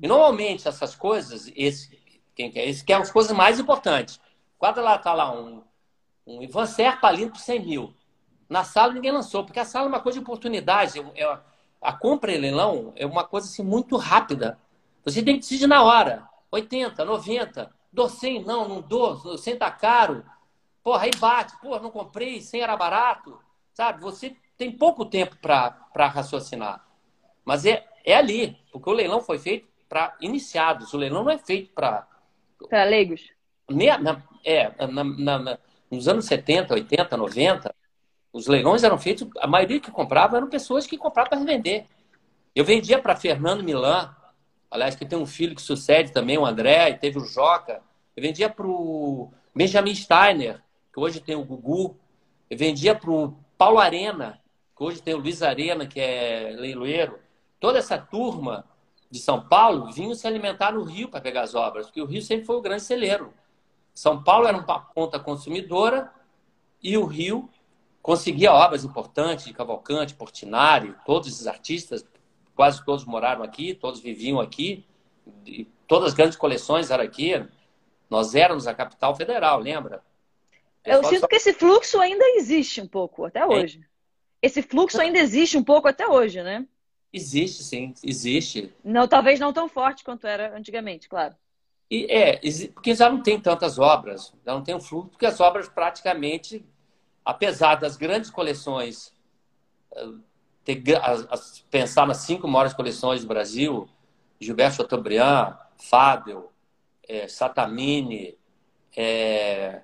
E 0.02 0.08
normalmente 0.08 0.68
essas 0.68 0.96
coisas, 0.96 1.52
esse, 1.56 2.00
quem 2.34 2.50
quer, 2.50 2.66
esse 2.68 2.84
quer 2.84 2.96
as 2.96 3.12
coisas 3.12 3.36
mais 3.36 3.60
importantes. 3.60 4.20
quadro 4.58 4.82
lá 4.82 4.98
tá 4.98 5.14
lá 5.14 5.32
um, 5.32 5.62
um 6.26 6.42
Ivan 6.42 6.66
Serpa 6.66 7.12
lindo 7.12 7.32
por 7.32 7.40
100 7.40 7.66
mil. 7.66 7.94
Na 8.48 8.64
sala 8.64 8.94
ninguém 8.94 9.12
lançou, 9.12 9.44
porque 9.44 9.60
a 9.60 9.66
sala 9.66 9.86
é 9.86 9.90
uma 9.90 10.00
coisa 10.00 10.18
de 10.18 10.24
oportunidade. 10.24 11.00
É, 11.00 11.24
é, 11.24 11.40
a 11.82 11.94
compra 11.94 12.32
e 12.32 12.38
leilão 12.38 12.92
é 12.96 13.06
uma 13.06 13.24
coisa 13.24 13.48
assim 13.48 13.64
muito 13.64 13.96
rápida. 13.96 14.60
Você 15.04 15.24
tem 15.24 15.36
que 15.36 15.42
decidir 15.42 15.68
na 15.68 15.84
hora. 15.84 16.28
80, 16.52 17.06
90, 17.06 17.72
dou 17.92 18.10
100, 18.10 18.44
não, 18.44 18.68
não 18.68 18.82
dou, 18.82 19.38
100 19.38 19.58
tá 19.58 19.72
caro. 19.72 20.26
Porra, 20.84 21.04
aí 21.04 21.12
bate, 21.20 21.60
porra, 21.60 21.80
não 21.80 21.92
comprei, 21.92 22.42
100 22.42 22.62
era 22.62 22.76
barato. 22.76 23.40
Sabe, 23.74 24.02
você 24.02 24.36
tem 24.58 24.72
pouco 24.72 25.06
tempo 25.06 25.38
para 25.38 26.08
raciocinar. 26.08 26.86
Mas 27.46 27.66
é, 27.66 27.88
é 28.04 28.16
ali, 28.16 28.58
porque 28.72 28.90
o 28.90 28.94
leilão 28.94 29.22
foi 29.22 29.40
feito 29.40 29.68
para 29.88 30.16
iniciados. 30.20 30.94
O 30.94 30.98
leilão 30.98 31.24
não 31.24 31.32
é 31.32 31.38
feito 31.38 31.74
para. 31.74 32.08
Para 32.70 32.84
leigos. 32.84 33.32
Na, 33.70 34.22
é, 34.44 34.88
na, 34.88 35.04
na, 35.04 35.60
nos 35.90 36.08
anos 36.08 36.26
70, 36.26 36.74
80, 36.74 37.16
90, 37.16 37.76
os 38.32 38.48
leilões 38.48 38.84
eram 38.84 38.98
feitos, 38.98 39.28
a 39.40 39.48
maioria 39.48 39.80
que 39.80 39.92
comprava 39.92 40.38
eram 40.38 40.48
pessoas 40.48 40.86
que 40.86 40.98
compravam 40.98 41.30
para 41.30 41.40
revender. 41.40 41.88
Eu 42.56 42.64
vendia 42.64 43.00
para 43.00 43.16
Fernando 43.16 43.64
Milan, 43.64 44.16
aliás, 44.70 44.96
que 44.96 45.06
tem 45.06 45.18
um 45.18 45.26
filho 45.26 45.56
que 45.56 45.62
sucede 45.62 46.12
também, 46.12 46.38
o 46.38 46.46
André, 46.46 46.90
e 46.90 46.98
teve 46.98 47.18
o 47.18 47.26
Joca. 47.26 47.82
Eu 48.16 48.22
vendia 48.22 48.50
para 48.50 48.68
o 48.68 49.32
Benjamin 49.56 49.96
Steiner, 49.96 50.62
que 50.94 51.00
hoje 51.00 51.20
tem 51.20 51.36
o 51.36 51.44
Gugu. 51.44 51.98
Eu 52.50 52.58
vendia 52.58 52.94
para 52.94 53.10
o 53.10 53.36
Paulo 53.58 53.80
Arena, 53.80 54.40
que 54.76 54.84
hoje 54.84 55.02
tem 55.02 55.14
o 55.14 55.20
Luiz 55.20 55.42
Arena, 55.42 55.88
que 55.88 56.00
é 56.00 56.56
leiloeiro. 56.56 57.20
Toda 57.60 57.80
essa 57.80 57.98
turma 57.98 58.66
de 59.10 59.20
São 59.20 59.42
Paulo 59.42 59.92
vinham 59.92 60.14
se 60.14 60.28
alimentar 60.28 60.72
no 60.72 60.84
Rio 60.84 61.10
para 61.10 61.22
pegar 61.22 61.42
as 61.42 61.56
obras, 61.56 61.88
porque 61.88 62.02
o 62.02 62.06
Rio 62.06 62.22
sempre 62.22 62.46
foi 62.46 62.56
o 62.56 62.62
grande 62.62 62.84
celeiro. 62.84 63.34
São 63.94 64.24
Paulo 64.24 64.48
era 64.48 64.58
uma 64.58 64.80
ponta 64.80 65.20
consumidora 65.20 66.12
e 66.82 66.98
o 66.98 67.06
Rio 67.06 67.50
conseguia 68.10 68.52
obras 68.52 68.84
importantes 68.84 69.46
de 69.46 69.54
Cavalcante, 69.54 70.16
Portinari, 70.16 70.96
todos 71.06 71.28
esses 71.28 71.46
artistas, 71.46 72.04
quase 72.56 72.84
todos 72.84 73.06
moraram 73.06 73.44
aqui, 73.44 73.76
todos 73.76 74.00
viviam 74.00 74.40
aqui, 74.40 74.84
todas 75.86 76.08
as 76.08 76.14
grandes 76.16 76.36
coleções 76.36 76.90
eram 76.90 77.04
aqui. 77.04 77.46
Nós 78.10 78.34
éramos 78.34 78.66
a 78.66 78.74
capital 78.74 79.16
federal, 79.16 79.60
lembra? 79.60 80.02
Eu 80.84 81.04
sinto 81.04 81.20
só... 81.20 81.28
que 81.28 81.36
esse 81.36 81.54
fluxo 81.54 82.00
ainda 82.00 82.26
existe 82.30 82.82
um 82.82 82.88
pouco 82.88 83.26
até 83.26 83.46
hoje. 83.46 83.80
É. 83.80 84.48
Esse 84.48 84.64
fluxo 84.64 85.00
ainda 85.00 85.20
existe 85.20 85.56
um 85.56 85.64
pouco 85.64 85.88
até 85.88 86.08
hoje, 86.08 86.42
né? 86.42 86.66
Existe, 87.14 87.62
sim, 87.62 87.94
existe. 88.04 88.74
Não, 88.84 89.08
talvez 89.08 89.40
não 89.40 89.54
tão 89.54 89.70
forte 89.70 90.04
quanto 90.04 90.26
era 90.26 90.58
antigamente, 90.58 91.08
claro. 91.08 91.36
E 91.92 92.08
é, 92.10 92.40
porque 92.74 92.96
já 92.96 93.08
não 93.08 93.22
tem 93.22 93.40
tantas 93.40 93.78
obras, 93.78 94.34
já 94.44 94.52
não 94.52 94.64
tem 94.64 94.74
um 94.74 94.82
fluxo, 94.82 95.12
porque 95.12 95.28
as 95.28 95.40
obras 95.40 95.70
praticamente, 95.70 96.66
apesar 97.30 97.76
das 97.76 97.96
grandes 97.96 98.32
coleções, 98.32 99.14
eh, 99.96 100.10
ter, 100.64 100.82
as, 100.98 101.28
as, 101.30 101.60
pensar 101.70 102.08
nas 102.08 102.18
cinco 102.18 102.48
maiores 102.48 102.74
coleções 102.74 103.22
do 103.22 103.28
Brasil, 103.28 103.88
Gilberto 104.40 104.78
Chateaubriand, 104.78 105.56
Fábio, 105.78 106.50
é, 107.08 107.28
Satamini, 107.28 108.36
é, 108.98 109.84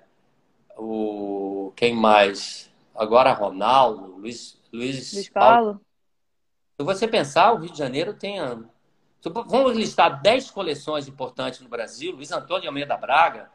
o 0.76 1.72
quem 1.76 1.94
mais? 1.94 2.68
Agora 2.92 3.32
Ronaldo, 3.32 4.16
Luiz, 4.16 4.60
Luiz, 4.72 5.12
Luiz 5.12 5.28
Paulo. 5.28 5.56
Paulo. 5.56 5.80
Se 6.76 6.84
você 6.84 7.06
pensar, 7.06 7.52
o 7.52 7.58
Rio 7.58 7.70
de 7.70 7.78
Janeiro 7.78 8.12
tem. 8.14 8.40
Vamos 9.46 9.76
listar 9.76 10.20
10 10.20 10.50
coleções 10.50 11.06
importantes 11.06 11.60
no 11.60 11.68
Brasil, 11.68 12.12
Luiz 12.12 12.32
Antônio 12.32 12.68
Almeida 12.68 12.96
Braga. 12.96 13.50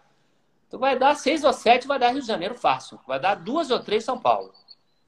Tu 0.72 0.80
vai 0.80 0.98
dar 0.98 1.14
seis 1.16 1.44
ou 1.44 1.52
sete, 1.52 1.86
vai 1.86 2.00
dar 2.00 2.12
Rio 2.12 2.22
de 2.22 2.28
Janeiro 2.28 2.56
fácil. 2.56 2.98
Vai 3.06 3.20
dar 3.20 3.36
duas 3.36 3.70
ou 3.70 3.80
três 3.80 4.06
São 4.06 4.18
Paulo. 4.18 4.54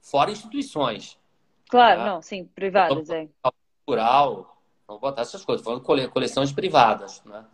Fora 0.02 0.30
instituições. 0.30 1.18
Claro, 1.70 2.00
tá? 2.00 2.06
não, 2.06 2.22
sim, 2.22 2.44
privadas, 2.44 3.08
é. 3.08 3.26
Cultural, 3.86 4.58
vamos 4.86 5.00
botar 5.00 5.22
essas 5.22 5.42
coisas, 5.42 5.64
falando 5.64 5.82
coleções 5.82 6.52
privadas, 6.52 7.22
né? 7.24 7.44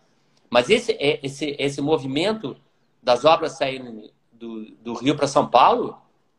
Mas 0.51 0.69
esse, 0.69 0.93
é, 0.93 1.21
esse, 1.23 1.55
esse 1.57 1.81
movimento 1.81 2.57
das 3.01 3.25
obras 3.25 3.53
saírem 3.53 4.13
do, 4.33 4.65
do 4.77 4.95
Rio 4.95 5.17
para 5.17 5.29
São 5.29 5.49
Paulo, 5.49 5.97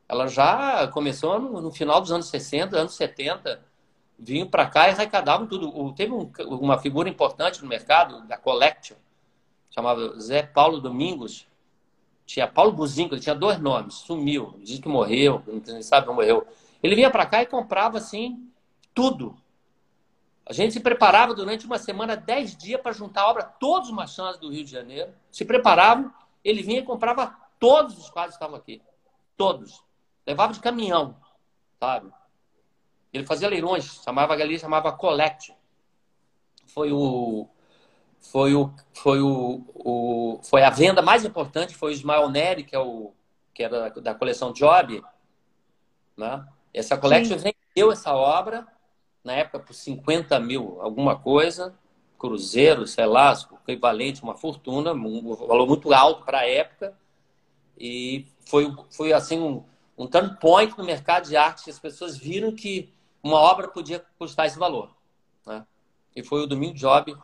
ela 0.09 0.27
já 0.27 0.85
começou 0.89 1.39
no, 1.39 1.61
no, 1.61 1.71
final 1.71 2.01
dos 2.01 2.11
anos 2.11 2.27
60, 2.27 2.77
anos 2.77 2.95
70. 2.95 3.63
Vinham 4.19 4.47
para 4.47 4.67
cá 4.67 4.89
e 4.89 4.91
arrecadavam 4.91 5.47
tudo. 5.47 5.93
Teve 5.93 6.11
um, 6.11 6.29
uma 6.49 6.77
figura 6.77 7.07
importante 7.07 7.61
no 7.61 7.69
mercado, 7.69 8.27
da 8.27 8.37
Collection, 8.37 8.97
chamava 9.69 10.19
Zé 10.19 10.43
Paulo 10.43 10.81
Domingos. 10.81 11.47
Tinha 12.25 12.47
Paulo 12.47 12.71
Buzinco, 12.71 13.13
ele 13.13 13.21
tinha 13.21 13.35
dois 13.35 13.59
nomes, 13.59 13.95
sumiu, 13.95 14.55
diz 14.59 14.79
que 14.79 14.87
morreu, 14.87 15.43
não 15.47 15.81
sabe 15.81 16.07
onde 16.07 16.15
morreu. 16.15 16.47
Ele 16.81 16.95
vinha 16.95 17.11
para 17.11 17.25
cá 17.25 17.41
e 17.41 17.45
comprava 17.45 17.97
assim 17.97 18.49
tudo. 18.93 19.35
A 20.45 20.53
gente 20.53 20.73
se 20.73 20.79
preparava 20.79 21.33
durante 21.33 21.65
uma 21.65 21.77
semana, 21.77 22.15
dez 22.15 22.55
dias, 22.55 22.81
para 22.81 22.91
juntar 22.91 23.21
a 23.21 23.29
obra, 23.29 23.43
todos 23.43 23.89
os 23.89 23.95
machãs 23.95 24.37
do 24.37 24.49
Rio 24.49 24.63
de 24.63 24.71
Janeiro. 24.71 25.13
Se 25.31 25.45
preparavam, 25.45 26.11
ele 26.43 26.63
vinha 26.63 26.79
e 26.79 26.83
comprava 26.83 27.37
todos 27.59 27.97
os 27.97 28.09
quadros 28.09 28.35
que 28.35 28.43
estavam 28.43 28.57
aqui. 28.57 28.81
Todos. 29.37 29.83
Levava 30.25 30.53
de 30.53 30.59
caminhão, 30.59 31.15
sabe? 31.79 32.11
Ele 33.13 33.25
fazia 33.25 33.49
leilões, 33.49 34.01
chamava 34.03 34.33
ali, 34.33 34.57
chamava 34.57 34.91
Collect. 34.91 35.53
Foi 36.67 36.91
o 36.91 37.47
foi 38.21 38.53
o 38.53 38.71
foi 38.93 39.19
o, 39.19 39.63
o 39.73 40.39
foi 40.43 40.63
a 40.63 40.69
venda 40.69 41.01
mais 41.01 41.25
importante 41.25 41.75
foi 41.75 41.91
o 41.91 41.93
Ismael 41.93 42.29
Neri, 42.29 42.63
que 42.63 42.75
é 42.75 42.79
o 42.79 43.11
que 43.53 43.63
era 43.63 43.89
da 43.89 44.15
coleção 44.15 44.53
Job, 44.53 45.03
né? 46.15 46.45
Essa 46.73 46.97
Collection 46.97 47.37
vendeu 47.37 47.91
essa 47.91 48.13
obra 48.15 48.65
na 49.23 49.33
época 49.33 49.59
por 49.59 49.73
50 49.73 50.39
mil, 50.39 50.79
alguma 50.81 51.17
coisa, 51.17 51.75
cruzeiro, 52.17 52.87
sei 52.87 53.05
lá, 53.05 53.33
equivalente 53.67 54.23
uma 54.23 54.35
fortuna, 54.35 54.93
um 54.93 55.35
valor 55.35 55.67
muito 55.67 55.93
alto 55.93 56.23
para 56.23 56.39
a 56.39 56.49
época. 56.49 56.97
E 57.77 58.25
foi, 58.45 58.73
foi 58.89 59.11
assim 59.11 59.39
um, 59.39 59.63
um 59.97 60.07
turn 60.07 60.37
point 60.39 60.77
no 60.77 60.83
mercado 60.83 61.27
de 61.27 61.35
arte, 61.35 61.69
as 61.69 61.79
pessoas 61.79 62.17
viram 62.17 62.53
que 62.53 62.93
uma 63.23 63.37
obra 63.37 63.67
podia 63.67 64.03
custar 64.17 64.45
esse 64.45 64.57
valor. 64.57 64.95
Né? 65.45 65.65
E 66.15 66.23
foi 66.23 66.41
o 66.41 66.47
Domingo 66.47 66.75
Job, 66.75 67.15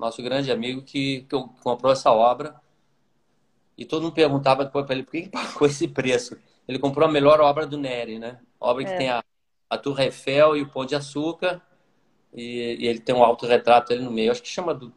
nosso 0.00 0.22
grande 0.22 0.50
amigo, 0.50 0.82
que, 0.82 1.26
que 1.28 1.36
comprou 1.62 1.92
essa 1.92 2.10
obra. 2.10 2.58
E 3.76 3.84
todo 3.84 4.02
mundo 4.02 4.14
perguntava 4.14 4.66
para 4.66 4.94
ele 4.94 5.04
por 5.04 5.12
que, 5.12 5.22
que 5.22 5.28
pagou 5.28 5.68
esse 5.68 5.86
preço. 5.86 6.36
Ele 6.66 6.78
comprou 6.78 7.06
a 7.06 7.12
melhor 7.12 7.40
obra 7.40 7.66
do 7.66 7.78
Neri, 7.78 8.18
né? 8.18 8.40
obra 8.58 8.84
que 8.84 8.90
é. 8.90 8.96
tem 8.96 9.08
a, 9.10 9.22
a 9.68 9.78
Torre 9.78 10.04
Eiffel 10.04 10.56
e 10.56 10.62
o 10.62 10.68
Pão 10.68 10.84
de 10.84 10.94
Açúcar. 10.94 11.60
E, 12.32 12.76
e 12.80 12.86
ele 12.86 13.00
tem 13.00 13.14
um 13.14 13.24
autorretrato 13.24 13.92
ali 13.92 14.02
no 14.02 14.10
meio. 14.10 14.30
Acho 14.30 14.42
que 14.42 14.48
chama 14.48 14.74
do. 14.74 14.92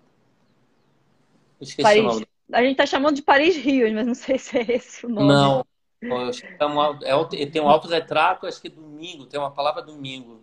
Esqueci 1.60 1.84
Paris. 1.84 2.02
o 2.02 2.06
nome. 2.06 2.28
A 2.52 2.62
gente 2.62 2.76
tá 2.76 2.86
chamando 2.86 3.16
de 3.16 3.22
Paris 3.22 3.56
Rio, 3.58 3.92
mas 3.94 4.06
não 4.06 4.14
sei 4.14 4.38
se 4.40 4.58
é 4.58 4.76
esse 4.76 5.06
o 5.06 5.10
nome. 5.10 5.28
Não. 5.28 5.66
É, 7.02 7.42
é, 7.42 7.46
tem 7.46 7.62
um 7.62 7.70
autorretrato, 7.70 8.46
acho 8.46 8.62
que 8.62 8.68
é 8.68 8.72
domingo, 8.72 9.26
tem 9.26 9.40
uma 9.40 9.52
palavra 9.52 9.82
domingo. 9.82 10.43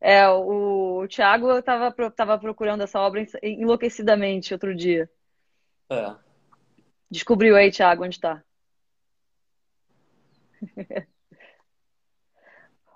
É, 0.00 0.28
o, 0.28 1.02
o 1.02 1.08
Thiago 1.08 1.58
estava 1.58 1.92
tava 2.10 2.38
procurando 2.38 2.82
essa 2.82 3.00
obra 3.00 3.26
enlouquecidamente 3.42 4.52
outro 4.54 4.74
dia. 4.74 5.10
É. 5.90 6.14
Descobriu 7.10 7.56
aí, 7.56 7.70
Thiago, 7.70 8.04
onde 8.04 8.16
está. 8.16 8.44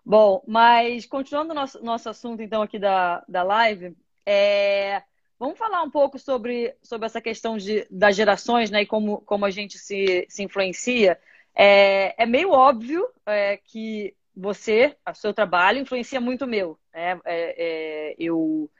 Bom, 0.04 0.42
mas 0.46 1.06
continuando 1.06 1.54
nosso, 1.54 1.82
nosso 1.82 2.08
assunto, 2.08 2.42
então, 2.42 2.60
aqui 2.60 2.78
da, 2.78 3.24
da 3.28 3.42
live, 3.42 3.96
é, 4.26 5.02
vamos 5.38 5.58
falar 5.58 5.82
um 5.82 5.90
pouco 5.90 6.18
sobre, 6.18 6.76
sobre 6.82 7.06
essa 7.06 7.20
questão 7.20 7.56
de, 7.56 7.86
das 7.90 8.16
gerações, 8.16 8.70
né, 8.70 8.82
e 8.82 8.86
como, 8.86 9.20
como 9.22 9.44
a 9.44 9.50
gente 9.50 9.78
se, 9.78 10.26
se 10.28 10.42
influencia. 10.42 11.18
É, 11.54 12.22
é 12.22 12.26
meio 12.26 12.50
óbvio 12.50 13.06
é, 13.24 13.56
que 13.56 14.14
você, 14.34 14.96
o 15.08 15.14
seu 15.14 15.32
trabalho, 15.32 15.78
influencia 15.78 16.20
muito 16.20 16.44
o 16.44 16.48
meu. 16.48 16.78
Né? 16.92 17.20
É, 17.24 18.14
eu, 18.18 18.70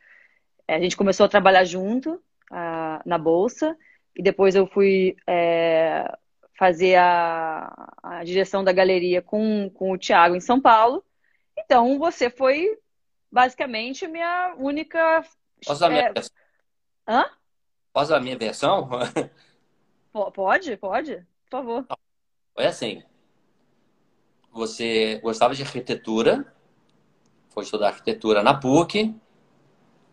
a 0.69 0.81
gente 0.81 0.97
começou 0.97 1.27
a 1.27 1.29
trabalhar 1.29 1.65
junto 1.65 2.23
a, 2.51 3.01
na 3.05 3.19
Bolsa, 3.19 3.77
e 4.15 4.23
depois 4.23 4.55
eu 4.55 4.67
fui 4.67 5.17
é, 5.27 6.05
fazer 6.59 6.97
a, 6.97 7.93
a 8.03 8.25
direção 8.25 8.63
da 8.63 8.73
galeria 8.73 9.23
com, 9.23 9.71
com 9.71 9.93
o 9.93 9.99
Tiago 9.99 10.37
em 10.37 10.41
São 10.41 10.61
Paulo. 10.61 11.05
Então, 11.57 11.99
você 11.99 12.31
foi 12.31 12.79
basicamente 13.31 14.07
minha 14.07 14.55
única. 14.59 15.25
Posso 15.65 15.85
a 15.85 15.89
minha 15.89 16.03
é... 16.03 16.13
versão? 16.13 16.37
Hã? 17.09 17.25
Posso 17.93 18.15
a 18.15 18.21
minha 18.21 18.39
versão? 18.39 18.89
pode, 20.35 20.77
pode, 20.77 21.17
por 21.17 21.51
favor. 21.51 21.87
Foi 22.55 22.67
assim. 22.67 23.03
Você 24.53 25.19
gostava 25.21 25.55
de 25.55 25.63
arquitetura, 25.63 26.55
foi 27.53 27.65
estudar 27.65 27.89
arquitetura 27.89 28.43
na 28.43 28.55
PUC, 28.55 29.15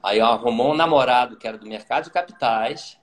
aí 0.03 0.19
arrumou 0.19 0.71
um 0.71 0.75
namorado 0.75 1.37
que 1.37 1.47
era 1.47 1.57
do 1.57 1.67
mercado 1.67 2.05
de 2.05 2.11
capitais. 2.11 2.99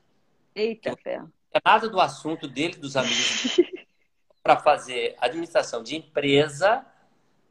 Eita, 0.55 0.97
fé. 1.03 1.23
nada 1.65 1.89
do 1.89 2.01
assunto 2.01 2.47
dele, 2.47 2.77
dos 2.77 2.97
amigos, 2.97 3.61
para 4.43 4.57
fazer 4.57 5.17
administração 5.21 5.83
de 5.83 5.97
empresa, 5.97 6.85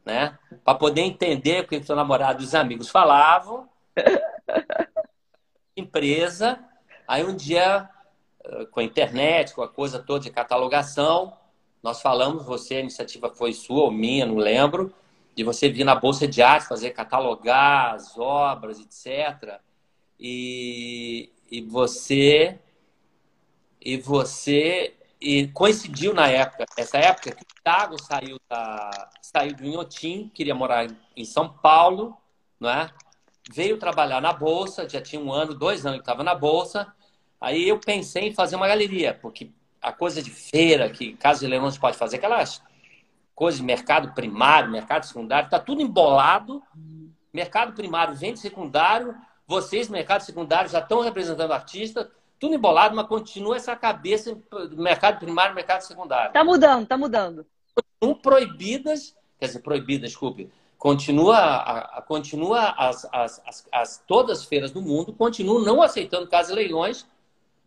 né? 0.04 0.38
Para 0.64 0.78
poder 0.78 1.02
entender 1.02 1.62
o 1.62 1.66
que 1.66 1.76
o 1.76 1.84
seu 1.84 1.96
namorado 1.96 2.42
e 2.42 2.46
os 2.46 2.54
amigos 2.54 2.88
falavam. 2.88 3.68
empresa. 5.76 6.58
Aí 7.06 7.24
um 7.24 7.36
dia, 7.36 7.88
eh, 8.44 8.66
com 8.70 8.80
a 8.80 8.82
internet, 8.82 9.54
com 9.54 9.62
a 9.62 9.68
coisa 9.68 9.98
toda 9.98 10.20
de 10.20 10.30
catalogação, 10.30 11.36
nós 11.82 12.00
falamos, 12.00 12.44
você, 12.44 12.76
a 12.76 12.80
iniciativa 12.80 13.30
foi 13.30 13.52
sua 13.52 13.84
ou 13.84 13.90
minha, 13.90 14.26
não 14.26 14.36
lembro, 14.36 14.92
de 15.36 15.44
você 15.44 15.68
vir 15.68 15.84
na 15.84 15.94
Bolsa 15.94 16.26
de 16.26 16.40
Arte, 16.40 16.66
fazer 16.66 16.90
catalogar 16.92 17.94
as 17.94 18.16
obras, 18.16 18.80
etc. 18.80 19.60
E, 20.18 21.30
e 21.50 21.60
você 21.60 22.58
e 23.78 23.98
você 23.98 24.94
e 25.20 25.46
coincidiu 25.48 26.14
na 26.14 26.26
época, 26.28 26.64
essa 26.76 26.98
época 26.98 27.32
que 27.32 27.42
o 27.42 27.62
Thiago 27.62 28.02
saiu 28.02 28.38
da 28.48 29.10
saiu 29.20 29.54
do 29.54 29.64
Inhotim, 29.64 30.30
queria 30.34 30.54
morar 30.54 30.86
em 31.14 31.24
São 31.24 31.48
Paulo, 31.48 32.16
não 32.58 32.70
é? 32.70 32.90
Veio 33.52 33.78
trabalhar 33.78 34.20
na 34.20 34.32
bolsa, 34.32 34.88
já 34.88 35.00
tinha 35.00 35.20
um 35.20 35.30
ano, 35.30 35.54
dois 35.54 35.84
anos 35.84 35.98
que 35.98 36.02
estava 36.02 36.24
na 36.24 36.34
bolsa. 36.34 36.92
Aí 37.40 37.68
eu 37.68 37.78
pensei 37.78 38.28
em 38.28 38.34
fazer 38.34 38.56
uma 38.56 38.66
galeria, 38.66 39.14
porque 39.14 39.50
a 39.80 39.92
coisa 39.92 40.22
de 40.22 40.30
feira 40.30 40.88
que 40.90 41.14
Casa 41.14 41.40
de 41.40 41.46
Leilões 41.46 41.78
pode 41.78 41.96
fazer, 41.96 42.16
aquelas 42.16 42.62
coisas 43.36 43.60
de 43.60 43.66
mercado 43.66 44.14
primário, 44.14 44.70
mercado 44.70 45.04
secundário, 45.04 45.46
está 45.46 45.60
tudo 45.60 45.82
embolado. 45.82 46.62
Mercado 47.32 47.74
primário 47.74 48.14
vende 48.14 48.40
secundário, 48.40 49.14
vocês, 49.46 49.90
mercado 49.90 50.22
secundário, 50.22 50.70
já 50.70 50.78
estão 50.78 51.02
representando 51.02 51.52
artista, 51.52 52.10
tudo 52.40 52.54
embolado, 52.54 52.96
mas 52.96 53.06
continua 53.06 53.56
essa 53.56 53.76
cabeça 53.76 54.34
do 54.34 54.82
mercado 54.82 55.18
primário 55.18 55.54
mercado 55.54 55.82
secundário. 55.82 56.28
Está 56.28 56.42
mudando, 56.42 56.84
está 56.84 56.96
mudando. 56.96 57.46
Continuam 57.74 58.22
proibidas, 58.22 59.14
quer 59.38 59.46
dizer, 59.46 59.60
proibidas, 59.60 60.10
desculpe, 60.10 60.50
continua, 60.78 61.36
a, 61.36 61.98
a, 61.98 62.02
continua 62.02 62.70
as, 62.70 63.06
as, 63.12 63.42
as, 63.46 63.68
as, 63.70 64.02
todas 64.06 64.38
as 64.38 64.44
feiras 64.46 64.70
do 64.70 64.80
mundo 64.80 65.12
continuam 65.12 65.60
não 65.60 65.82
aceitando 65.82 66.26
casas 66.26 66.56
leilões, 66.56 67.06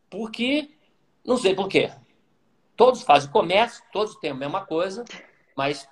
porque, 0.09 0.71
não 1.23 1.37
sei 1.37 1.53
por 1.53 1.67
quê. 1.67 1.91
Todos 2.75 3.03
fazem 3.03 3.29
comércio, 3.29 3.83
todos 3.91 4.15
têm 4.15 4.31
a 4.31 4.35
mesma 4.35 4.65
coisa, 4.65 5.05
mas 5.59 5.89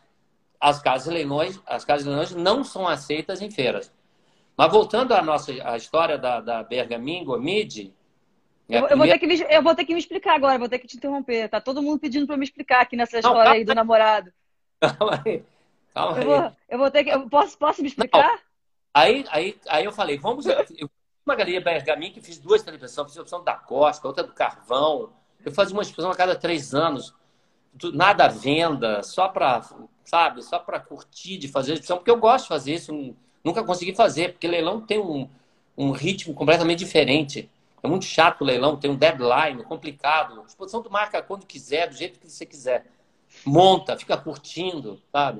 as 0.61 0.81
casas 0.81 1.13
leilões, 1.13 1.59
as 1.65 1.83
casas 1.83 2.07
leilões 2.07 2.33
não 2.33 2.63
são 2.63 2.87
aceitas 2.87 3.41
em 3.41 3.51
feiras. 3.51 3.93
Mas 4.55 4.71
voltando 4.71 5.13
à 5.13 5.21
nossa 5.21 5.51
à 5.69 5.75
história 5.75 6.17
da, 6.17 6.39
da 6.39 6.63
Bergamingo 6.63 7.37
Mid. 7.37 7.91
Eu, 8.69 8.87
eu, 8.87 8.97
vou 8.97 9.05
ter 9.05 9.19
que 9.19 9.27
me, 9.27 9.45
eu 9.49 9.61
vou 9.61 9.75
ter 9.75 9.83
que 9.83 9.93
me 9.93 9.99
explicar 9.99 10.35
agora, 10.35 10.57
vou 10.57 10.69
ter 10.69 10.79
que 10.79 10.87
te 10.87 10.95
interromper. 10.95 11.49
Tá 11.49 11.59
todo 11.59 11.81
mundo 11.81 11.99
pedindo 11.99 12.25
para 12.25 12.37
me 12.37 12.45
explicar 12.45 12.81
aqui 12.81 12.95
nessa 12.95 13.19
história 13.19 13.43
não, 13.43 13.51
aí 13.51 13.65
do 13.65 13.75
namorado. 13.75 14.31
Calma 14.79 15.21
aí. 15.25 15.43
Calma 15.93 16.17
eu, 16.17 16.21
aí. 16.21 16.25
Vou, 16.25 16.57
eu 16.69 16.77
vou 16.77 16.91
ter 16.91 17.03
que. 17.03 17.09
Eu 17.09 17.29
posso, 17.29 17.57
posso 17.57 17.81
me 17.81 17.89
explicar? 17.89 18.25
Não. 18.25 18.39
Aí, 18.93 19.25
aí, 19.29 19.57
aí 19.67 19.83
eu 19.83 19.91
falei, 19.91 20.17
vamos. 20.17 20.45
Eu, 20.45 20.89
uma 21.25 21.35
galeria 21.35 21.59
Bergamin 21.59 22.11
que 22.11 22.21
fiz 22.21 22.37
duas 22.37 22.63
televisões, 22.63 23.09
fiz 23.09 23.17
a 23.17 23.21
opção 23.21 23.43
da 23.43 23.55
Costa, 23.55 24.07
outra 24.07 24.23
do 24.23 24.33
Carvão. 24.33 25.11
Eu 25.45 25.51
fazia 25.51 25.75
uma 25.75 25.83
exposição 25.83 26.09
a 26.11 26.15
cada 26.15 26.35
três 26.35 26.73
anos. 26.73 27.13
Nada 27.93 28.25
à 28.25 28.27
venda, 28.27 29.03
só 29.03 29.27
para, 29.27 29.61
sabe, 30.03 30.41
só 30.41 30.59
para 30.59 30.79
curtir 30.79 31.37
de 31.37 31.47
fazer 31.47 31.73
exposição, 31.73 31.97
porque 31.97 32.11
eu 32.11 32.17
gosto 32.17 32.43
de 32.43 32.49
fazer 32.49 32.73
isso 32.73 33.15
Nunca 33.47 33.63
consegui 33.63 33.95
fazer, 33.95 34.33
porque 34.33 34.45
leilão 34.45 34.81
tem 34.81 34.99
um, 34.99 35.29
um 35.77 35.91
ritmo 35.91 36.33
completamente 36.33 36.79
diferente. 36.79 37.49
É 37.81 37.87
muito 37.87 38.03
chato 38.03 38.41
o 38.41 38.43
leilão, 38.43 38.75
tem 38.75 38.91
um 38.91 38.95
deadline 38.97 39.63
complicado. 39.63 40.41
A 40.41 40.45
exposição 40.45 40.83
tu 40.83 40.91
marca 40.91 41.21
quando 41.21 41.45
quiser, 41.45 41.87
do 41.87 41.95
jeito 41.95 42.19
que 42.19 42.29
você 42.29 42.45
quiser. 42.45 42.85
Monta, 43.45 43.95
fica 43.97 44.17
curtindo, 44.17 45.01
sabe? 45.13 45.39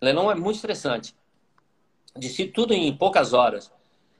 O 0.00 0.04
leilão 0.04 0.30
é 0.30 0.36
muito 0.36 0.54
estressante. 0.54 1.16
Disse 2.16 2.46
tudo 2.46 2.72
em 2.72 2.96
poucas 2.96 3.32
horas. 3.32 3.72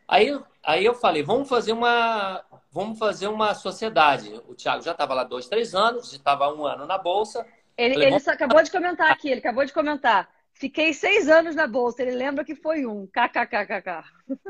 Aí, 0.09 0.37
aí 0.65 0.85
eu 0.85 0.95
falei, 0.95 1.23
vamos 1.23 1.49
fazer 1.49 1.73
uma, 1.73 2.43
vamos 2.73 2.99
fazer 2.99 3.29
uma 3.29 3.55
sociedade. 3.55 4.33
O 4.49 4.55
Thiago 4.55 4.83
já 4.83 4.93
estava 4.93 5.15
lá 5.15 5.23
dois, 5.23 5.47
três 5.47 5.75
anos, 5.75 6.11
já 6.11 6.17
estava 6.17 6.53
um 6.53 6.67
ano 6.67 6.87
na 6.87 6.99
bolsa. 6.99 7.47
Ele, 7.77 7.95
falei, 7.95 8.09
ele 8.09 8.19
vamos... 8.19 8.29
acabou 8.29 8.63
de 8.63 8.71
comentar 8.71 9.11
aqui, 9.11 9.29
ele 9.29 9.41
acabou 9.41 9.65
de 9.65 9.73
comentar. 9.73 10.29
Fiquei 10.55 10.93
seis 10.93 11.29
anos 11.29 11.55
na 11.55 11.67
bolsa. 11.67 12.03
Ele 12.03 12.13
lembra 12.13 12.45
que 12.45 12.55
foi 12.55 12.87
um. 12.87 13.07
KKKKK. 13.07 14.05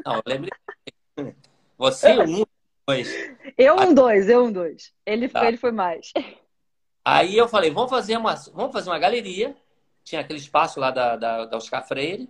Não, 0.04 0.22
eu. 1.16 1.34
Você 1.78 2.12
um, 2.12 2.44
dois. 2.86 3.08
Eu 3.56 3.76
um 3.76 3.94
dois, 3.94 4.28
eu 4.28 4.44
um 4.44 4.52
dois. 4.52 4.92
Ele, 5.04 5.28
tá. 5.28 5.46
ele 5.46 5.56
foi 5.56 5.72
mais. 5.72 6.12
Aí 7.04 7.36
eu 7.36 7.48
falei, 7.48 7.70
vamos 7.70 7.90
fazer 7.90 8.16
uma, 8.16 8.34
vamos 8.52 8.72
fazer 8.72 8.90
uma 8.90 8.98
galeria. 8.98 9.56
Tinha 10.04 10.20
aquele 10.20 10.38
espaço 10.38 10.78
lá 10.78 10.90
da, 10.90 11.16
da, 11.16 11.44
da 11.46 11.56
Oscar 11.56 11.86
Freire, 11.86 12.26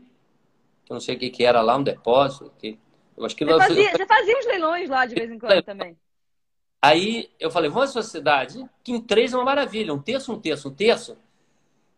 que 0.84 0.92
eu 0.92 0.94
não 0.94 1.00
sei 1.00 1.16
o 1.16 1.18
que, 1.18 1.30
que 1.30 1.44
era 1.44 1.60
lá, 1.60 1.76
um 1.76 1.82
depósito. 1.82 2.52
Que, 2.58 2.78
eu 3.16 3.24
acho 3.24 3.36
que 3.36 3.44
você, 3.44 3.58
fazia, 3.58 3.90
você 3.90 4.06
fazia 4.06 4.38
uns 4.38 4.46
leilões 4.46 4.88
lá 4.88 5.06
de 5.06 5.14
vez 5.14 5.30
em 5.30 5.38
quando 5.38 5.62
também. 5.62 5.98
Aí 6.80 7.30
eu 7.38 7.50
falei, 7.50 7.70
vamos 7.70 7.90
à 7.90 7.92
sociedade, 7.92 8.68
que 8.82 8.92
em 8.92 9.00
três 9.00 9.32
é 9.32 9.36
uma 9.36 9.44
maravilha, 9.44 9.94
um 9.94 10.02
terço, 10.02 10.32
um 10.32 10.40
terço, 10.40 10.68
um 10.68 10.74
terço. 10.74 11.16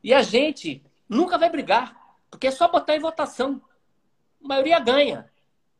E 0.02 0.12
a 0.12 0.22
gente 0.22 0.84
nunca 1.08 1.38
vai 1.38 1.48
brigar, 1.48 1.96
porque 2.30 2.48
é 2.48 2.50
só 2.50 2.68
botar 2.68 2.94
em 2.94 3.00
votação. 3.00 3.62
A 4.44 4.48
maioria 4.48 4.78
ganha, 4.78 5.30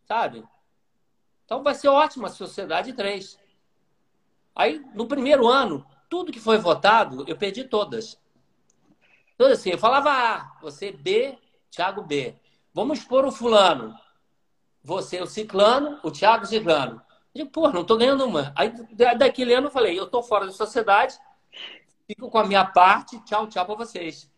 sabe? 0.05 0.43
Então 1.45 1.63
vai 1.63 1.75
ser 1.75 1.89
ótima 1.89 2.29
a 2.29 2.31
sociedade 2.31 2.95
3. 2.95 3.39
Aí, 4.57 4.83
no 4.95 5.07
primeiro 5.07 5.47
ano, 5.49 5.85
tudo 6.09 6.33
que 6.33 6.41
foi 6.41 6.57
votado, 6.57 7.25
eu 7.29 7.37
perdi 7.37 7.65
todas. 7.65 8.19
Todas 9.37 9.59
assim, 9.59 9.71
eu 9.71 9.79
falava 9.79 10.11
A, 10.11 10.57
você 10.63 10.93
B, 10.93 11.37
Thiago 11.71 12.03
B. 12.03 12.35
Vamos 12.73 13.01
expor 13.01 13.27
o 13.27 13.33
fulano. 13.33 13.95
Você 14.85 15.23
o 15.23 15.27
ciclano, 15.27 15.99
o 16.03 16.11
Thiago 16.11 16.45
ciclano. 16.45 17.01
Eu 17.35 17.45
digo, 17.45 17.51
pô, 17.51 17.71
não 17.71 17.85
tô 17.85 17.97
ganhando 17.97 18.27
uma. 18.27 18.53
Aí, 18.55 18.71
daquele 19.17 19.55
ano, 19.55 19.69
eu 19.69 19.71
falei, 19.71 19.99
eu 19.99 20.07
tô 20.07 20.23
fora 20.23 20.45
da 20.45 20.53
sociedade, 20.53 21.17
fico 22.07 22.29
com 22.29 22.39
a 22.39 22.45
minha 22.45 22.67
parte, 22.67 23.19
tchau, 23.25 23.47
tchau 23.47 23.65
para 23.65 23.75
vocês. 23.75 24.31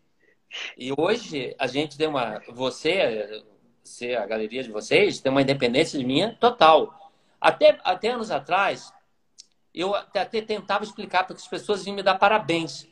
E 0.77 0.93
hoje 0.97 1.53
a 1.59 1.67
gente 1.67 1.97
tem 1.97 2.07
uma. 2.07 2.41
Você, 2.49 3.43
você, 3.83 4.15
a 4.15 4.25
galeria 4.25 4.63
de 4.63 4.71
vocês, 4.71 5.19
tem 5.19 5.29
uma 5.29 5.41
independência 5.41 5.99
de 5.99 6.05
minha 6.05 6.33
total. 6.39 7.11
Até, 7.41 7.77
até 7.83 8.11
anos 8.11 8.31
atrás, 8.31 8.93
eu 9.73 9.93
até, 9.93 10.41
tentava 10.41 10.85
explicar 10.85 11.25
para 11.25 11.35
que 11.35 11.41
as 11.41 11.47
pessoas 11.47 11.83
vinham 11.83 11.97
me 11.97 12.03
dar 12.03 12.17
parabéns. 12.17 12.87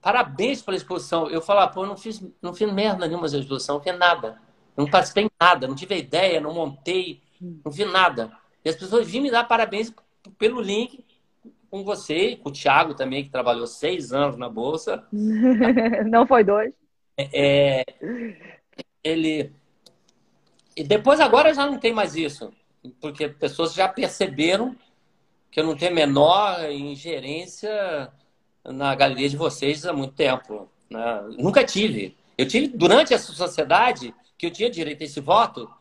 Parabéns 0.00 0.62
pela 0.62 0.76
exposição. 0.76 1.28
Eu 1.28 1.42
falava, 1.42 1.70
pô, 1.70 1.82
eu 1.82 1.86
não 1.86 1.98
fiz, 1.98 2.24
não 2.40 2.54
fiz 2.54 2.72
merda 2.72 3.06
nenhuma 3.06 3.28
da 3.28 3.38
exposição, 3.38 3.76
não 3.76 3.82
fiz 3.82 3.96
nada. 3.98 4.40
Não 4.76 4.86
participei 4.86 5.24
em 5.24 5.30
nada, 5.40 5.66
não 5.66 5.74
tive 5.74 5.96
ideia, 5.96 6.40
não 6.40 6.54
montei, 6.54 7.20
não 7.40 7.70
vi 7.70 7.84
nada. 7.84 8.32
E 8.64 8.68
as 8.68 8.76
pessoas 8.76 9.06
vinham 9.06 9.24
me 9.24 9.30
dar 9.30 9.44
parabéns 9.44 9.92
pelo 10.38 10.60
link 10.60 11.04
com 11.70 11.82
você, 11.82 12.36
com 12.36 12.50
o 12.50 12.52
Thiago 12.52 12.94
também, 12.94 13.24
que 13.24 13.30
trabalhou 13.30 13.66
seis 13.66 14.12
anos 14.12 14.36
na 14.36 14.48
Bolsa. 14.48 15.06
Não 16.06 16.26
foi 16.26 16.44
dois. 16.44 16.72
É, 17.16 17.28
é, 17.32 17.84
ele. 19.02 19.52
E 20.76 20.84
depois 20.84 21.18
agora 21.20 21.52
já 21.52 21.66
não 21.66 21.78
tem 21.78 21.92
mais 21.92 22.16
isso, 22.16 22.50
porque 23.00 23.28
pessoas 23.28 23.74
já 23.74 23.86
perceberam 23.86 24.74
que 25.50 25.60
eu 25.60 25.64
não 25.64 25.76
tenho 25.76 25.94
menor 25.94 26.70
ingerência 26.70 28.10
na 28.64 28.94
galeria 28.94 29.28
de 29.28 29.36
vocês 29.36 29.84
há 29.84 29.92
muito 29.92 30.14
tempo. 30.14 30.66
Né? 30.90 31.22
Nunca 31.38 31.62
tive. 31.62 32.16
Eu 32.38 32.48
tive 32.48 32.68
durante 32.68 33.12
essa 33.12 33.32
sociedade 33.32 34.14
que 34.42 34.46
eu 34.46 34.50
tinha 34.50 34.68
direito 34.68 35.02
a 35.02 35.04
esse 35.04 35.20
voto 35.20 35.72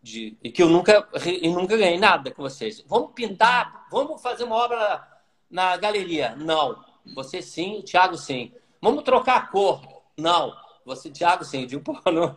de, 0.00 0.36
e 0.44 0.48
que 0.48 0.62
eu 0.62 0.68
nunca, 0.68 1.08
e 1.26 1.48
nunca 1.48 1.76
ganhei 1.76 1.98
nada 1.98 2.30
com 2.30 2.40
vocês. 2.40 2.84
Vamos 2.86 3.10
pintar, 3.12 3.88
vamos 3.90 4.22
fazer 4.22 4.44
uma 4.44 4.54
obra 4.54 5.04
na 5.50 5.76
galeria? 5.76 6.36
Não. 6.36 6.84
Você 7.16 7.42
sim, 7.42 7.80
o 7.80 7.82
Thiago 7.82 8.16
sim. 8.16 8.52
Vamos 8.80 9.02
trocar 9.02 9.38
a 9.38 9.46
cor? 9.48 9.82
Não. 10.16 10.54
Você, 10.84 11.10
Thiago, 11.10 11.44
sim. 11.44 11.62
Eu 11.62 11.66
digo, 11.66 11.82
pô, 12.00 12.12
não... 12.12 12.36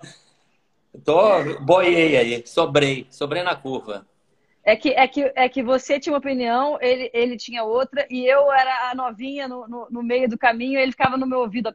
Tô, 1.06 1.62
boiei 1.62 2.18
aí, 2.18 2.48
sobrei, 2.48 3.06
sobrei 3.12 3.44
na 3.44 3.56
curva. 3.56 4.08
É 4.64 4.76
que, 4.76 4.90
é, 4.90 5.08
que, 5.08 5.32
é 5.36 5.48
que 5.48 5.62
você 5.62 6.00
tinha 6.00 6.14
uma 6.14 6.20
opinião, 6.20 6.80
ele, 6.82 7.12
ele 7.14 7.38
tinha 7.38 7.64
outra, 7.64 8.08
e 8.10 8.26
eu 8.26 8.52
era 8.52 8.90
a 8.90 8.96
novinha 8.96 9.48
no, 9.48 9.68
no, 9.68 9.88
no 9.90 10.04
meio 10.04 10.28
do 10.28 10.38
caminho, 10.38 10.80
ele 10.80 10.92
ficava 10.92 11.16
no 11.16 11.28
meu 11.28 11.42
ouvido. 11.42 11.72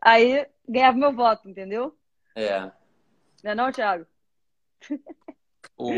Aí 0.00 0.46
ganhava 0.68 0.96
meu 0.96 1.12
voto, 1.12 1.48
entendeu? 1.48 1.96
É. 2.34 2.70
Não 3.42 3.50
é 3.50 3.54
não, 3.54 3.72
Thiago? 3.72 4.06
O... 5.76 5.90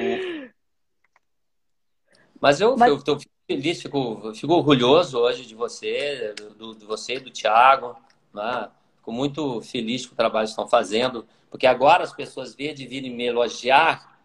Mas 2.41 2.61
eu 2.61 2.77
Mas... 2.77 2.93
estou 2.93 3.19
feliz, 3.47 3.83
fico, 3.83 4.35
fico 4.35 4.55
orgulhoso 4.55 5.19
hoje 5.19 5.47
de 5.47 5.55
você, 5.55 6.35
do, 6.57 6.75
de 6.75 6.85
você 6.85 7.17
e 7.17 7.21
do 7.21 7.31
Thiago. 7.31 7.97
Né? 8.33 8.71
Fico 8.97 9.13
muito 9.13 9.61
feliz 9.63 10.07
com 10.07 10.15
o 10.15 10.17
trabalho 10.17 10.47
que 10.47 10.51
estão 10.51 10.69
fazendo, 10.69 11.27
porque 11.51 11.67
agora 11.67 12.05
as 12.05 12.13
pessoas 12.13 12.55
veem 12.55 12.75
de 12.75 12.87
virem 12.87 13.15
me 13.15 13.25
elogiar, 13.25 14.21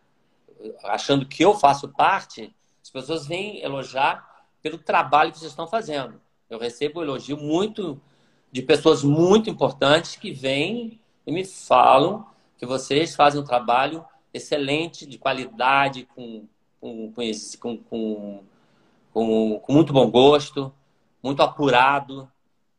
achando 0.83 1.25
que 1.25 1.43
eu 1.43 1.53
faço 1.53 1.89
parte, 1.89 2.53
As 2.81 2.89
pessoas 2.89 3.25
vêm 3.25 3.61
elogiar 3.61 4.45
pelo 4.61 4.77
trabalho 4.77 5.31
que 5.31 5.39
vocês 5.39 5.51
estão 5.51 5.67
fazendo. 5.67 6.21
Eu 6.49 6.59
recebo 6.59 7.01
elogio 7.01 7.37
muito 7.37 8.01
de 8.51 8.61
pessoas 8.61 9.03
muito 9.03 9.49
importantes 9.49 10.15
que 10.15 10.31
vêm 10.31 10.99
e 11.25 11.31
me 11.31 11.45
falam 11.45 12.25
que 12.57 12.65
vocês 12.65 13.15
fazem 13.15 13.41
um 13.41 13.45
trabalho 13.45 14.05
excelente, 14.33 15.05
de 15.05 15.17
qualidade, 15.17 16.07
com, 16.13 16.45
com, 16.79 17.13
com, 17.59 17.77
com, 17.77 18.43
com, 19.13 19.59
com 19.59 19.73
muito 19.73 19.93
bom 19.93 20.09
gosto, 20.09 20.73
muito 21.23 21.41
apurado, 21.41 22.29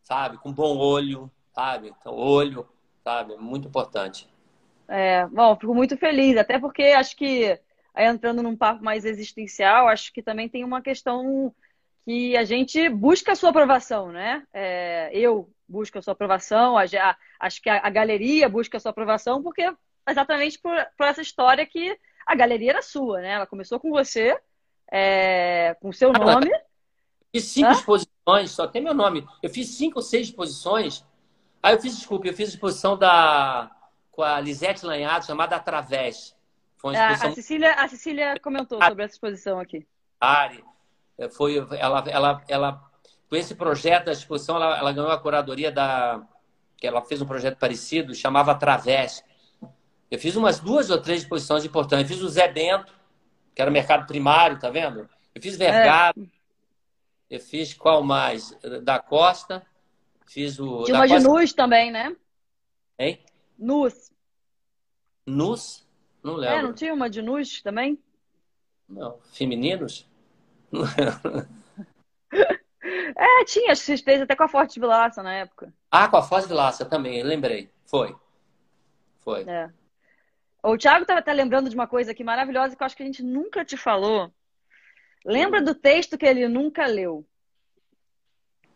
sabe? 0.02 0.38
Com 0.38 0.52
bom 0.52 0.76
olho, 0.76 1.30
sabe? 1.54 1.92
Então, 2.00 2.14
olho, 2.14 2.66
sabe? 3.02 3.37
Muito 3.37 3.68
importante. 3.68 4.28
É, 4.88 5.26
bom, 5.26 5.56
fico 5.56 5.74
muito 5.74 5.96
feliz, 5.96 6.37
até 6.37 6.58
porque 6.58 6.82
acho 6.82 7.16
que, 7.16 7.58
entrando 7.96 8.42
num 8.42 8.56
papo 8.56 8.85
mais 8.85 9.04
existencial, 9.04 9.88
acho 9.88 10.12
que 10.12 10.22
também 10.22 10.48
tem 10.48 10.64
uma 10.64 10.82
questão 10.82 11.54
que 12.04 12.37
a 12.37 12.44
gente 12.44 12.88
busca 12.88 13.32
a 13.32 13.37
sua 13.37 13.50
aprovação, 13.50 14.11
né? 14.11 14.42
É, 14.52 15.11
eu 15.12 15.48
busco 15.72 15.98
a 15.98 16.02
sua 16.02 16.12
aprovação, 16.12 16.76
a, 16.76 16.82
a, 16.85 17.16
acho 17.40 17.62
que 17.62 17.70
a, 17.70 17.80
a, 17.82 17.88
galeria 17.88 18.48
busca 18.48 18.76
a 18.76 18.80
sua 18.80 18.90
aprovação, 18.90 19.42
porque 19.42 19.72
exatamente 20.06 20.58
por, 20.58 20.76
por, 20.96 21.06
essa 21.06 21.22
história 21.22 21.64
que 21.64 21.98
a 22.26 22.35
galeria 22.35 22.72
era 22.72 22.82
sua, 22.82 23.20
né? 23.22 23.30
Ela 23.30 23.46
começou 23.46 23.80
com 23.80 23.90
você, 23.90 24.38
é, 24.90 25.74
com 25.80 25.90
seu 25.92 26.12
nome. 26.12 26.50
Fiz 27.35 27.44
cinco 27.46 27.72
exposições, 27.72 28.50
só 28.50 28.66
tem 28.68 28.82
meu 28.82 28.92
nome. 28.92 29.26
Eu 29.42 29.48
fiz 29.48 29.68
cinco 29.68 29.98
ou 30.00 30.02
seis 30.02 30.28
exposições. 30.28 31.04
Aí 31.62 31.74
eu 31.74 31.80
fiz, 31.80 31.96
desculpa, 31.96 32.28
eu 32.28 32.35
fiz 32.35 32.50
exposição 32.50 32.96
da, 32.98 33.70
com 34.11 34.22
a 34.22 34.38
Lisete 34.38 34.85
Lanhado, 34.85 35.24
chamada 35.24 35.56
Através. 35.56 36.37
Foi 36.76 36.92
uma 36.92 37.00
exposição... 37.00 37.30
a, 37.30 37.35
Cecília, 37.35 37.72
a 37.72 37.88
Cecília 37.88 38.40
comentou 38.40 38.82
sobre 38.82 39.04
essa 39.04 39.14
exposição 39.14 39.58
aqui. 39.58 39.87
Ari, 40.20 40.62
é, 41.16 41.28
foi, 41.30 41.56
ela, 41.56 42.04
ela, 42.08 42.44
ela, 42.46 42.91
com 43.32 43.36
esse 43.36 43.54
projeto 43.54 44.04
da 44.04 44.12
exposição, 44.12 44.56
ela, 44.56 44.76
ela 44.76 44.92
ganhou 44.92 45.10
a 45.10 45.18
curadoria 45.18 45.72
da. 45.72 46.22
que 46.76 46.86
ela 46.86 47.00
fez 47.00 47.22
um 47.22 47.26
projeto 47.26 47.56
parecido, 47.56 48.14
chamava 48.14 48.52
Através. 48.52 49.24
Eu 50.10 50.18
fiz 50.18 50.36
umas 50.36 50.60
duas 50.60 50.90
ou 50.90 51.00
três 51.00 51.22
exposições 51.22 51.64
importantes. 51.64 52.10
Eu 52.10 52.14
fiz 52.14 52.22
o 52.22 52.28
Zé 52.28 52.46
Bento, 52.46 52.92
que 53.54 53.62
era 53.62 53.70
o 53.70 53.72
mercado 53.72 54.06
primário, 54.06 54.58
tá 54.58 54.68
vendo? 54.68 55.08
Eu 55.34 55.40
fiz 55.40 55.56
Vergado. 55.56 56.28
É. 57.30 57.36
Eu 57.36 57.40
fiz 57.40 57.72
qual 57.72 58.02
mais? 58.02 58.54
Da 58.82 58.98
Costa. 58.98 59.66
Fiz 60.26 60.60
o. 60.60 60.84
Tinha 60.84 60.98
uma 60.98 61.08
Costa... 61.08 61.18
de 61.18 61.24
Nus 61.26 61.54
também, 61.54 61.90
né? 61.90 62.14
Hein? 62.98 63.18
Nus. 63.58 64.12
Nus? 65.24 65.88
Não 66.22 66.34
lembro. 66.34 66.58
É, 66.58 66.62
não 66.62 66.74
tinha 66.74 66.92
uma 66.92 67.08
de 67.08 67.22
Nus 67.22 67.62
também? 67.62 67.98
Não. 68.86 69.18
Femininos? 69.32 70.06
é, 72.82 73.44
tinha, 73.44 73.72
acho 73.72 73.84
que 73.84 73.96
fez 73.98 74.20
até 74.20 74.34
com 74.34 74.42
a 74.42 74.48
Forte 74.48 74.80
Vilaça 74.80 75.22
na 75.22 75.32
época. 75.32 75.72
Ah, 75.90 76.08
com 76.08 76.16
a 76.16 76.22
Forte 76.22 76.48
Vilaça 76.48 76.84
também, 76.84 77.22
lembrei. 77.22 77.70
Foi. 77.86 78.14
Foi. 79.20 79.44
É. 79.48 79.70
O 80.62 80.76
Thiago 80.76 81.04
tá, 81.04 81.20
tá 81.20 81.32
lembrando 81.32 81.68
de 81.68 81.74
uma 81.74 81.86
coisa 81.86 82.12
aqui 82.12 82.22
maravilhosa 82.22 82.76
que 82.76 82.82
eu 82.82 82.86
acho 82.86 82.96
que 82.96 83.02
a 83.02 83.06
gente 83.06 83.22
nunca 83.22 83.64
te 83.64 83.76
falou. 83.76 84.32
Lembra 85.24 85.62
do 85.62 85.74
texto 85.74 86.18
que 86.18 86.26
ele 86.26 86.48
nunca 86.48 86.86
leu? 86.86 87.24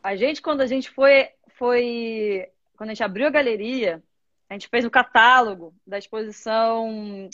A 0.03 0.15
gente, 0.15 0.41
quando 0.41 0.61
a 0.61 0.67
gente 0.67 0.91
foi, 0.91 1.29
foi. 1.57 2.49
Quando 2.77 2.91
a 2.91 2.93
gente 2.93 3.03
abriu 3.03 3.27
a 3.27 3.31
galeria, 3.31 4.03
a 4.49 4.55
gente 4.55 4.69
fez 4.69 4.85
o 4.85 4.89
um 4.89 4.91
catálogo 4.91 5.75
da 5.87 5.99
exposição 5.99 7.29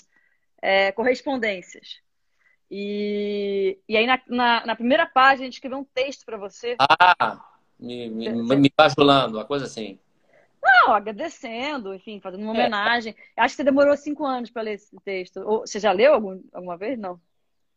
é, 0.61 0.93
Correspondências. 0.93 2.01
E, 2.75 3.77
e 3.87 3.99
aí, 3.99 4.07
na, 4.07 4.19
na, 4.27 4.65
na, 4.65 4.75
primeira 4.75 5.05
página, 5.05 5.43
a 5.43 5.45
gente 5.45 5.53
escreveu 5.53 5.81
um 5.81 5.85
texto 5.85 6.25
para 6.25 6.39
você. 6.39 6.75
Ah, 6.79 7.39
me, 7.79 8.09
me, 8.09 8.57
me 8.57 8.73
bajulando, 8.75 9.37
uma 9.37 9.45
coisa 9.45 9.67
assim. 9.67 9.99
Não, 10.65 10.95
agradecendo, 10.95 11.93
enfim, 11.93 12.19
fazendo 12.19 12.45
uma 12.45 12.57
é. 12.57 12.61
homenagem. 12.61 13.15
Acho 13.37 13.53
que 13.53 13.57
você 13.57 13.65
demorou 13.65 13.95
cinco 13.95 14.25
anos 14.25 14.49
para 14.49 14.63
ler 14.63 14.77
esse 14.77 14.97
texto. 15.05 15.41
Ou, 15.41 15.61
você 15.67 15.79
já 15.79 15.93
leu 15.93 16.15
algum, 16.15 16.41
alguma 16.51 16.79
vez? 16.79 16.99
Não. 16.99 17.21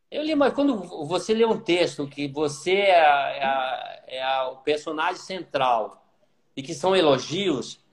Eu 0.10 0.23
li, 0.23 0.34
mas 0.34 0.53
quando 0.53 0.77
você 1.05 1.34
lê 1.34 1.45
um 1.45 1.60
texto 1.60 2.08
que 2.08 2.29
você 2.29 2.75
é, 2.75 3.05
a, 3.05 3.29
é, 3.31 3.43
a, 3.43 4.01
é 4.08 4.41
o 4.43 4.58
personagem 4.60 5.21
central 5.21 6.08
e 6.55 6.63
que 6.63 6.73
são 6.73 6.95
elogios, 6.95 7.84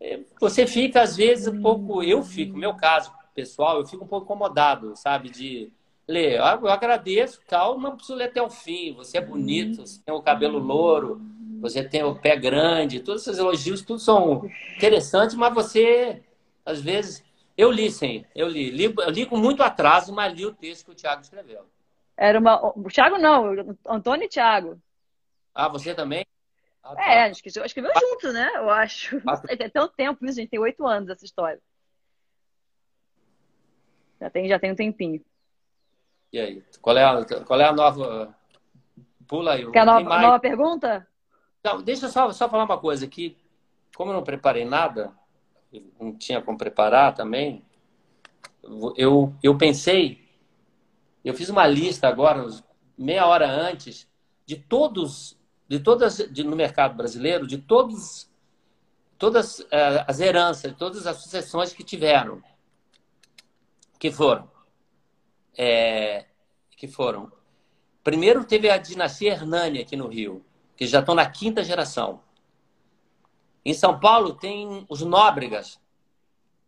é, 0.00 0.20
você 0.40 0.64
fica, 0.64 1.02
às 1.02 1.16
vezes, 1.16 1.48
um 1.48 1.60
pouco. 1.60 2.04
Eu 2.04 2.22
fico, 2.22 2.52
no 2.52 2.60
meu 2.60 2.76
caso 2.76 3.12
pessoal, 3.34 3.80
eu 3.80 3.86
fico 3.86 4.04
um 4.04 4.08
pouco 4.08 4.26
incomodado, 4.26 4.94
sabe? 4.94 5.28
De 5.28 5.72
Lê, 6.08 6.36
eu 6.36 6.44
agradeço, 6.44 7.40
tal, 7.46 7.76
mas 7.76 7.90
não 7.90 7.96
preciso 7.96 8.18
ler 8.18 8.24
até 8.24 8.42
o 8.42 8.50
fim. 8.50 8.92
Você 8.94 9.18
é 9.18 9.20
bonito, 9.20 9.86
você 9.86 10.00
tem 10.02 10.14
o 10.14 10.22
cabelo 10.22 10.58
louro, 10.58 11.20
você 11.60 11.82
tem 11.82 12.02
o 12.02 12.18
pé 12.18 12.36
grande, 12.36 13.00
todos 13.00 13.22
esses 13.22 13.38
elogios, 13.38 13.82
tudo 13.82 14.00
são 14.00 14.42
interessantes, 14.76 15.36
mas 15.36 15.54
você, 15.54 16.22
às 16.66 16.80
vezes, 16.80 17.24
eu 17.56 17.70
li 17.70 17.90
sim, 17.90 18.24
eu 18.34 18.48
li. 18.48 18.70
li. 18.70 18.84
Eu 18.84 19.10
li 19.10 19.26
com 19.26 19.36
muito 19.36 19.62
atraso, 19.62 20.12
mas 20.12 20.32
li 20.34 20.44
o 20.44 20.54
texto 20.54 20.86
que 20.86 20.90
o 20.90 20.94
Thiago 20.94 21.22
escreveu. 21.22 21.64
Era 22.16 22.38
uma. 22.38 22.60
O 22.76 22.88
Thiago 22.90 23.16
não, 23.18 23.76
Antônio 23.86 24.24
e 24.24 24.28
Thiago. 24.28 24.80
Ah, 25.54 25.68
você 25.68 25.94
também? 25.94 26.24
Ah, 26.82 26.96
tá. 26.96 27.02
É, 27.02 27.30
acho 27.30 27.42
que 27.42 27.48
escreveu 27.48 27.92
junto, 27.94 28.32
né? 28.32 28.50
Eu 28.56 28.68
acho. 28.70 29.20
Tem 29.56 29.68
tanto 29.70 29.94
tempo 29.94 30.24
isso, 30.24 30.36
gente. 30.36 30.50
Tem 30.50 30.58
oito 30.58 30.84
anos 30.86 31.08
essa 31.08 31.24
história. 31.24 31.60
Já 34.20 34.30
tem, 34.30 34.48
já 34.48 34.58
tem 34.58 34.72
um 34.72 34.76
tempinho. 34.76 35.24
E 36.32 36.38
aí? 36.40 36.64
Qual 36.80 36.96
é 36.96 37.04
a, 37.04 37.24
qual 37.44 37.60
é 37.60 37.64
a 37.64 37.72
nova. 37.72 38.34
Pula 39.28 39.52
aí. 39.52 39.70
Quer 39.70 39.80
a 39.80 39.84
nova, 39.84 40.18
nova 40.18 40.40
pergunta? 40.40 41.06
Não, 41.62 41.82
deixa 41.82 42.06
eu 42.06 42.10
só, 42.10 42.32
só 42.32 42.48
falar 42.48 42.64
uma 42.64 42.78
coisa 42.78 43.04
aqui. 43.04 43.36
Como 43.94 44.10
eu 44.10 44.14
não 44.14 44.22
preparei 44.22 44.64
nada, 44.64 45.12
não 46.00 46.16
tinha 46.16 46.40
como 46.40 46.56
preparar 46.56 47.14
também, 47.14 47.62
eu, 48.96 49.34
eu 49.42 49.58
pensei, 49.58 50.26
eu 51.22 51.34
fiz 51.34 51.50
uma 51.50 51.66
lista 51.66 52.08
agora, 52.08 52.46
meia 52.96 53.26
hora 53.26 53.46
antes, 53.46 54.08
de 54.46 54.56
todos, 54.56 55.38
de 55.68 55.78
todas, 55.78 56.16
de, 56.16 56.42
no 56.42 56.56
mercado 56.56 56.96
brasileiro, 56.96 57.46
de 57.46 57.58
todos, 57.58 58.30
todas 59.18 59.60
uh, 59.60 60.04
as 60.06 60.20
heranças, 60.20 60.72
de 60.72 60.78
todas 60.78 61.06
as 61.06 61.18
sucessões 61.18 61.72
que 61.74 61.84
tiveram, 61.84 62.42
que 63.98 64.10
foram 64.10 64.51
é, 65.56 66.26
que 66.76 66.88
foram. 66.88 67.30
Primeiro 68.02 68.44
teve 68.44 68.68
a 68.68 68.78
dinastia 68.78 69.32
Hernani 69.32 69.80
aqui 69.80 69.96
no 69.96 70.08
Rio, 70.08 70.44
que 70.76 70.86
já 70.86 71.00
estão 71.00 71.14
na 71.14 71.28
quinta 71.28 71.62
geração. 71.62 72.20
Em 73.64 73.72
São 73.72 73.98
Paulo 74.00 74.34
tem 74.34 74.84
os 74.88 75.02
Nóbregas, 75.02 75.80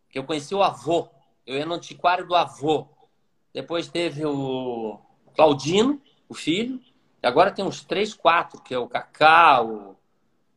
que 0.09 0.19
eu 0.19 0.25
conheci 0.25 0.55
o 0.55 0.63
avô. 0.63 1.09
Eu 1.45 1.57
ia 1.57 1.67
no 1.67 1.75
antiquário 1.75 2.27
do 2.27 2.35
avô. 2.35 2.87
Depois 3.53 3.89
teve 3.89 4.25
o 4.25 5.01
Claudino, 5.35 6.01
o 6.29 6.35
filho. 6.35 6.81
E 7.23 7.27
agora 7.27 7.51
tem 7.51 7.65
uns 7.65 7.85
três, 7.85 8.15
quatro, 8.15 8.63
que 8.63 8.73
é 8.73 8.79
o 8.79 8.89
Cacau. 8.89 9.99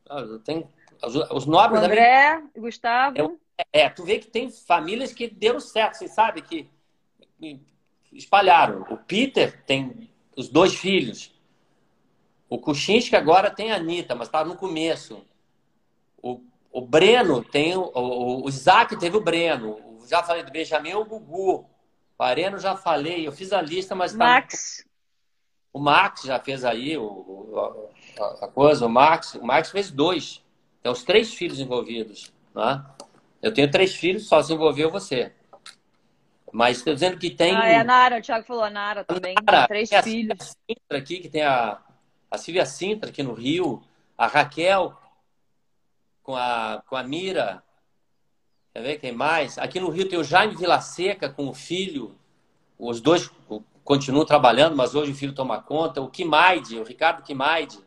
Ah, 0.08 0.24
tem 0.44 0.68
os 1.02 1.46
Nóbregas. 1.46 1.82
O 1.82 1.92
André, 1.92 2.36
também. 2.36 2.52
Gustavo. 2.58 3.40
É, 3.58 3.82
é, 3.82 3.90
tu 3.90 4.04
vê 4.04 4.20
que 4.20 4.28
tem 4.28 4.52
famílias 4.52 5.12
que 5.12 5.28
deram 5.28 5.60
certo, 5.60 5.96
você 5.96 6.08
sabe 6.08 6.44
que 6.44 6.70
espalharam. 8.18 8.82
O 8.90 8.98
Peter 8.98 9.64
tem 9.66 10.10
os 10.36 10.50
dois 10.50 10.74
filhos. 10.74 11.34
O 12.50 12.58
Kuchinski 12.58 13.16
agora 13.16 13.52
tem 13.52 13.72
a 13.72 13.76
Anitta, 13.76 14.16
mas 14.16 14.28
está 14.28 14.44
no 14.44 14.56
começo. 14.56 15.26
O, 16.22 16.42
o 16.72 16.82
Breno 16.82 17.44
tem. 17.44 17.76
O, 17.76 17.92
o, 17.94 18.46
o 18.46 18.50
Isaac 18.50 18.98
teve 18.98 19.18
o 19.18 19.22
Breno. 19.22 20.00
Já 20.10 20.24
falei 20.24 20.44
do 20.44 20.52
Benjamin, 20.52 20.94
o 20.94 21.06
Gugu. 21.06 21.70
O 22.18 22.24
Areno 22.24 22.58
já 22.58 22.76
falei. 22.76 23.28
Eu 23.28 23.32
fiz 23.32 23.54
a 23.54 23.62
lista, 23.62 23.94
mas. 23.94 24.14
Tá 24.14 24.18
Max. 24.18 24.86
O 25.72 25.80
Max 25.80 26.24
já 26.24 26.40
fez 26.40 26.66
aí 26.66 26.98
o, 26.98 27.86
a, 28.20 28.46
a, 28.46 28.48
coisa. 28.48 28.86
O 28.86 28.90
Max, 28.90 29.36
o 29.36 29.44
Max 29.44 29.70
fez 29.70 29.92
dois. 29.92 30.44
Tem 30.82 30.92
os 30.92 31.04
três 31.04 31.34
filhos 31.34 31.60
envolvidos. 31.60 32.32
Né? 32.56 32.84
Eu 33.42 33.54
tenho 33.54 33.70
três 33.70 33.94
filhos, 33.94 34.28
só 34.28 34.42
se 34.42 34.54
envolveu 34.54 34.90
você. 34.90 35.34
Mas 36.52 36.78
estou 36.78 36.94
dizendo 36.94 37.18
que 37.18 37.30
tem. 37.30 37.56
Ah, 37.56 37.68
é 37.68 37.78
a 37.78 37.84
Nara, 37.84 38.20
o 38.20 38.22
Thiago 38.22 38.46
falou 38.46 38.64
a 38.64 38.70
Nara 38.70 39.04
também. 39.04 39.36
Nara, 39.44 39.68
três 39.68 39.90
tem 39.90 40.02
filhos. 40.02 40.40
A 40.40 40.44
Sintra 40.44 40.98
aqui, 40.98 41.20
que 41.20 41.30
tem 41.30 41.44
a, 41.44 41.80
a 42.32 42.38
Silvia 42.38 42.66
Sintra 42.66 43.10
aqui 43.10 43.22
no 43.22 43.34
Rio, 43.34 43.84
a 44.18 44.28
Raquel 44.28 44.96
com 46.24 46.36
a, 46.36 46.84
com 46.88 46.96
a 46.96 47.04
Mira. 47.04 47.64
Quer 48.74 48.82
ver 48.82 49.00
quem 49.00 49.12
mais? 49.12 49.58
Aqui 49.58 49.80
no 49.80 49.90
Rio 49.90 50.08
tem 50.10 50.20
o 50.20 50.24
Jaime 50.24 50.56
Vilaseca 50.56 51.30
com 51.30 51.48
o 51.48 51.54
filho. 51.54 52.16
Os 52.78 53.02
dois 53.02 53.32
continuam 53.84 54.26
trabalhando, 54.26 54.76
mas 54.76 54.94
hoje 54.94 55.12
o 55.12 55.16
filho 55.16 55.34
toma 55.34 55.62
conta. 55.62 56.02
O 56.02 56.10
Kimaide, 56.10 56.78
o 56.78 56.84
Ricardo 56.84 57.24
Kimaide, 57.24 57.80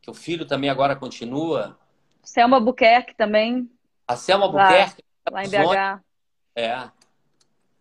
que 0.00 0.10
o 0.10 0.14
filho 0.14 0.46
também 0.46 0.70
agora 0.70 0.96
continua. 0.96 1.76
Selma 2.22 2.60
Buquerque 2.60 3.14
também. 3.14 3.70
A 4.06 4.16
Selma 4.16 4.48
Buquerque. 4.48 5.04
Lá, 5.30 5.42
lá 5.42 5.44
em 5.44 5.48
BH. 5.50 6.02
É. 6.54 6.90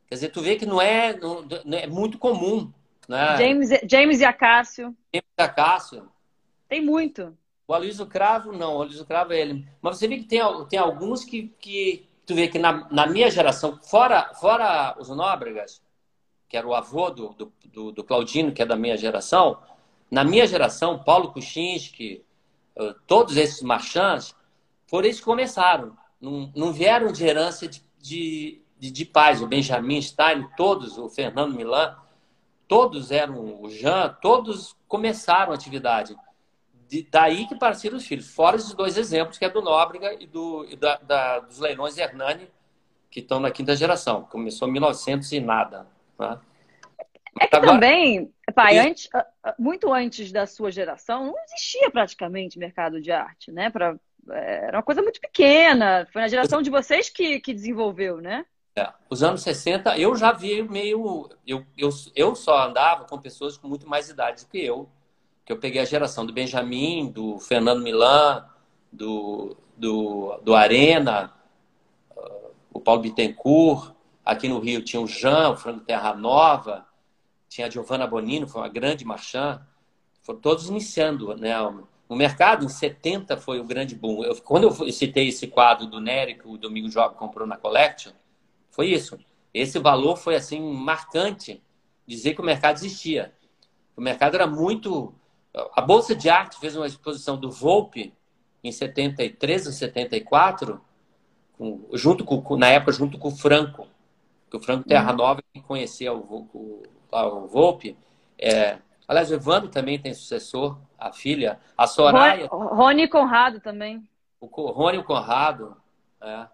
Quer 0.08 0.16
dizer, 0.16 0.30
tu 0.30 0.42
vê 0.42 0.56
que 0.56 0.66
não 0.66 0.82
é, 0.82 1.18
não, 1.18 1.46
é 1.78 1.88
muito 1.88 2.18
comum. 2.18 2.72
Né? 3.08 3.38
James, 3.38 3.70
James 3.90 4.20
e 4.20 4.26
Acácio. 4.26 4.96
James 5.14 5.30
e 5.38 5.42
Acácio. 5.42 6.10
Tem 6.68 6.82
muito. 6.82 7.38
O 7.68 7.74
Aloysio 7.74 8.06
Cravo, 8.06 8.52
não. 8.52 8.78
O 8.78 8.82
Aloysio 8.82 9.06
Cravo 9.06 9.34
é 9.34 9.42
ele. 9.42 9.68
Mas 9.82 9.98
você 9.98 10.08
vê 10.08 10.18
que 10.18 10.24
tem, 10.24 10.42
tem 10.70 10.80
alguns 10.80 11.26
que, 11.26 11.54
que 11.60 12.08
tu 12.26 12.34
vê 12.36 12.48
que 12.48 12.60
na, 12.60 12.88
na 12.90 13.08
minha 13.08 13.30
geração, 13.30 13.80
fora, 13.82 14.34
fora 14.36 14.96
os 15.00 15.10
Nóbregas, 15.10 15.82
que 16.48 16.56
era 16.56 16.68
o 16.68 16.74
avô 16.74 17.10
do, 17.10 17.30
do, 17.34 17.54
do, 17.66 17.92
do 17.92 18.04
Claudino, 18.04 18.54
que 18.54 18.62
é 18.62 18.66
da 18.66 18.76
minha 18.76 18.98
geração, 18.98 19.60
na 20.10 20.24
minha 20.24 20.48
geração, 20.48 21.04
Paulo 21.04 21.32
Kuczynski, 21.32 22.24
eh, 22.78 22.96
todos 23.06 23.36
esses 23.36 23.62
marchands, 23.62 24.34
foram 24.88 25.06
eles 25.06 25.20
que 25.20 25.26
começaram. 25.26 25.98
Não, 26.20 26.52
não 26.56 26.72
vieram 26.72 27.12
de 27.12 27.26
herança 27.26 27.68
de, 27.68 27.84
de, 28.00 28.62
de, 28.80 28.92
de 28.92 29.06
pais. 29.06 29.42
O 29.42 29.48
Benjamin 29.48 30.02
Stein, 30.02 30.48
todos, 30.56 30.98
o 30.98 31.10
Fernando 31.10 31.56
Milan, 31.56 31.96
todos 32.68 33.12
eram 33.12 33.62
o 33.62 33.70
Jean, 33.70 34.16
todos 34.22 34.76
começaram 34.88 35.52
a 35.52 35.56
atividade 35.56 36.16
de, 36.88 37.08
daí 37.10 37.48
que 37.48 37.56
partiram 37.56 37.98
os 37.98 38.06
filhos. 38.06 38.34
Fora 38.34 38.56
esses 38.56 38.74
dois 38.74 38.98
exemplos, 38.98 39.38
que 39.38 39.46
é 39.46 39.50
do 39.50 39.62
Nóbrega 39.62 40.16
e, 40.20 40.26
do, 40.26 40.66
e 40.70 40.76
da, 40.76 40.98
da, 40.98 41.40
dos 41.40 41.60
leilões 41.60 41.98
Hernani, 41.98 42.50
que 43.10 43.20
estão 43.20 43.40
na 43.40 43.52
quinta 43.52 43.76
geração. 43.76 44.24
Começou 44.24 44.68
em 44.68 44.72
1900 44.72 45.32
e 45.32 45.40
nada. 45.40 45.88
Né? 46.18 46.40
É 47.40 47.48
que 47.48 47.56
Agora, 47.56 47.74
também, 47.74 48.34
pai, 48.56 48.80
antes, 48.80 49.10
muito 49.60 49.94
antes 49.94 50.32
da 50.32 50.48
sua 50.48 50.72
geração, 50.72 51.28
não 51.28 51.36
existia 51.46 51.92
praticamente 51.92 52.58
mercado 52.58 53.00
de 53.00 53.12
arte, 53.12 53.52
né? 53.52 53.70
Pra, 53.70 53.96
é, 54.32 54.68
era 54.68 54.78
uma 54.78 54.84
coisa 54.84 55.02
muito 55.02 55.22
pequena. 55.22 56.08
Foi 56.12 56.22
na 56.22 56.28
geração 56.28 56.62
de 56.62 56.70
vocês 56.70 57.10
que, 57.10 57.40
que 57.40 57.54
desenvolveu, 57.54 58.20
né? 58.20 58.46
É, 58.78 58.94
os 59.10 59.24
anos 59.24 59.42
60, 59.42 59.98
eu 59.98 60.16
já 60.16 60.32
vi 60.32 60.62
meio. 60.62 61.30
Eu, 61.46 61.66
eu, 61.78 61.90
eu 62.16 62.36
só 62.36 62.68
andava 62.68 63.06
com 63.06 63.18
pessoas 63.18 63.58
com 63.58 63.68
muito 63.68 63.88
mais 63.88 64.10
idade 64.10 64.44
do 64.44 64.50
que 64.50 64.60
eu 64.60 64.90
que 65.48 65.54
eu 65.54 65.58
peguei 65.58 65.82
a 65.82 65.86
geração 65.86 66.26
do 66.26 66.34
Benjamin, 66.34 67.10
do 67.10 67.40
Fernando 67.40 67.82
Milan, 67.82 68.46
do, 68.92 69.56
do, 69.78 70.38
do 70.44 70.54
Arena, 70.54 71.34
uh, 72.12 72.52
o 72.74 72.82
Paulo 72.82 73.02
Bittencourt. 73.02 73.94
Aqui 74.26 74.50
no 74.50 74.60
Rio 74.60 74.82
tinha 74.84 75.02
o 75.02 75.08
Jean, 75.08 75.52
o 75.52 75.56
Franco 75.56 75.86
Terra 75.86 76.14
Nova, 76.14 76.86
tinha 77.48 77.68
a 77.68 77.70
Giovanna 77.70 78.06
Bonino, 78.06 78.46
foi 78.46 78.60
uma 78.60 78.68
grande 78.68 79.06
marchand. 79.06 79.62
Foram 80.22 80.42
todos 80.42 80.68
iniciando, 80.68 81.34
né? 81.38 81.56
O 82.10 82.16
mercado, 82.16 82.66
em 82.66 82.70
70, 82.70 83.38
foi 83.38 83.62
o 83.62 83.64
grande 83.64 83.96
boom. 83.96 84.26
Eu, 84.26 84.36
quando 84.42 84.66
eu 84.66 84.92
citei 84.92 85.30
esse 85.30 85.48
quadro 85.48 85.88
do 85.88 86.02
Nery, 86.02 86.36
que 86.36 86.46
o 86.46 86.58
Domingo 86.58 86.90
Job 86.90 87.16
comprou 87.16 87.48
na 87.48 87.56
Collection, 87.56 88.12
foi 88.78 88.88
isso. 88.88 89.20
Esse 89.54 89.78
valor 89.78 90.16
foi, 90.16 90.36
assim, 90.36 90.62
marcante, 90.62 91.62
dizer 92.06 92.34
que 92.34 92.42
o 92.42 92.46
mercado 92.46 92.78
existia. 92.78 93.34
O 93.98 94.00
mercado 94.00 94.36
era 94.36 94.48
muito 94.48 95.14
a 95.74 95.82
Bolsa 95.82 96.16
de 96.16 96.30
Arte 96.30 96.60
fez 96.60 96.76
uma 96.76 96.86
exposição 96.86 97.38
do 97.38 97.50
Volpe 97.50 98.14
em 98.64 98.72
73 98.72 99.68
ou 99.68 99.72
74, 99.72 100.82
com, 101.58 101.88
junto 101.94 102.24
com, 102.26 102.58
na 102.58 102.68
época 102.68 102.92
junto 102.92 103.18
com 103.18 103.30
o 103.30 103.36
Franco, 103.36 103.88
que 104.50 104.58
o 104.58 104.60
Franco 104.60 104.88
Terra 104.88 105.12
uhum. 105.12 105.18
Nova 105.18 105.42
que 105.54 105.62
conhecia 105.62 106.14
o, 106.14 106.48
o, 106.54 106.84
o 107.12 107.48
Volpe. 107.48 107.98
É, 108.38 108.78
aliás, 109.08 109.32
o 109.32 109.36
Evandro 109.36 109.70
também 109.70 110.00
tem 110.00 110.14
sucessor, 110.14 110.78
a 110.98 111.12
filha, 111.12 111.60
a 111.78 111.88
Soraya. 111.88 112.48
Rony 112.48 113.08
Conrado 113.08 113.60
também. 113.60 114.08
O 114.40 114.48
Rony 114.48 115.04
Conrado. 115.04 115.78
É. 116.22 116.48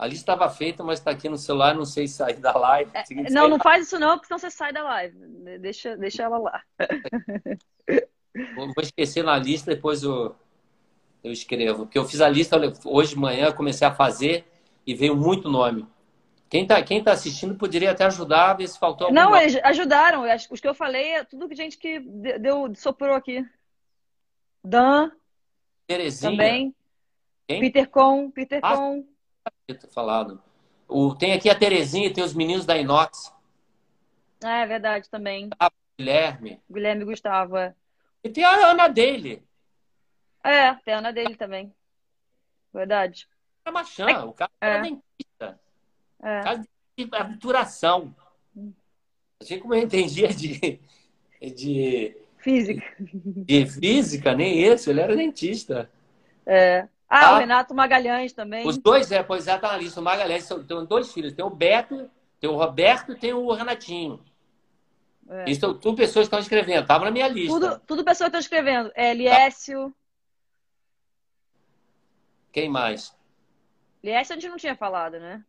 A 0.00 0.06
lista 0.06 0.32
estava 0.32 0.48
feita, 0.48 0.82
mas 0.82 0.98
está 0.98 1.10
aqui 1.10 1.28
no 1.28 1.36
celular, 1.36 1.74
não 1.74 1.84
sei 1.84 2.08
sair 2.08 2.38
da 2.38 2.56
live. 2.56 2.90
É, 2.94 3.30
não, 3.30 3.50
não 3.50 3.58
faz 3.58 3.84
isso 3.84 3.98
não, 3.98 4.16
porque 4.16 4.28
senão 4.28 4.38
você 4.38 4.50
sai 4.50 4.72
da 4.72 4.82
live. 4.82 5.14
Deixa, 5.58 5.94
deixa 5.94 6.22
ela 6.22 6.38
lá. 6.38 6.62
Vou 8.56 8.72
esquecer 8.78 9.22
na 9.22 9.36
lista, 9.36 9.74
depois 9.74 10.02
eu, 10.02 10.34
eu 11.22 11.30
escrevo. 11.30 11.84
Porque 11.84 11.98
eu 11.98 12.06
fiz 12.06 12.22
a 12.22 12.30
lista 12.30 12.58
hoje 12.86 13.10
de 13.10 13.20
manhã, 13.20 13.52
comecei 13.52 13.86
a 13.86 13.94
fazer 13.94 14.46
e 14.86 14.94
veio 14.94 15.14
muito 15.14 15.50
nome. 15.50 15.86
Quem 16.48 16.62
está 16.62 16.82
quem 16.82 17.04
tá 17.04 17.12
assistindo 17.12 17.56
poderia 17.56 17.90
até 17.90 18.06
ajudar, 18.06 18.54
ver 18.54 18.68
se 18.68 18.78
faltou 18.78 19.08
algum 19.08 19.14
Não, 19.14 19.36
eles 19.36 19.56
ajudaram. 19.62 20.24
Os 20.50 20.60
que 20.60 20.66
eu 20.66 20.74
falei, 20.74 21.10
é 21.12 21.24
tudo 21.24 21.46
que 21.46 21.54
gente 21.54 21.76
que 21.76 22.00
deu, 22.40 22.74
soprou 22.74 23.14
aqui. 23.14 23.46
Dan. 24.64 25.12
Terezinha. 25.86 26.30
Também. 26.30 26.74
Quem? 27.46 27.60
Peter 27.60 27.86
Con. 27.86 28.30
Peter 28.30 28.60
ah, 28.62 28.76
Falado. 29.92 30.42
O, 30.88 31.14
tem 31.14 31.32
aqui 31.32 31.48
a 31.48 31.54
Terezinha, 31.54 32.12
tem 32.12 32.24
os 32.24 32.34
meninos 32.34 32.66
da 32.66 32.76
Inox. 32.76 33.32
Ah, 34.42 34.62
é 34.62 34.66
verdade 34.66 35.08
também. 35.08 35.50
Ah, 35.58 35.70
Guilherme. 35.98 36.60
Guilherme 36.70 37.04
Gustavo, 37.04 37.56
é. 37.56 37.74
E 38.24 38.28
tem 38.28 38.44
a 38.44 38.70
Ana 38.70 38.88
dele. 38.88 39.42
É, 40.42 40.74
tem 40.76 40.94
a 40.94 40.98
Ana 40.98 41.12
dele 41.12 41.36
também. 41.36 41.72
Verdade. 42.72 43.28
É 43.64 43.70
Machan, 43.70 44.08
é. 44.08 44.18
o 44.20 44.32
cara 44.32 44.50
é, 44.60 44.68
é 44.68 44.82
dentista. 44.82 45.60
É. 46.22 46.40
Caso 46.42 46.68
de 46.96 47.08
aventuração. 47.12 48.14
Assim 49.40 49.58
como 49.58 49.74
eu 49.74 49.82
entendia 49.82 50.28
de, 50.28 50.80
de. 51.40 52.16
Física. 52.38 52.82
De 52.98 53.66
física, 53.66 54.34
nem 54.34 54.62
isso, 54.62 54.90
ele 54.90 55.00
era 55.00 55.14
dentista. 55.14 55.90
É. 56.46 56.88
Ah, 57.10 57.30
ah, 57.30 57.34
o 57.34 57.38
Renato 57.40 57.74
Magalhães 57.74 58.32
também. 58.32 58.64
Os 58.64 58.78
dois, 58.78 59.10
é, 59.10 59.20
pois 59.20 59.48
é, 59.48 59.58
tá 59.58 59.72
na 59.72 59.78
lista. 59.78 60.00
O 60.00 60.04
Magalhães 60.04 60.44
são, 60.44 60.62
tem 60.62 60.86
dois 60.86 61.12
filhos. 61.12 61.32
Tem 61.32 61.44
o 61.44 61.50
Beto, 61.50 62.08
tem 62.38 62.48
o 62.48 62.54
Roberto 62.54 63.10
e 63.10 63.16
tem 63.16 63.32
o 63.32 63.52
Renatinho. 63.52 64.22
É. 65.28 65.50
Isso, 65.50 65.74
tudo 65.74 65.96
pessoas 65.96 66.26
estão 66.26 66.38
escrevendo. 66.38 66.86
Tava 66.86 67.06
na 67.06 67.10
minha 67.10 67.26
lista. 67.26 67.52
Tudo, 67.52 67.80
tudo 67.80 68.04
pessoas 68.04 68.28
estão 68.28 68.38
escrevendo. 68.38 68.92
É, 68.94 69.12
Liécio. 69.12 69.92
Quem 72.52 72.68
mais? 72.68 73.12
Liécio 74.02 74.34
a 74.34 74.38
gente 74.38 74.48
não 74.48 74.56
tinha 74.56 74.76
falado, 74.76 75.18
né? 75.18 75.44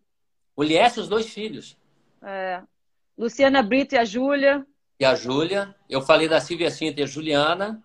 O 0.55 0.63
Liécio, 0.63 1.03
os 1.03 1.07
dois 1.07 1.31
filhos. 1.31 1.77
É. 2.23 2.63
Luciana 3.15 3.61
Brito 3.61 3.93
e 3.93 3.99
a 3.99 4.05
Júlia. 4.05 4.65
E 4.99 5.05
a 5.05 5.13
Júlia. 5.13 5.75
Eu 5.87 6.01
falei 6.01 6.27
da 6.27 6.41
Silvia 6.41 6.71
Cinta 6.71 7.01
e 7.01 7.03
a 7.03 7.07
Juliana. 7.07 7.83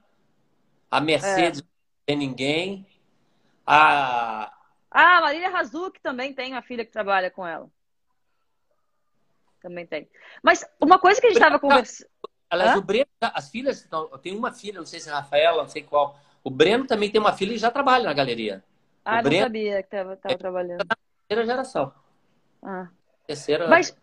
A 0.91 0.99
Mercedes, 0.99 1.61
é. 1.61 1.63
não 1.63 1.71
tem 2.07 2.17
ninguém. 2.17 2.87
A... 3.67 4.53
Ah, 4.91 5.19
a 5.19 5.21
Marília 5.21 5.51
Razuc 5.51 6.01
também 6.01 6.33
tem 6.33 6.53
uma 6.53 6.63
filha 6.63 6.85
que 6.85 6.93
trabalha 6.93 7.31
com 7.31 7.47
ela. 7.47 7.69
Também 9.61 9.87
tem. 9.87 10.09
Mas 10.43 10.65
uma 10.81 10.99
coisa 10.99 11.21
que 11.21 11.27
a 11.27 11.31
gente 11.31 11.39
estava 11.39 11.59
conversando. 11.59 12.09
Aliás, 12.49 12.77
o 12.77 12.83
Breno, 12.83 13.09
as 13.21 13.51
filhas, 13.51 13.89
tem 14.23 14.37
uma 14.37 14.53
filha, 14.53 14.79
não 14.79 14.87
sei 14.87 15.01
se 15.01 15.09
é 15.09 15.13
Rafaela, 15.13 15.63
não 15.63 15.69
sei 15.69 15.83
qual. 15.83 16.19
O 16.45 16.51
Breno 16.51 16.87
também 16.87 17.11
tem 17.11 17.21
uma 17.21 17.33
filha 17.33 17.53
e 17.53 17.59
já 17.59 17.71
trabalha 17.71 18.05
na 18.05 18.15
galeria. 18.15 18.63
Ah, 19.05 19.21
o 19.21 19.23
não 19.25 19.33
sabia 19.33 19.83
que 19.83 19.89
estava 19.89 20.19
é, 20.25 20.37
trabalhando. 20.37 20.87
Tá 20.87 20.97
terceira 21.27 21.47
geração. 21.47 21.93
Ah. 22.63 22.89
Terceira. 23.27 23.67
Mas 23.69 23.97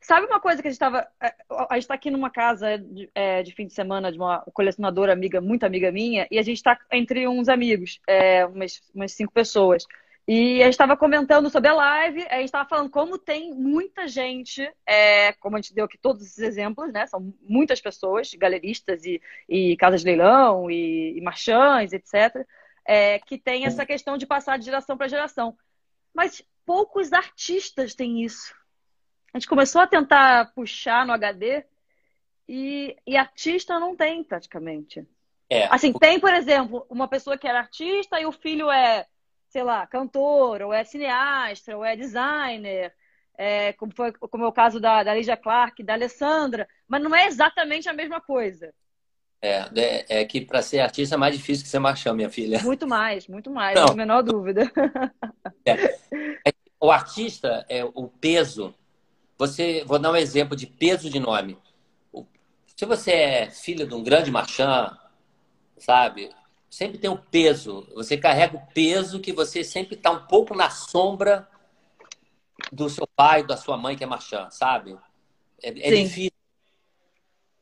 sabe 0.00 0.26
uma 0.26 0.40
coisa 0.40 0.62
que 0.62 0.68
a 0.68 0.70
gente 0.70 0.76
estava. 0.76 1.06
É, 1.20 1.34
a 1.50 1.74
gente 1.74 1.82
está 1.82 1.94
aqui 1.94 2.10
numa 2.10 2.30
casa 2.30 2.78
de, 2.78 3.10
é, 3.14 3.42
de, 3.42 3.52
fim 3.52 3.66
de 3.66 3.74
semana 3.74 4.12
de 4.12 4.18
uma 4.18 4.40
colecionadora 4.52 5.12
amiga, 5.12 5.40
muito 5.40 5.64
amiga 5.64 5.90
minha, 5.90 6.26
e 6.30 6.38
a 6.38 6.42
gente 6.42 6.56
está 6.56 6.78
entre 6.92 7.26
uns 7.28 7.48
amigos, 7.48 8.00
é, 8.06 8.46
umas, 8.46 8.80
umas 8.94 9.12
cinco 9.12 9.32
pessoas. 9.32 9.84
E 10.26 10.60
a 10.60 10.64
gente 10.64 10.74
estava 10.74 10.94
comentando 10.94 11.48
sobre 11.48 11.70
a 11.70 11.74
live, 11.74 12.26
a 12.28 12.36
gente 12.36 12.44
estava 12.44 12.68
falando 12.68 12.90
como 12.90 13.16
tem 13.16 13.54
muita 13.54 14.06
gente, 14.06 14.70
é, 14.86 15.32
como 15.34 15.56
a 15.56 15.60
gente 15.60 15.74
deu 15.74 15.86
aqui 15.86 15.96
todos 15.96 16.22
esses 16.22 16.38
exemplos, 16.38 16.92
né? 16.92 17.06
São 17.06 17.32
muitas 17.40 17.80
pessoas, 17.80 18.34
galeristas 18.34 19.06
e, 19.06 19.22
e 19.48 19.74
casas 19.78 20.02
de 20.02 20.06
leilão 20.06 20.70
e, 20.70 21.16
e 21.16 21.20
marchands, 21.22 21.94
etc., 21.94 22.46
é, 22.84 23.18
que 23.20 23.38
tem 23.38 23.64
essa 23.64 23.86
questão 23.86 24.18
de 24.18 24.26
passar 24.26 24.58
de 24.58 24.66
geração 24.66 24.98
para 24.98 25.08
geração. 25.08 25.56
Mas 26.14 26.42
poucos 26.66 27.14
artistas 27.14 27.94
têm 27.94 28.22
isso. 28.22 28.54
A 29.32 29.38
gente 29.38 29.48
começou 29.48 29.80
a 29.80 29.86
tentar 29.86 30.52
puxar 30.54 31.06
no 31.06 31.12
HD 31.12 31.64
e, 32.48 32.96
e 33.06 33.16
artista 33.16 33.78
não 33.78 33.94
tem 33.94 34.24
praticamente. 34.24 35.06
É. 35.50 35.66
Assim, 35.72 35.92
tem, 35.92 36.18
por 36.18 36.32
exemplo, 36.32 36.86
uma 36.88 37.08
pessoa 37.08 37.38
que 37.38 37.46
era 37.46 37.58
artista 37.60 38.20
e 38.20 38.26
o 38.26 38.32
filho 38.32 38.70
é 38.70 39.06
sei 39.48 39.62
lá, 39.62 39.86
cantor, 39.86 40.62
ou 40.62 40.72
é 40.72 40.84
cineasta, 40.84 41.76
ou 41.76 41.84
é 41.84 41.96
designer, 41.96 42.92
é, 43.36 43.72
como 43.74 43.92
foi 43.94 44.12
como 44.12 44.44
é 44.44 44.48
o 44.48 44.52
caso 44.52 44.78
da, 44.78 45.02
da 45.02 45.14
Lígia 45.14 45.36
Clark, 45.36 45.82
da 45.82 45.94
Alessandra, 45.94 46.68
mas 46.86 47.02
não 47.02 47.14
é 47.14 47.26
exatamente 47.26 47.88
a 47.88 47.92
mesma 47.92 48.20
coisa. 48.20 48.72
É, 49.40 49.68
é, 49.76 50.20
é 50.20 50.24
que 50.24 50.40
para 50.40 50.60
ser 50.62 50.80
artista 50.80 51.14
é 51.14 51.18
mais 51.18 51.36
difícil 51.36 51.62
que 51.62 51.70
ser 51.70 51.78
marchão, 51.78 52.14
minha 52.14 52.28
filha. 52.28 52.60
Muito 52.62 52.86
mais, 52.86 53.28
muito 53.28 53.50
mais, 53.50 53.78
não. 53.78 53.88
a 53.88 53.94
menor 53.94 54.22
dúvida. 54.22 54.70
É. 55.64 55.72
É, 56.46 56.52
o 56.80 56.90
artista, 56.90 57.64
é 57.68 57.84
o 57.84 58.08
peso. 58.08 58.74
Você, 59.38 59.84
vou 59.84 59.98
dar 59.98 60.10
um 60.10 60.16
exemplo 60.16 60.56
de 60.56 60.66
peso 60.66 61.08
de 61.08 61.20
nome. 61.20 61.56
Se 62.76 62.84
você 62.84 63.12
é 63.12 63.50
filho 63.50 63.86
de 63.86 63.94
um 63.94 64.02
grande 64.02 64.30
marchand, 64.30 64.96
sabe? 65.76 66.30
sempre 66.70 66.98
tem 66.98 67.10
um 67.10 67.16
peso. 67.16 67.88
Você 67.94 68.16
carrega 68.16 68.56
o 68.56 68.66
peso 68.72 69.20
que 69.20 69.32
você 69.32 69.64
sempre 69.64 69.94
está 69.94 70.10
um 70.10 70.26
pouco 70.26 70.54
na 70.54 70.70
sombra 70.70 71.48
do 72.72 72.88
seu 72.88 73.06
pai, 73.06 73.42
da 73.42 73.56
sua 73.56 73.76
mãe 73.76 73.96
que 73.96 74.04
é 74.04 74.06
marchand, 74.06 74.50
sabe? 74.50 74.96
É, 75.62 75.68
é 75.68 76.02
difícil. 76.02 76.32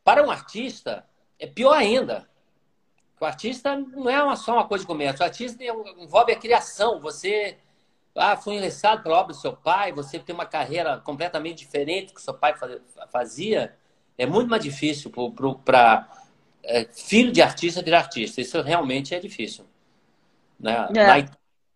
Para 0.03 0.25
um 0.25 0.31
artista, 0.31 1.07
é 1.39 1.47
pior 1.47 1.73
ainda. 1.73 2.29
O 3.21 3.25
artista 3.25 3.77
não 3.77 4.11
é 4.11 4.37
só 4.37 4.55
uma 4.55 4.69
coisa 4.69 4.85
de 4.85 4.89
comércio. 4.89 5.23
O 5.23 5.25
artista 5.25 5.65
envolve 5.65 6.33
a 6.33 6.39
criação. 6.39 7.01
Você 7.01 7.59
ah, 8.17 8.37
foi 8.37 8.55
engraçado 8.55 9.03
pela 9.03 9.19
obra 9.19 9.35
do 9.35 9.39
seu 9.39 9.53
pai, 9.53 9.93
você 9.93 10.19
tem 10.19 10.35
uma 10.35 10.47
carreira 10.47 10.99
completamente 10.99 11.59
diferente 11.59 12.15
que 12.15 12.23
seu 12.23 12.35
pai 12.35 12.55
fazia. 13.11 13.77
É 14.17 14.25
muito 14.25 14.49
mais 14.49 14.63
difícil 14.63 15.13
para 15.65 16.09
é, 16.63 16.85
filho 16.85 17.31
de 17.31 17.43
artista 17.43 17.83
virar 17.83 17.99
artista. 17.99 18.41
Isso 18.41 18.61
realmente 18.63 19.15
é 19.15 19.21
difícil. 19.21 19.67
Né? 20.59 20.89
É. 20.97 21.29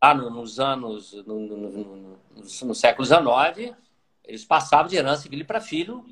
Lá 0.02 0.14
nos 0.14 0.58
anos, 0.58 1.12
no, 1.26 1.40
no, 1.40 1.56
no, 1.56 2.18
no 2.62 2.74
século 2.74 3.06
XIX, 3.06 3.76
eles 4.24 4.44
passavam 4.44 4.88
de 4.88 4.96
herança 4.96 5.28
filho 5.28 5.44
para 5.44 5.60
filho 5.60 6.06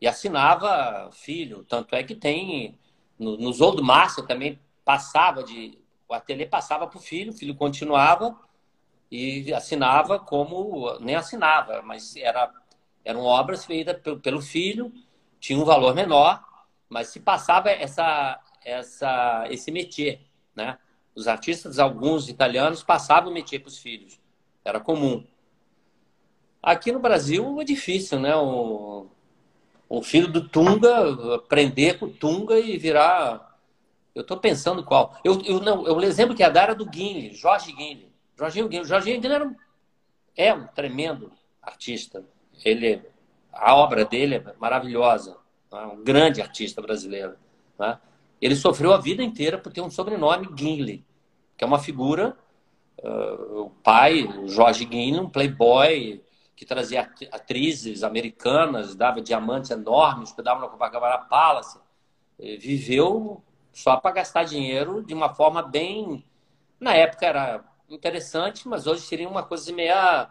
e 0.00 0.08
assinava 0.08 1.10
filho. 1.12 1.64
Tanto 1.64 1.94
é 1.94 2.02
que 2.02 2.14
tem, 2.14 2.78
no, 3.18 3.36
nos 3.36 3.60
Old 3.60 3.82
Master 3.82 4.24
também 4.24 4.58
passava 4.84 5.42
de. 5.42 5.78
O 6.08 6.14
ateliê 6.14 6.46
passava 6.46 6.86
para 6.86 6.98
o 6.98 7.02
filho, 7.02 7.32
o 7.32 7.36
filho 7.36 7.54
continuava 7.54 8.34
e 9.10 9.52
assinava 9.52 10.18
como. 10.18 10.98
Nem 11.00 11.14
assinava, 11.14 11.82
mas 11.82 12.16
era, 12.16 12.50
eram 13.04 13.20
obras 13.22 13.64
feitas 13.64 13.98
pelo, 14.00 14.20
pelo 14.20 14.42
filho, 14.42 14.92
tinha 15.38 15.58
um 15.58 15.64
valor 15.64 15.94
menor, 15.94 16.42
mas 16.88 17.08
se 17.08 17.20
passava 17.20 17.70
essa, 17.70 18.40
essa, 18.64 19.46
esse 19.50 19.70
métier, 19.70 20.20
né? 20.54 20.78
Os 21.14 21.28
artistas, 21.28 21.78
alguns 21.78 22.28
italianos, 22.28 22.82
passavam 22.82 23.30
o 23.30 23.34
métier 23.34 23.60
para 23.60 23.68
os 23.68 23.78
filhos. 23.78 24.20
Era 24.64 24.80
comum. 24.80 25.24
Aqui 26.62 26.90
no 26.90 26.98
Brasil 26.98 27.60
é 27.60 27.64
difícil, 27.64 28.18
né? 28.18 28.34
O, 28.36 29.06
o 29.88 30.02
filho 30.02 30.26
do 30.28 30.48
Tunga 30.48 31.34
aprender 31.36 31.98
com 31.98 32.06
o 32.06 32.12
Tunga 32.12 32.58
e 32.58 32.76
virar. 32.76 33.56
Eu 34.14 34.22
estou 34.22 34.36
pensando 34.38 34.82
qual. 34.82 35.16
Eu, 35.22 35.40
eu, 35.42 35.60
não, 35.60 35.82
o 35.82 36.02
exemplo 36.02 36.34
que 36.34 36.42
ia 36.42 36.50
dar 36.50 36.64
era 36.64 36.74
do 36.74 36.86
Guinle, 36.86 37.32
Jorge 37.34 37.72
Guinle. 37.72 38.12
Jorginho 38.36 38.68
Guinle. 38.68 38.84
Jorginho 38.84 39.46
um, 39.46 39.56
é 40.36 40.52
um 40.52 40.66
tremendo 40.66 41.32
artista. 41.62 42.24
Ele, 42.64 43.02
a 43.52 43.74
obra 43.74 44.04
dele 44.04 44.36
é 44.36 44.54
maravilhosa. 44.58 45.36
Né? 45.72 45.80
Um 45.86 46.04
grande 46.04 46.40
artista 46.40 46.82
brasileiro. 46.82 47.36
Né? 47.78 47.98
Ele 48.40 48.54
sofreu 48.54 48.92
a 48.92 48.98
vida 48.98 49.22
inteira 49.22 49.58
por 49.58 49.72
ter 49.72 49.80
um 49.80 49.90
sobrenome 49.90 50.46
Guinle, 50.52 51.04
que 51.56 51.64
é 51.64 51.66
uma 51.66 51.78
figura. 51.78 52.36
Uh, 52.98 53.62
o 53.62 53.70
pai, 53.82 54.26
Jorge 54.46 54.84
Guinle, 54.84 55.20
um 55.20 55.28
playboy 55.28 56.22
que 56.54 56.64
trazia 56.64 57.10
atrizes 57.32 58.02
americanas, 58.02 58.94
dava 58.94 59.20
diamantes 59.20 59.70
enormes, 59.70 60.30
hospedava 60.30 60.60
no 60.60 60.70
Copacabana 60.70 61.18
Palace. 61.18 61.78
Viveu 62.38 63.42
só 63.72 63.98
para 63.98 64.12
gastar 64.12 64.44
dinheiro 64.44 65.04
de 65.04 65.12
uma 65.12 65.34
forma 65.34 65.62
bem. 65.62 66.24
Na 66.80 66.94
época 66.94 67.26
era 67.26 67.64
interessante, 67.88 68.66
mas 68.68 68.86
hoje 68.86 69.02
seria 69.02 69.28
uma 69.28 69.42
coisa 69.42 69.72
meia 69.72 70.30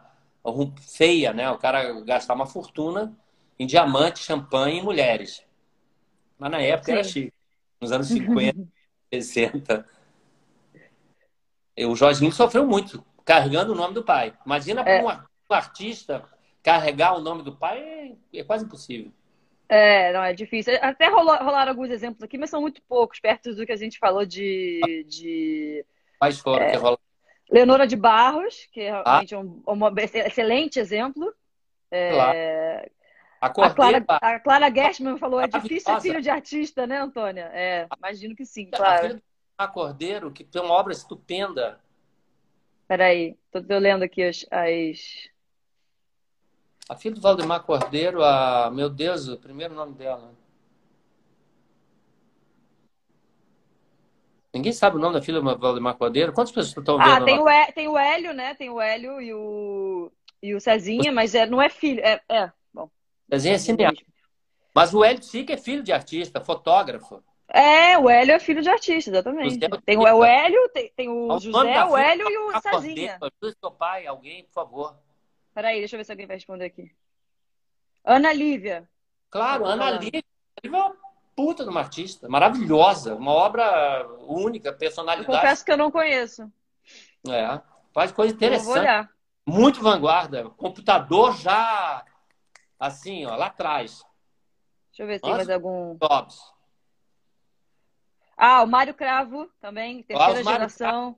feia, 0.81 1.33
né? 1.33 1.49
O 1.49 1.57
cara 1.57 2.01
gastar 2.01 2.33
uma 2.33 2.45
fortuna 2.45 3.15
em 3.57 3.65
diamante, 3.65 4.19
champanhe 4.19 4.79
e 4.79 4.83
mulheres. 4.83 5.43
Mas 6.37 6.51
na 6.51 6.61
época 6.61 6.85
Sim. 6.85 6.91
era 6.91 7.03
chique. 7.03 7.33
Nos 7.81 7.91
anos 7.91 8.07
50, 8.07 8.67
60. 9.11 9.85
O 11.77 11.93
Jorginho 11.93 12.31
sofreu 12.31 12.65
muito, 12.65 13.03
carregando 13.25 13.73
o 13.73 13.75
nome 13.75 13.93
do 13.93 14.01
pai. 14.01 14.33
Imagina 14.45 14.79
é. 14.79 15.01
para 15.01 15.27
um 15.49 15.53
artista 15.53 16.23
carregar 16.63 17.17
o 17.17 17.21
nome 17.21 17.43
do 17.43 17.53
pai, 17.53 18.15
é, 18.33 18.39
é 18.39 18.43
quase 18.45 18.63
impossível. 18.63 19.11
É, 19.67 20.13
não, 20.13 20.23
é 20.23 20.33
difícil. 20.33 20.73
Até 20.81 21.09
rolou, 21.09 21.35
rolaram 21.35 21.71
alguns 21.71 21.89
exemplos 21.89 22.23
aqui, 22.23 22.37
mas 22.37 22.49
são 22.49 22.61
muito 22.61 22.81
poucos, 22.83 23.19
perto 23.19 23.53
do 23.53 23.65
que 23.65 23.71
a 23.71 23.75
gente 23.75 23.99
falou 23.99 24.25
de. 24.25 25.05
de 25.07 25.85
Quais 26.17 26.39
foram 26.39 26.65
é, 26.65 26.71
que 26.71 26.77
rolaram? 26.77 26.99
Leonora 27.49 27.85
de 27.85 27.95
Barros, 27.95 28.67
que 28.71 28.81
é 28.81 28.91
ah. 28.91 29.03
realmente 29.03 29.35
ah. 29.35 29.39
um, 29.39 29.63
um 29.67 29.97
excelente 29.97 30.79
exemplo. 30.79 31.33
É, 31.91 32.11
claro. 32.11 32.37
A, 33.41 33.47
a, 33.47 33.69
Clara, 33.73 34.05
a 34.07 34.39
Clara 34.39 34.73
Gershman 34.73 35.17
falou: 35.17 35.39
é 35.39 35.47
difícil 35.47 35.93
ser 35.93 36.01
filho 36.01 36.21
de 36.21 36.29
artista, 36.29 36.87
né, 36.87 36.99
Antônia? 36.99 37.49
É, 37.53 37.87
imagino 37.97 38.35
que 38.35 38.45
sim, 38.45 38.69
claro. 38.71 39.21
A 39.57 39.67
Cordeiro, 39.67 40.31
que 40.31 40.43
tem 40.43 40.61
uma 40.61 40.73
obra 40.73 40.91
estupenda. 40.91 41.79
Peraí, 42.87 43.37
estou 43.53 43.77
lendo 43.79 44.03
aqui 44.03 44.23
as, 44.23 44.45
as. 44.51 45.29
A 46.89 46.95
filha 46.95 47.15
do 47.15 47.21
Valdemar 47.21 47.63
Cordeiro, 47.63 48.23
a. 48.23 48.71
Meu 48.71 48.89
Deus, 48.89 49.27
o 49.27 49.37
primeiro 49.37 49.73
nome 49.73 49.93
dela. 49.93 50.33
Ninguém 54.55 54.71
sabe 54.71 54.95
o 54.95 54.99
nome 54.99 55.15
da 55.15 55.21
filha 55.21 55.41
do 55.41 55.57
Valdemar 55.57 55.95
Cordeiro? 55.95 56.31
Quantas 56.31 56.53
pessoas 56.53 56.77
estão 56.77 56.97
vendo? 56.97 57.09
Ah, 57.09 57.25
tem 57.25 57.37
o, 57.37 57.73
tem 57.73 57.87
o 57.89 57.97
Hélio, 57.97 58.33
né? 58.33 58.55
Tem 58.55 58.69
o 58.69 58.79
Hélio 58.79 59.19
e 59.19 59.33
o, 59.33 60.09
e 60.41 60.55
o 60.55 60.61
Cezinha, 60.61 61.11
mas 61.11 61.35
é, 61.35 61.45
não 61.45 61.61
é 61.61 61.67
filho. 61.67 61.99
É, 61.99 62.21
é 62.29 62.49
bom. 62.73 62.89
Cezinha 63.29 63.55
é 63.55 63.57
cineasta. 63.57 64.05
Mas 64.73 64.93
o 64.93 65.03
Hélio 65.03 65.21
Sica 65.21 65.51
é 65.51 65.57
filho 65.57 65.83
de 65.83 65.91
artista, 65.91 66.39
fotógrafo. 66.39 67.21
É, 67.49 67.97
o 67.97 68.09
Hélio 68.09 68.33
é 68.33 68.39
filho 68.39 68.61
de 68.61 68.69
artista, 68.69 69.11
exatamente. 69.11 69.59
Tem 69.85 69.97
o, 69.97 70.23
Hélio, 70.23 70.69
tem, 70.69 70.89
tem 70.95 71.09
o, 71.09 71.37
José, 71.37 71.83
o 71.83 71.97
Hélio 71.97 72.29
e 72.29 72.37
o 72.37 72.61
Cezinha. 72.61 73.17
Ajuda 73.21 73.57
seu 73.59 73.71
pai, 73.71 74.07
alguém, 74.07 74.45
por 74.45 74.53
favor. 74.53 74.97
Peraí, 75.53 75.79
deixa 75.79 75.97
eu 75.97 75.99
ver 75.99 76.05
se 76.05 76.13
alguém 76.13 76.27
vai 76.27 76.37
responder 76.37 76.63
aqui. 76.63 76.89
Ana 78.05 78.31
Lívia. 78.31 78.89
Claro, 79.29 79.65
Ana 79.65 79.91
Lívia 79.91 80.23
puta 81.35 81.63
de 81.63 81.69
uma 81.69 81.81
artista, 81.81 82.29
maravilhosa, 82.29 83.15
uma 83.15 83.31
obra 83.31 84.07
única, 84.21 84.71
personalidade. 84.71 85.29
Eu 85.29 85.35
confesso 85.35 85.65
que 85.65 85.71
eu 85.71 85.77
não 85.77 85.91
conheço. 85.91 86.51
É, 87.27 87.59
faz 87.93 88.11
coisa 88.11 88.33
interessante. 88.33 89.09
Muito 89.45 89.81
vanguarda. 89.81 90.49
Computador 90.51 91.35
já, 91.37 92.03
assim, 92.79 93.25
ó, 93.25 93.35
lá 93.35 93.47
atrás. 93.47 94.03
Deixa 94.89 95.03
eu 95.03 95.07
ver 95.07 95.15
se 95.15 95.21
tem 95.21 95.31
mais 95.31 95.49
algum. 95.49 95.97
Tops. 95.97 96.53
Ah, 98.37 98.63
o 98.63 98.67
Mário 98.67 98.93
Cravo 98.93 99.49
também, 99.61 100.03
terceira 100.03 100.43
geração. 100.43 101.15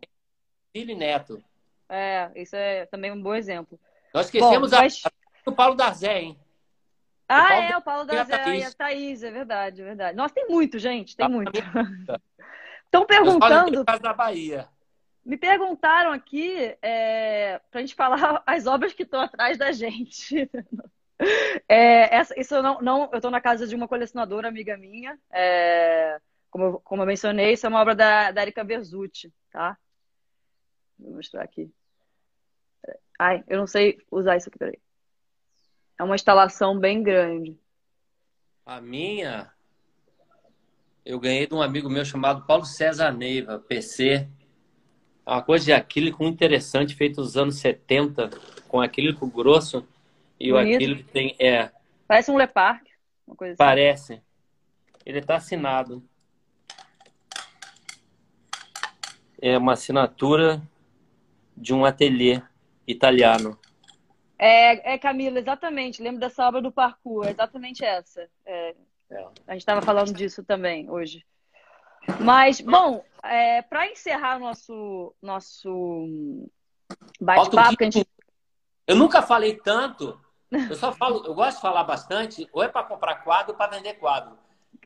filho 0.71 0.91
e 0.91 0.95
neto. 0.95 1.43
É, 1.89 2.31
isso 2.35 2.55
é 2.55 2.85
também 2.87 3.11
um 3.11 3.21
bom 3.21 3.33
exemplo. 3.33 3.79
Nós 4.13 4.25
esquecemos 4.25 4.71
Bom, 4.71 4.77
mas... 4.77 5.01
a... 5.05 5.11
o 5.45 5.51
Paulo 5.51 5.75
Darzé, 5.75 6.19
hein? 6.19 6.39
Ah, 7.27 7.59
o 7.59 7.61
é, 7.61 7.77
o 7.77 7.81
Paulo 7.81 8.05
da 8.05 8.23
Zé 8.23 8.57
e 8.57 8.63
a 8.63 8.71
Thaís, 8.71 9.21
é 9.21 9.31
verdade, 9.31 9.81
é 9.81 9.85
verdade. 9.85 10.15
Nossa, 10.15 10.33
tem 10.33 10.47
muito, 10.47 10.79
gente, 10.79 11.15
tem 11.15 11.27
muito. 11.27 11.51
Estão 12.85 13.05
perguntando. 13.07 13.83
da 13.83 14.13
Bahia. 14.13 14.69
Me 15.25 15.35
perguntaram 15.35 16.13
aqui 16.13 16.77
é, 16.81 17.59
para 17.69 17.79
a 17.79 17.81
gente 17.81 17.95
falar 17.95 18.41
as 18.45 18.65
obras 18.65 18.93
que 18.93 19.03
estão 19.03 19.21
atrás 19.21 19.57
da 19.57 19.71
gente. 19.71 20.49
É, 21.67 22.15
essa, 22.15 22.39
isso 22.39 22.53
eu 22.53 22.61
não, 22.61 22.79
não 22.79 23.09
eu 23.11 23.17
estou 23.17 23.31
na 23.31 23.41
casa 23.41 23.65
de 23.65 23.75
uma 23.75 23.87
colecionadora 23.87 24.47
amiga 24.47 24.77
minha. 24.77 25.17
É, 25.31 26.21
como, 26.47 26.65
eu, 26.65 26.79
como 26.81 27.01
eu 27.01 27.07
mencionei, 27.07 27.53
isso 27.53 27.65
é 27.65 27.69
uma 27.69 27.81
obra 27.81 27.95
da, 27.95 28.29
da 28.29 28.43
Erika 28.43 28.63
Verzucci, 28.63 29.33
tá? 29.49 29.75
Vou 30.99 31.15
mostrar 31.15 31.41
aqui. 31.41 31.73
Ai, 33.17 33.43
eu 33.47 33.57
não 33.57 33.65
sei 33.65 33.97
usar 34.11 34.37
isso 34.37 34.47
aqui, 34.47 34.59
peraí. 34.59 34.79
É 35.99 36.03
uma 36.03 36.15
instalação 36.15 36.77
bem 36.79 37.01
grande. 37.01 37.57
A 38.65 38.79
minha, 38.79 39.51
eu 41.05 41.19
ganhei 41.19 41.47
de 41.47 41.53
um 41.53 41.61
amigo 41.61 41.89
meu 41.89 42.05
chamado 42.05 42.45
Paulo 42.45 42.65
César 42.65 43.11
Neiva, 43.11 43.59
PC. 43.59 44.27
É 45.25 45.31
uma 45.31 45.41
coisa 45.41 45.65
de 45.65 45.73
acrílico 45.73 46.23
interessante, 46.23 46.95
feito 46.95 47.21
nos 47.21 47.35
anos 47.35 47.55
70, 47.55 48.29
com 48.67 48.79
acrílico 48.81 49.25
grosso. 49.25 49.87
E 50.39 50.51
Bonito. 50.51 50.71
o 50.71 50.75
acrílico 50.75 51.09
tem. 51.11 51.35
É, 51.39 51.71
Parece 52.07 52.31
um 52.31 52.37
Lepark, 52.37 52.85
uma 53.25 53.35
coisa 53.35 53.53
assim. 53.53 53.57
Parece. 53.57 54.21
Ele 55.05 55.19
está 55.19 55.35
assinado. 55.35 56.03
É 59.41 59.57
uma 59.57 59.73
assinatura 59.73 60.61
de 61.55 61.73
um 61.73 61.85
ateliê 61.85 62.41
italiano. 62.87 63.59
É, 64.39 64.93
é, 64.93 64.97
Camila, 64.97 65.39
exatamente. 65.39 66.01
Lembro 66.01 66.19
dessa 66.19 66.47
obra 66.47 66.61
do 66.61 66.71
parkour, 66.71 67.25
é 67.25 67.31
exatamente 67.31 67.83
essa. 67.83 68.29
É, 68.45 68.75
é. 69.09 69.27
A 69.47 69.53
gente 69.53 69.61
estava 69.61 69.81
falando 69.81 70.13
disso 70.13 70.43
também 70.43 70.89
hoje. 70.89 71.25
Mas, 72.19 72.61
bom, 72.61 73.03
é, 73.23 73.61
para 73.61 73.91
encerrar 73.91 74.39
nosso, 74.39 75.13
nosso 75.21 76.49
bate-papo, 77.19 77.75
gente... 77.79 78.07
Eu 78.85 78.95
nunca 78.95 79.21
falei 79.21 79.55
tanto. 79.55 80.19
Eu 80.51 80.75
só 80.75 80.93
falo, 80.93 81.25
eu 81.25 81.33
gosto 81.33 81.57
de 81.57 81.61
falar 81.61 81.83
bastante, 81.83 82.47
ou 82.53 82.63
é 82.63 82.69
para 82.69 82.85
comprar 82.85 83.15
quadro 83.15 83.51
ou 83.51 83.57
para 83.57 83.75
vender 83.75 83.95
quadro. 83.95 84.37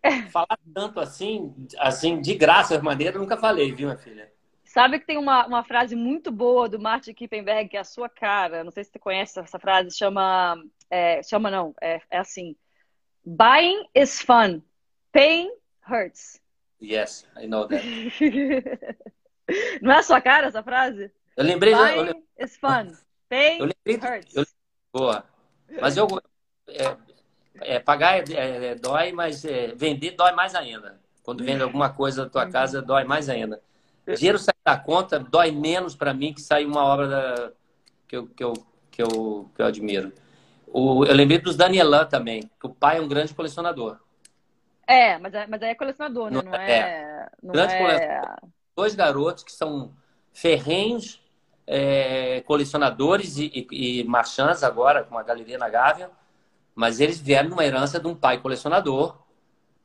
Falar 0.31 0.57
tanto 0.73 0.99
assim, 0.99 1.53
assim, 1.77 2.19
de 2.19 2.33
graça, 2.33 2.75
de 2.75 2.83
maneira, 2.83 3.17
eu 3.17 3.21
nunca 3.21 3.37
falei, 3.37 3.71
viu, 3.71 3.87
minha 3.87 3.97
filha? 3.99 4.31
Sabe 4.71 4.99
que 4.99 5.05
tem 5.05 5.17
uma, 5.17 5.45
uma 5.45 5.65
frase 5.65 5.97
muito 5.97 6.31
boa 6.31 6.69
do 6.69 6.79
Martin 6.79 7.13
Kippenberg, 7.13 7.67
que 7.67 7.75
é 7.75 7.81
a 7.81 7.83
sua 7.83 8.07
cara. 8.07 8.63
Não 8.63 8.71
sei 8.71 8.85
se 8.85 8.91
você 8.91 8.99
conhece 8.99 9.37
essa 9.37 9.59
frase. 9.59 9.97
Chama. 9.97 10.55
É, 10.89 11.21
chama 11.23 11.51
não, 11.51 11.75
é, 11.81 12.01
é 12.09 12.19
assim. 12.19 12.55
Buying 13.25 13.85
is 13.93 14.21
fun. 14.21 14.61
Pain 15.11 15.51
hurts. 15.85 16.39
Yes, 16.81 17.27
I 17.37 17.47
know 17.47 17.67
that. 17.67 17.83
Não 19.81 19.91
é 19.91 19.97
a 19.97 20.03
sua 20.03 20.21
cara 20.21 20.47
essa 20.47 20.63
frase? 20.63 21.11
Eu 21.35 21.43
lembrei. 21.43 21.73
Pain 21.73 21.97
eu 21.97 22.03
lembrei, 22.03 22.23
is 22.39 22.55
fun. 22.55 22.95
Pain 23.27 23.59
eu 23.59 23.69
lembrei 23.85 24.09
hurts. 24.09 24.33
eu, 24.33 24.45
boa. 24.93 25.25
Mas 25.81 25.97
eu. 25.97 26.07
É, 26.69 27.75
é, 27.75 27.79
pagar 27.79 28.19
é, 28.19 28.67
é, 28.67 28.75
dói, 28.75 29.11
mas 29.11 29.43
é, 29.43 29.75
vender 29.75 30.11
dói 30.11 30.31
mais 30.31 30.55
ainda. 30.55 30.97
Quando 31.23 31.43
vende 31.43 31.61
alguma 31.61 31.89
coisa 31.93 32.23
da 32.23 32.29
tua 32.29 32.49
casa, 32.49 32.81
dói 32.81 33.03
mais 33.03 33.27
ainda. 33.27 33.61
Dinheiro 34.15 34.37
sair 34.37 34.55
da 34.65 34.77
conta 34.77 35.19
dói 35.19 35.51
menos 35.51 35.95
para 35.95 36.13
mim 36.13 36.33
que 36.33 36.41
sair 36.41 36.65
uma 36.65 36.83
obra 36.83 37.07
da, 37.07 37.51
que, 38.07 38.15
eu, 38.15 38.27
que, 38.27 38.43
eu, 38.43 38.53
que, 38.89 39.01
eu, 39.01 39.49
que 39.55 39.61
eu 39.61 39.65
admiro. 39.65 40.11
O, 40.67 41.05
eu 41.05 41.13
lembrei 41.13 41.39
dos 41.39 41.55
Danielan 41.55 42.05
também, 42.05 42.49
que 42.59 42.65
o 42.65 42.69
pai 42.69 42.97
é 42.97 43.01
um 43.01 43.07
grande 43.07 43.33
colecionador. 43.33 43.97
É, 44.87 45.17
mas 45.17 45.33
é, 45.33 45.47
mas 45.47 45.61
é 45.61 45.75
colecionador, 45.75 46.31
né? 46.31 46.41
Não 46.41 46.51
Não 46.51 46.55
é. 46.55 47.29
Não 47.41 47.53
Grande 47.53 47.73
é... 47.73 47.77
colecionador. 47.77 48.49
Dois 48.75 48.95
garotos 48.95 49.43
que 49.43 49.51
são 49.51 49.93
ferrenhos 50.33 51.21
é, 51.67 52.41
colecionadores 52.41 53.37
e, 53.37 53.67
e, 53.71 54.01
e 54.01 54.03
marchands 54.03 54.63
agora, 54.63 55.03
com 55.03 55.15
uma 55.15 55.23
galeria 55.23 55.57
na 55.57 55.69
Gávea, 55.69 56.09
mas 56.75 56.99
eles 56.99 57.19
vieram 57.19 57.49
de 57.49 57.53
uma 57.53 57.65
herança 57.65 57.99
de 57.99 58.07
um 58.07 58.15
pai 58.15 58.39
colecionador, 58.39 59.17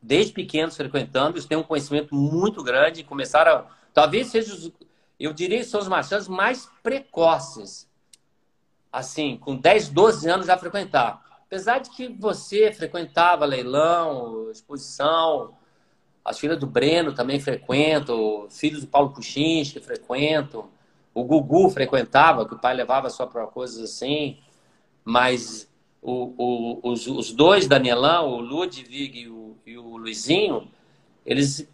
desde 0.00 0.32
pequenos 0.32 0.76
frequentando, 0.76 1.36
eles 1.36 1.46
têm 1.46 1.58
um 1.58 1.62
conhecimento 1.62 2.14
muito 2.14 2.62
grande, 2.62 3.02
começaram, 3.02 3.66
talvez 3.96 4.26
sejam, 4.26 4.70
eu 5.18 5.32
diria, 5.32 5.64
são 5.64 5.80
os 5.80 5.88
marchands 5.88 6.28
mais 6.28 6.70
precoces, 6.82 7.88
assim, 8.92 9.38
com 9.38 9.56
10, 9.56 9.88
12 9.88 10.28
anos 10.28 10.46
já 10.46 10.58
frequentar. 10.58 11.24
Apesar 11.46 11.78
de 11.78 11.88
que 11.88 12.06
você 12.08 12.70
frequentava 12.70 13.46
leilão, 13.46 14.50
exposição, 14.50 15.56
as 16.22 16.38
filhas 16.38 16.58
do 16.58 16.66
Breno 16.66 17.14
também 17.14 17.40
frequentam, 17.40 18.46
filhos 18.50 18.82
do 18.82 18.86
Paulo 18.86 19.14
Cuxins 19.14 19.72
frequentam, 19.72 20.68
o 21.14 21.24
Gugu 21.24 21.70
frequentava, 21.70 22.46
que 22.46 22.54
o 22.54 22.58
pai 22.58 22.74
levava 22.74 23.08
só 23.08 23.24
para 23.24 23.46
coisas 23.46 23.82
assim, 23.82 24.38
mas 25.02 25.72
o, 26.02 26.34
o, 26.36 26.90
os, 26.90 27.06
os, 27.06 27.32
dois, 27.32 27.66
Danielão, 27.66 28.28
o 28.28 28.40
Ludwig 28.40 29.20
e 29.20 29.28
o, 29.30 29.56
e 29.64 29.78
o 29.78 29.96
Luizinho, 29.96 30.70
eles, 31.24 31.66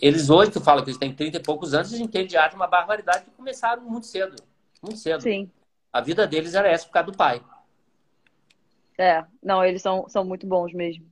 eles 0.00 0.30
hoje, 0.30 0.52
tu 0.52 0.60
fala 0.60 0.82
que 0.82 0.90
eles 0.90 0.98
têm 0.98 1.12
30 1.12 1.38
e 1.38 1.42
poucos 1.42 1.74
anos, 1.74 1.92
eles 1.92 2.00
entendem 2.00 2.28
de 2.28 2.36
arte 2.36 2.54
uma 2.54 2.68
barbaridade 2.68 3.24
que 3.24 3.30
começaram 3.32 3.82
muito 3.82 4.06
cedo. 4.06 4.36
Muito 4.80 4.98
cedo. 4.98 5.20
Sim. 5.20 5.50
A 5.92 6.00
vida 6.00 6.26
deles 6.26 6.54
era 6.54 6.68
essa 6.68 6.86
por 6.86 6.92
causa 6.92 7.10
do 7.10 7.16
pai. 7.16 7.42
É, 8.96 9.24
não, 9.42 9.64
eles 9.64 9.82
são, 9.82 10.08
são 10.08 10.24
muito 10.24 10.46
bons 10.46 10.72
mesmo. 10.72 11.04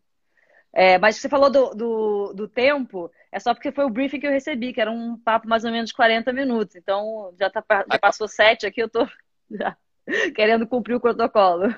É, 0.73 0.99
mas 0.99 1.17
você 1.17 1.29
falou 1.29 1.51
do, 1.51 1.71
do, 1.71 2.33
do, 2.33 2.49
tempo, 2.49 3.11
é 3.33 3.41
só 3.41 3.53
porque 3.53 3.73
foi 3.73 3.85
o 3.85 3.91
briefing 3.91 4.21
que 4.21 4.27
eu 4.27 4.31
recebi, 4.31 4.73
que 4.73 4.81
era 4.81 4.91
um 4.91 5.19
papo 5.19 5.49
mais 5.49 5.65
ou 5.65 5.73
menos 5.73 5.91
de 5.91 5.97
40 5.97 6.33
minutos. 6.33 6.77
Então, 6.77 7.35
já, 7.39 7.51
tá, 7.51 7.65
já 7.69 7.99
passou 7.99 8.29
sete 8.29 8.67
aqui, 8.67 8.81
eu 8.81 8.89
tô 8.89 9.07
já 9.51 9.77
querendo 10.35 10.67
cumprir 10.67 10.95
o 10.95 11.01
protocolo. 11.01 11.75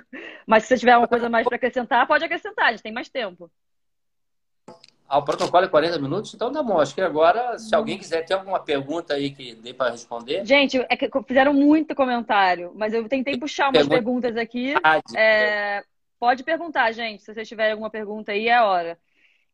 Mas 0.47 0.65
se 0.65 0.69
você 0.69 0.79
tiver 0.79 0.97
uma 0.97 1.09
coisa 1.09 1.31
mais 1.31 1.47
para 1.47 1.57
acrescentar, 1.57 2.07
pode 2.07 2.25
acrescentar, 2.25 2.67
a 2.67 2.71
gente 2.73 2.83
tem 2.83 2.93
mais 2.93 3.09
tempo. 3.09 3.51
Ah, 5.13 5.19
o 5.19 5.23
protocolo 5.23 5.63
é 5.63 5.69
40 5.69 5.99
minutos? 5.99 6.33
Então 6.33 6.51
tá 6.51 6.63
bom. 6.63 6.81
Acho 6.81 6.95
que 6.95 7.03
agora, 7.03 7.59
se 7.59 7.75
alguém 7.75 7.99
quiser 7.99 8.25
ter 8.25 8.33
alguma 8.33 8.59
pergunta 8.59 9.13
aí 9.13 9.31
que 9.31 9.55
dê 9.55 9.75
para 9.75 9.91
responder. 9.91 10.43
Gente, 10.47 10.79
é 10.79 10.97
fizeram 11.29 11.53
muito 11.53 11.95
comentário, 11.95 12.73
mas 12.75 12.95
eu 12.95 13.07
tentei 13.07 13.37
puxar 13.37 13.67
umas 13.67 13.87
Pergunta... 13.87 13.95
perguntas 13.95 14.37
aqui. 14.39 14.73
É... 15.15 15.85
Pode 16.19 16.43
perguntar, 16.43 16.91
gente. 16.93 17.23
Se 17.23 17.35
vocês 17.35 17.47
tiverem 17.47 17.73
alguma 17.73 17.91
pergunta 17.91 18.33
aí, 18.33 18.49
é 18.49 18.55
a 18.55 18.65
hora. 18.65 18.99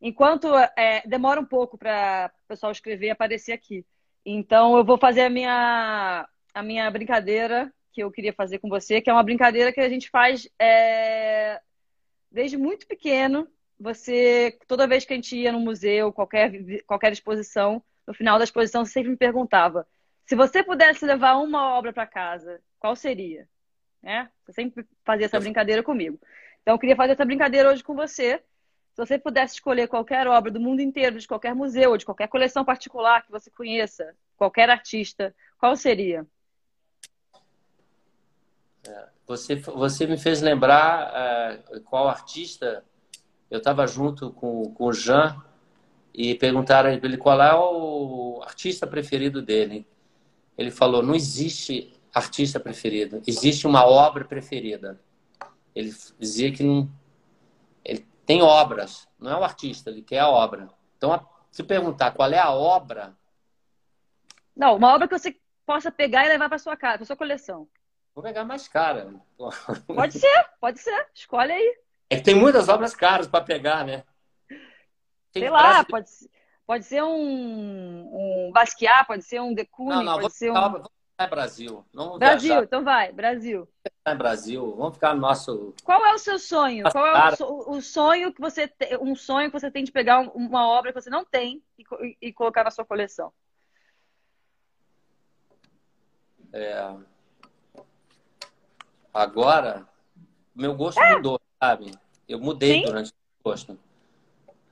Enquanto 0.01 0.47
é, 0.77 1.03
demora 1.05 1.41
um 1.41 1.45
pouco 1.45 1.77
para 1.77 2.31
o 2.45 2.47
pessoal 2.47 2.71
escrever 2.71 3.07
e 3.07 3.11
aparecer 3.11 3.51
aqui. 3.51 3.85
Então, 4.25 4.77
eu 4.77 4.85
vou 4.85 4.97
fazer 4.97 5.23
a 5.23 5.29
minha, 5.29 6.25
a 6.53 6.63
minha 6.63 6.89
brincadeira 6.89 7.69
que 7.91 8.01
eu 8.01 8.09
queria 8.09 8.31
fazer 8.31 8.59
com 8.59 8.69
você, 8.69 9.01
que 9.01 9.09
é 9.09 9.13
uma 9.13 9.23
brincadeira 9.23 9.73
que 9.73 9.81
a 9.81 9.89
gente 9.89 10.09
faz 10.09 10.47
é, 10.57 11.59
desde 12.31 12.55
muito 12.55 12.87
pequeno. 12.87 13.45
Você, 13.79 14.57
toda 14.67 14.87
vez 14.87 15.05
que 15.05 15.13
a 15.13 15.15
gente 15.15 15.35
ia 15.37 15.51
no 15.51 15.59
museu, 15.59 16.11
qualquer, 16.11 16.51
qualquer 16.85 17.13
exposição, 17.13 17.81
no 18.05 18.13
final 18.13 18.37
da 18.37 18.43
exposição, 18.43 18.83
você 18.83 18.91
sempre 18.91 19.11
me 19.11 19.17
perguntava: 19.17 19.87
se 20.25 20.35
você 20.35 20.61
pudesse 20.61 21.05
levar 21.05 21.37
uma 21.37 21.75
obra 21.77 21.93
para 21.93 22.05
casa, 22.05 22.61
qual 22.77 22.95
seria? 22.95 23.47
Né? 24.01 24.29
Você 24.45 24.53
sempre 24.53 24.85
fazia 25.05 25.25
essa 25.25 25.39
brincadeira 25.39 25.81
comigo. 25.81 26.19
Então, 26.61 26.75
eu 26.75 26.79
queria 26.79 26.95
fazer 26.95 27.13
essa 27.13 27.25
brincadeira 27.25 27.69
hoje 27.69 27.83
com 27.83 27.95
você. 27.95 28.43
Se 28.93 29.05
você 29.05 29.17
pudesse 29.17 29.55
escolher 29.55 29.87
qualquer 29.87 30.27
obra 30.27 30.51
do 30.51 30.59
mundo 30.59 30.81
inteiro, 30.81 31.17
de 31.17 31.27
qualquer 31.27 31.55
museu, 31.55 31.95
de 31.95 32.05
qualquer 32.05 32.27
coleção 32.27 32.65
particular 32.65 33.25
que 33.25 33.31
você 33.31 33.49
conheça, 33.49 34.15
qualquer 34.35 34.69
artista, 34.69 35.33
qual 35.57 35.75
seria? 35.75 36.27
É, 38.87 39.07
você, 39.25 39.55
você 39.55 40.07
me 40.07 40.17
fez 40.17 40.41
lembrar 40.41 41.61
uh, 41.71 41.81
qual 41.81 42.07
artista. 42.07 42.83
Eu 43.49 43.57
estava 43.57 43.87
junto 43.87 44.31
com, 44.31 44.71
com 44.73 44.85
o 44.85 44.93
Jean 44.93 45.41
e 46.13 46.35
perguntaram 46.35 46.97
para 46.97 47.07
ele 47.07 47.17
qual 47.17 47.41
é 47.41 47.55
o 47.55 48.41
artista 48.43 48.85
preferido 48.85 49.41
dele. 49.41 49.87
Ele 50.57 50.71
falou: 50.71 51.01
não 51.01 51.15
existe 51.15 51.93
artista 52.13 52.59
preferido, 52.59 53.21
existe 53.25 53.65
uma 53.65 53.85
obra 53.85 54.25
preferida. 54.25 54.99
Ele 55.75 55.95
dizia 56.19 56.51
que 56.51 56.63
não, 56.63 56.89
ele 57.85 58.05
tem 58.25 58.41
obras, 58.41 59.07
não 59.19 59.31
é 59.31 59.37
o 59.37 59.43
artista, 59.43 59.89
ele 59.89 60.01
quer 60.01 60.19
a 60.19 60.29
obra. 60.29 60.69
Então, 60.97 61.25
se 61.51 61.63
perguntar 61.63 62.11
qual 62.11 62.31
é 62.31 62.39
a 62.39 62.51
obra. 62.51 63.15
Não, 64.55 64.75
uma 64.75 64.93
obra 64.93 65.07
que 65.07 65.17
você 65.17 65.35
possa 65.65 65.91
pegar 65.91 66.25
e 66.25 66.29
levar 66.29 66.49
para 66.49 66.57
sua 66.57 66.75
casa, 66.75 66.97
para 66.97 67.05
sua 67.05 67.15
coleção. 67.15 67.67
Vou 68.13 68.23
pegar 68.23 68.43
mais 68.43 68.67
cara. 68.67 69.13
Pode 69.87 70.19
ser, 70.19 70.49
pode 70.59 70.79
ser. 70.79 71.07
Escolhe 71.13 71.53
aí. 71.53 71.77
É 72.09 72.17
que 72.17 72.23
tem 72.23 72.35
muitas 72.35 72.67
obras 72.69 72.95
caras 72.95 73.27
para 73.27 73.43
pegar, 73.43 73.85
né? 73.85 74.03
Tem 75.31 75.43
Sei 75.43 75.49
lá, 75.49 75.83
pode, 75.83 76.09
pode 76.65 76.85
ser 76.85 77.03
um, 77.03 78.47
um 78.47 78.51
Basquiat, 78.51 79.05
pode 79.05 79.23
ser 79.23 79.39
um 79.39 79.53
De 79.53 79.65
Kooning, 79.65 80.03
não, 80.03 80.03
não, 80.03 80.19
pode 80.21 80.33
ser 80.33 80.51
um 80.51 80.83
é 81.19 81.27
Brasil. 81.27 81.85
Não 81.93 82.17
Brasil, 82.17 82.47
viajar. 82.47 82.63
então 82.63 82.81
vai, 82.81 83.11
Brasil. 83.11 83.67
É 84.05 84.15
Brasil, 84.15 84.73
vamos 84.77 84.93
ficar 84.93 85.13
no 85.13 85.19
nosso. 85.19 85.75
Qual 85.83 86.05
é 86.05 86.13
o 86.13 86.17
seu 86.17 86.39
sonho? 86.39 86.89
Qual 86.89 87.05
é 87.05 87.35
o, 87.41 87.71
o 87.75 87.81
sonho 87.81 88.33
que 88.33 88.39
você 88.39 88.69
tem, 88.69 88.97
um 89.01 89.13
sonho 89.17 89.51
que 89.51 89.59
você 89.59 89.69
tem 89.69 89.83
de 89.83 89.91
pegar 89.91 90.21
uma 90.33 90.65
obra 90.65 90.93
que 90.93 91.01
você 91.01 91.09
não 91.09 91.25
tem 91.25 91.61
e, 91.77 92.17
e 92.21 92.33
colocar 92.33 92.63
na 92.63 92.71
sua 92.71 92.85
coleção? 92.85 93.33
É... 96.53 96.95
Agora, 99.13 99.85
meu 100.55 100.73
gosto 100.73 101.01
é. 101.01 101.15
mudou, 101.15 101.41
sabe? 101.61 101.91
Eu 102.27 102.39
mudei 102.39 102.79
Sim? 102.79 102.85
durante 102.85 103.11
o 103.11 103.43
gosto. 103.43 103.77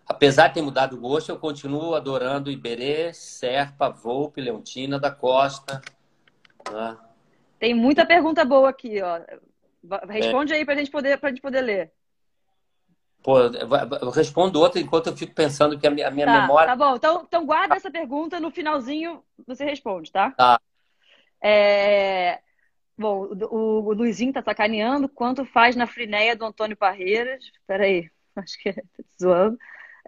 Apesar 0.05 0.47
de 0.47 0.55
ter 0.55 0.61
mudado 0.61 0.95
o 0.95 0.99
gosto, 0.99 1.29
eu 1.29 1.37
continuo 1.37 1.93
adorando 1.93 2.49
Iberê, 2.49 3.13
Serpa, 3.13 3.89
Volpe, 3.89 4.39
Leontina 4.39 4.97
da 4.97 5.11
Costa. 5.11 5.81
Né? 6.71 6.97
Tem 7.59 7.73
muita 7.73 8.05
pergunta 8.05 8.45
boa 8.45 8.69
aqui, 8.69 9.01
ó. 9.01 9.19
Responde 10.07 10.53
é. 10.53 10.57
aí 10.57 10.65
para 10.65 10.75
gente 10.75 10.91
poder, 10.91 11.19
a 11.21 11.29
gente 11.29 11.41
poder 11.41 11.61
ler. 11.61 11.91
Pô, 13.21 13.39
eu 13.39 14.09
respondo 14.11 14.61
outra 14.61 14.79
enquanto 14.79 15.07
eu 15.07 15.17
fico 15.17 15.33
pensando 15.33 15.77
que 15.77 15.85
a 15.85 15.91
minha, 15.91 16.07
a 16.07 16.11
minha 16.11 16.25
tá, 16.25 16.41
memória. 16.41 16.67
Tá 16.69 16.75
bom, 16.75 16.95
então, 16.95 17.23
então 17.27 17.45
guarda 17.45 17.75
essa 17.75 17.91
pergunta, 17.91 18.39
no 18.39 18.51
finalzinho 18.51 19.21
você 19.45 19.65
responde, 19.65 20.11
tá? 20.11 20.31
Tá. 20.31 20.61
É... 21.41 22.39
Bom, 22.97 23.27
o, 23.51 23.89
o 23.89 23.93
Luizinho 23.93 24.33
tá 24.33 24.41
sacaneando. 24.41 25.07
Quanto 25.07 25.45
faz 25.45 25.75
na 25.75 25.85
Frinéia 25.85 26.35
do 26.35 26.45
Antônio 26.45 26.75
Parreiras? 26.75 27.43
Espera 27.43 27.85
aí, 27.85 28.09
acho 28.35 28.57
que 28.59 28.69
é 28.69 28.75
zoando. 29.21 29.57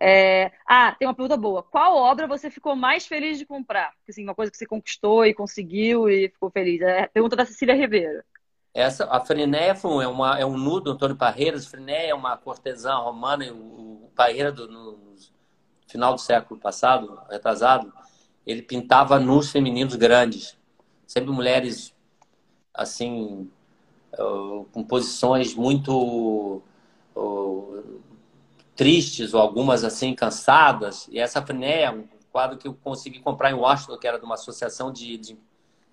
É... 0.02 0.52
Ah, 0.68 0.96
tem 0.98 1.08
uma 1.08 1.14
pergunta 1.14 1.38
boa. 1.38 1.62
Qual 1.62 1.96
obra 1.96 2.26
você 2.26 2.50
ficou 2.50 2.76
mais 2.76 3.06
feliz 3.06 3.38
de 3.38 3.46
comprar? 3.46 3.94
Assim, 4.08 4.24
uma 4.24 4.34
coisa 4.34 4.52
que 4.52 4.58
você 4.58 4.66
conquistou 4.66 5.26
e 5.26 5.34
conseguiu 5.34 6.10
e 6.10 6.30
ficou 6.30 6.50
feliz. 6.50 6.82
É 6.82 7.08
pergunta 7.08 7.36
da 7.36 7.46
Cecília 7.46 7.76
Ribeiro. 7.76 8.24
Essa, 8.74 9.06
a 9.12 9.20
Frinéia 9.20 9.76
é, 10.04 10.08
uma, 10.08 10.40
é 10.40 10.46
um 10.46 10.58
nudo 10.58 10.86
do 10.86 10.92
Antônio 10.92 11.16
Parreiras. 11.16 11.68
Frinéia 11.68 12.12
é 12.12 12.16
uma 12.16 12.38
cortesã 12.38 12.96
romana. 12.96 13.46
E 13.46 13.52
o, 13.52 13.56
o 14.06 14.12
Parreira, 14.16 14.52
do, 14.52 14.68
no 14.68 15.16
final 15.88 16.14
do 16.14 16.22
século 16.22 16.60
passado, 16.60 17.20
retrasado, 17.30 17.92
ele 18.48 18.62
pintava 18.62 19.20
nus 19.20 19.52
femininos 19.52 19.96
grandes. 19.96 20.58
Sempre 21.06 21.32
mulheres, 21.32 21.94
assim, 22.82 23.50
com 24.72 24.84
posições 24.84 25.54
muito... 25.54 26.62
Tristes 28.76 29.34
ou 29.34 29.42
algumas 29.42 29.84
assim 29.84 30.16
cansadas. 30.16 31.10
E 31.12 31.20
essa 31.20 31.42
Friné 31.42 31.92
um 31.92 32.08
quadro 32.32 32.58
que 32.58 32.66
eu 32.66 32.74
consegui 32.74 33.20
comprar 33.20 33.52
em 33.52 33.54
Washington, 33.54 33.98
que 33.98 34.08
era 34.08 34.18
de 34.18 34.24
uma 34.24 34.36
associação 34.36 34.90
de, 34.90 35.18
de, 35.18 35.38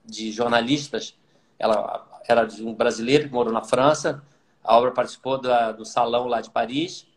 de 0.05 0.31
jornalistas. 0.31 1.19
Ela 1.59 2.07
era 2.29 2.45
de 2.45 2.65
um 2.65 2.73
brasileiro 2.73 3.27
que 3.27 3.35
morou 3.35 3.53
na 3.53 3.63
França. 3.63 4.23
A 4.63 4.79
obra 4.79 4.93
participou 4.93 5.37
da, 5.37 5.73
do 5.73 5.85
salão 5.85 6.29
lá 6.29 6.41
de 6.41 6.49
Paris. 6.49 7.09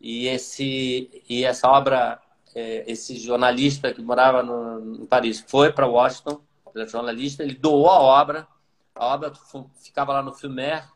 E, 0.00 0.26
esse, 0.26 1.22
e 1.28 1.44
essa 1.44 1.68
obra, 1.68 2.20
é, 2.52 2.84
esse 2.90 3.16
jornalista 3.16 3.94
que 3.94 4.02
morava 4.02 4.42
no, 4.42 5.02
em 5.02 5.06
Paris 5.06 5.44
foi 5.46 5.72
para 5.72 5.86
Washington, 5.86 6.40
ele 6.74 6.82
é 6.82 6.88
jornalista, 6.88 7.44
ele 7.44 7.54
doou 7.54 7.88
a 7.88 8.00
obra, 8.00 8.48
a 8.96 9.06
obra 9.06 9.32
ficava 9.80 10.12
lá 10.12 10.22
no 10.22 10.32
Filmer, 10.32 10.86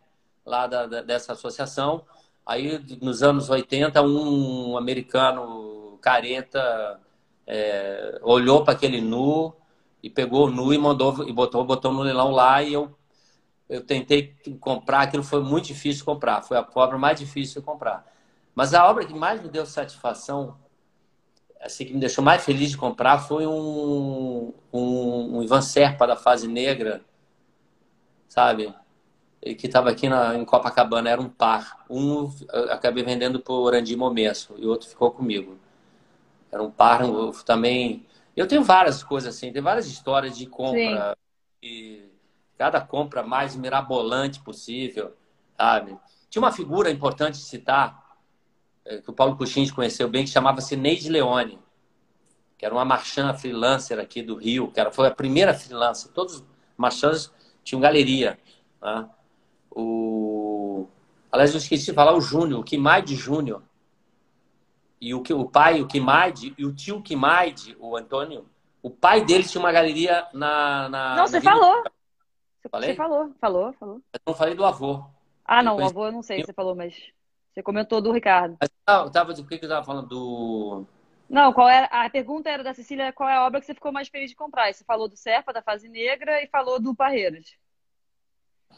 lá 0.44 0.66
da, 0.66 0.86
da, 0.86 1.02
dessa 1.02 1.32
associação. 1.32 2.04
Aí, 2.44 2.78
nos 3.00 3.22
anos 3.22 3.50
80, 3.50 4.02
um 4.02 4.76
americano 4.76 5.98
careta 6.00 7.00
é, 7.46 8.18
olhou 8.22 8.64
para 8.64 8.74
aquele 8.74 9.00
nu 9.00 9.54
e 10.02 10.08
pegou 10.08 10.46
o 10.46 10.50
nu 10.50 10.72
e 10.72 10.78
mandou 10.78 11.28
e 11.28 11.32
botou, 11.32 11.64
botou 11.64 11.92
no 11.92 12.02
leilão 12.02 12.30
lá 12.30 12.62
e 12.62 12.72
eu 12.72 12.96
eu 13.70 13.80
tentei 13.86 14.34
comprar, 14.58 15.02
aquilo 15.02 15.22
foi 15.22 15.40
muito 15.40 15.66
difícil 15.66 16.04
comprar, 16.04 16.42
foi 16.42 16.56
a 16.56 16.68
obra 16.74 16.98
mais 16.98 17.20
difícil 17.20 17.60
de 17.60 17.64
comprar. 17.64 18.04
Mas 18.52 18.74
a 18.74 18.84
obra 18.84 19.06
que 19.06 19.14
mais 19.14 19.40
me 19.40 19.48
deu 19.48 19.64
satisfação, 19.64 20.56
assim, 21.62 21.84
que 21.84 21.94
me 21.94 22.00
deixou 22.00 22.24
mais 22.24 22.44
feliz 22.44 22.70
de 22.70 22.76
comprar, 22.76 23.18
foi 23.18 23.46
um, 23.46 24.52
um, 24.72 25.36
um 25.36 25.42
Ivan 25.44 25.62
Serpa 25.62 26.04
da 26.04 26.16
fase 26.16 26.48
negra, 26.48 27.00
sabe? 28.30 28.72
E 29.42 29.54
que 29.54 29.66
estava 29.66 29.90
aqui 29.90 30.08
na, 30.08 30.36
em 30.36 30.44
Copacabana, 30.44 31.10
era 31.10 31.20
um 31.20 31.28
par. 31.28 31.84
Um 31.90 32.32
acabei 32.70 33.02
vendendo 33.02 33.40
por 33.40 33.60
Orandi 33.60 33.96
Momesso 33.96 34.54
e 34.56 34.64
o 34.64 34.70
outro 34.70 34.88
ficou 34.88 35.10
comigo. 35.10 35.58
Era 36.50 36.62
um 36.62 36.70
par 36.70 37.02
um, 37.02 37.32
também. 37.44 38.06
Eu 38.36 38.46
tenho 38.46 38.62
várias 38.62 39.02
coisas 39.02 39.34
assim, 39.34 39.52
tem 39.52 39.60
várias 39.60 39.86
histórias 39.86 40.38
de 40.38 40.46
compra. 40.46 41.16
E 41.62 42.08
cada 42.56 42.80
compra 42.80 43.22
mais 43.22 43.56
mirabolante 43.56 44.40
possível, 44.40 45.14
sabe? 45.56 45.98
Tinha 46.28 46.40
uma 46.40 46.52
figura 46.52 46.90
importante 46.90 47.34
de 47.34 47.44
citar, 47.44 48.16
é, 48.84 48.98
que 48.98 49.10
o 49.10 49.12
Paulo 49.12 49.36
Cuxins 49.36 49.70
conheceu 49.70 50.08
bem, 50.08 50.24
que 50.24 50.30
chamava-se 50.30 50.76
Neide 50.76 51.08
Leone, 51.08 51.58
que 52.56 52.64
era 52.64 52.74
uma 52.74 52.84
marchand 52.84 53.34
freelancer 53.34 53.98
aqui 53.98 54.22
do 54.22 54.36
Rio, 54.36 54.70
que 54.70 54.78
era, 54.78 54.92
foi 54.92 55.08
a 55.08 55.10
primeira 55.10 55.52
freelancer. 55.52 56.12
Todos 56.12 56.36
os 56.36 56.44
marchands 57.60 57.64
tinham 57.64 57.80
galeria. 57.80 58.38
Né? 58.82 59.08
O... 59.70 60.86
Aliás, 61.30 61.52
eu 61.52 61.58
esqueci 61.58 61.86
de 61.86 61.92
falar 61.92 62.14
o 62.14 62.20
Júnior, 62.20 62.60
o 62.60 62.64
Kimaide 62.64 63.14
Júnior. 63.14 63.62
E 65.00 65.14
o, 65.14 65.22
o 65.22 65.48
pai, 65.48 65.80
o 65.80 65.86
Kimaide, 65.86 66.54
e 66.58 66.66
o 66.66 66.74
tio 66.74 67.00
Kimaide, 67.00 67.76
o 67.80 67.96
Antônio, 67.96 68.46
o 68.82 68.90
pai 68.90 69.24
dele 69.24 69.44
tinha 69.44 69.62
uma 69.62 69.72
galeria 69.72 70.26
na. 70.32 70.88
na 70.88 71.16
Não, 71.16 71.26
você 71.26 71.40
falou. 71.40 71.82
Falei? 72.70 72.90
Você 72.90 72.96
falou, 72.96 73.32
falou, 73.40 73.72
falou. 73.72 74.02
Eu 74.12 74.20
não 74.26 74.34
falei 74.34 74.54
do 74.54 74.64
avô. 74.64 75.04
Ah, 75.44 75.62
não, 75.62 75.76
o 75.76 75.84
avô 75.84 76.06
eu 76.06 76.12
não 76.12 76.22
sei 76.22 76.40
se 76.40 76.46
você 76.46 76.52
falou, 76.52 76.74
mas 76.74 76.94
você 77.52 77.62
comentou 77.62 78.00
do 78.00 78.12
Ricardo. 78.12 78.56
Mas, 78.60 78.70
não, 78.86 79.10
tava, 79.10 79.32
do 79.32 79.44
que 79.44 79.54
eu 79.54 79.58
estava 79.58 79.84
falando? 79.84 80.08
Do. 80.08 80.86
Não, 81.30 81.52
qual 81.52 81.68
era, 81.68 81.86
a 81.86 82.10
pergunta 82.10 82.50
era 82.50 82.64
da 82.64 82.74
Cecília, 82.74 83.12
qual 83.12 83.28
é 83.28 83.36
a 83.36 83.46
obra 83.46 83.60
que 83.60 83.66
você 83.66 83.72
ficou 83.72 83.92
mais 83.92 84.08
feliz 84.08 84.30
de 84.30 84.36
comprar? 84.36 84.74
você 84.74 84.82
falou 84.82 85.08
do 85.08 85.16
Serpa, 85.16 85.52
da 85.52 85.62
Fase 85.62 85.88
Negra, 85.88 86.42
e 86.42 86.48
falou 86.48 86.80
do 86.80 86.92
Parreiras. 86.92 87.54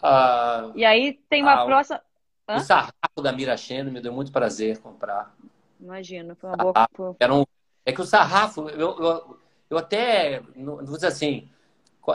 Ah, 0.02 0.70
e 0.74 0.84
aí 0.84 1.14
tem 1.30 1.42
uma 1.42 1.62
ah, 1.62 1.64
próxima... 1.64 2.02
Hã? 2.46 2.56
O 2.56 2.60
sarrafo 2.60 3.22
da 3.22 3.32
Miracheno 3.32 3.90
me 3.90 4.02
deu 4.02 4.12
muito 4.12 4.30
prazer 4.30 4.78
comprar. 4.80 5.34
Imagino, 5.80 6.36
foi 6.36 6.50
uma 6.50 6.56
boa... 6.58 7.16
Era 7.18 7.32
um... 7.32 7.46
É 7.86 7.92
que 7.92 8.02
o 8.02 8.04
sarrafo, 8.04 8.68
eu, 8.68 9.02
eu, 9.02 9.38
eu 9.70 9.78
até, 9.78 10.42
não 10.54 10.76
vou 10.76 10.96
dizer 10.96 11.06
assim, 11.06 11.48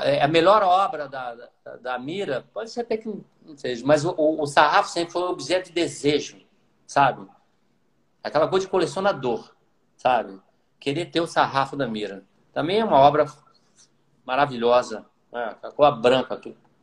é 0.04 0.22
a 0.22 0.28
melhor 0.28 0.62
obra 0.62 1.08
da, 1.08 1.34
da, 1.34 1.76
da, 1.78 1.98
Mira, 1.98 2.46
pode 2.54 2.70
ser 2.70 2.82
até 2.82 2.96
que 2.96 3.10
não 3.42 3.58
seja, 3.58 3.84
mas 3.84 4.06
o, 4.06 4.14
o, 4.16 4.44
o, 4.44 4.46
sarrafo 4.46 4.90
sempre 4.90 5.12
foi 5.12 5.24
um 5.24 5.30
objeto 5.30 5.70
de 5.70 5.72
desejo, 5.72 6.40
sabe? 6.86 7.28
Aquela 8.24 8.48
coisa 8.48 8.68
de 8.68 8.72
colecionador, 8.72 9.57
sabe? 9.98 10.40
Querer 10.80 11.08
ter 11.08 11.20
o 11.20 11.28
sarrafo 11.28 11.76
da 11.76 11.88
Mira. 11.88 12.24
Também 12.54 12.80
é 12.80 12.86
uma 12.86 12.98
obra 12.98 13.26
maravilhosa, 14.26 15.06
né? 15.32 15.56
a 15.62 15.72
cor 15.72 16.00
branca, 16.00 16.40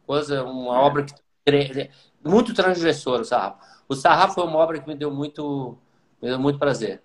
coisa, 0.07 0.45
uma 0.45 0.79
obra 0.81 1.05
que 1.05 1.91
muito 2.25 2.55
transgressora 2.55 3.23
o 3.23 3.25
sarrafo. 3.25 3.59
O 3.89 3.95
sarrafo 3.95 4.35
foi 4.35 4.45
uma 4.45 4.59
obra 4.59 4.81
que 4.81 4.89
me 4.89 4.95
deu 4.95 5.11
muito, 5.11 5.79
me 6.21 6.29
deu 6.29 6.39
muito 6.39 6.59
prazer. 6.59 7.03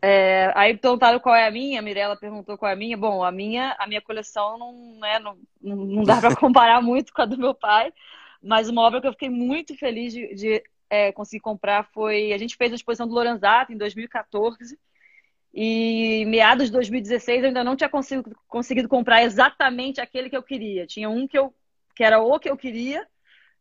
É, 0.00 0.52
aí 0.54 0.76
perguntaram 0.76 1.18
qual 1.18 1.34
é 1.34 1.46
a 1.46 1.50
minha, 1.50 1.80
a 1.80 1.82
Mirella 1.82 2.16
perguntou 2.16 2.58
qual 2.58 2.70
é 2.70 2.74
a 2.74 2.76
minha. 2.76 2.96
Bom, 2.96 3.24
a 3.24 3.32
minha, 3.32 3.74
a 3.78 3.86
minha 3.86 4.02
coleção 4.02 4.58
não, 4.58 5.00
né, 5.00 5.18
não, 5.18 5.36
não 5.62 6.02
dá 6.02 6.20
para 6.20 6.34
comparar 6.36 6.82
muito 6.82 7.12
com 7.12 7.22
a 7.22 7.24
do 7.24 7.38
meu 7.38 7.54
pai, 7.54 7.92
mas 8.42 8.68
uma 8.68 8.82
obra 8.82 9.00
que 9.00 9.06
eu 9.06 9.12
fiquei 9.12 9.30
muito 9.30 9.74
feliz 9.76 10.12
de, 10.12 10.34
de 10.34 10.62
é, 10.90 11.10
conseguir 11.12 11.40
comprar 11.40 11.88
foi. 11.92 12.32
A 12.32 12.38
gente 12.38 12.56
fez 12.56 12.72
a 12.72 12.74
exposição 12.74 13.08
do 13.08 13.14
Lorenzato 13.14 13.72
em 13.72 13.78
2014. 13.78 14.78
E 15.56 16.24
meados 16.26 16.66
de 16.66 16.72
2016 16.72 17.42
eu 17.42 17.48
ainda 17.48 17.62
não 17.62 17.76
tinha 17.76 17.88
conseguido, 17.88 18.36
conseguido 18.48 18.88
comprar 18.88 19.22
exatamente 19.22 20.00
aquele 20.00 20.28
que 20.28 20.36
eu 20.36 20.42
queria. 20.42 20.84
Tinha 20.84 21.08
um 21.08 21.28
que, 21.28 21.38
eu, 21.38 21.54
que 21.94 22.02
era 22.02 22.20
o 22.20 22.40
que 22.40 22.50
eu 22.50 22.56
queria, 22.56 23.06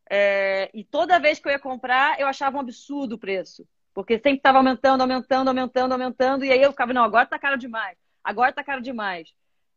é, 0.10 0.70
e 0.74 0.84
toda 0.84 1.20
vez 1.20 1.40
que 1.40 1.48
eu 1.48 1.52
ia 1.52 1.60
comprar, 1.60 2.20
eu 2.20 2.28
achava 2.28 2.58
um 2.58 2.60
absurdo 2.60 3.14
o 3.14 3.20
preço. 3.20 3.68
Porque 3.94 4.16
sempre 4.16 4.38
estava 4.38 4.58
aumentando, 4.58 5.02
aumentando, 5.02 5.48
aumentando, 5.48 5.92
aumentando. 5.92 6.46
E 6.46 6.52
aí 6.52 6.62
eu 6.62 6.72
ficava, 6.72 6.94
não, 6.94 7.04
agora 7.04 7.28
tá 7.28 7.38
caro 7.38 7.58
demais. 7.58 7.96
Agora 8.24 8.52
tá 8.52 8.64
caro 8.64 8.82
demais. 8.82 9.32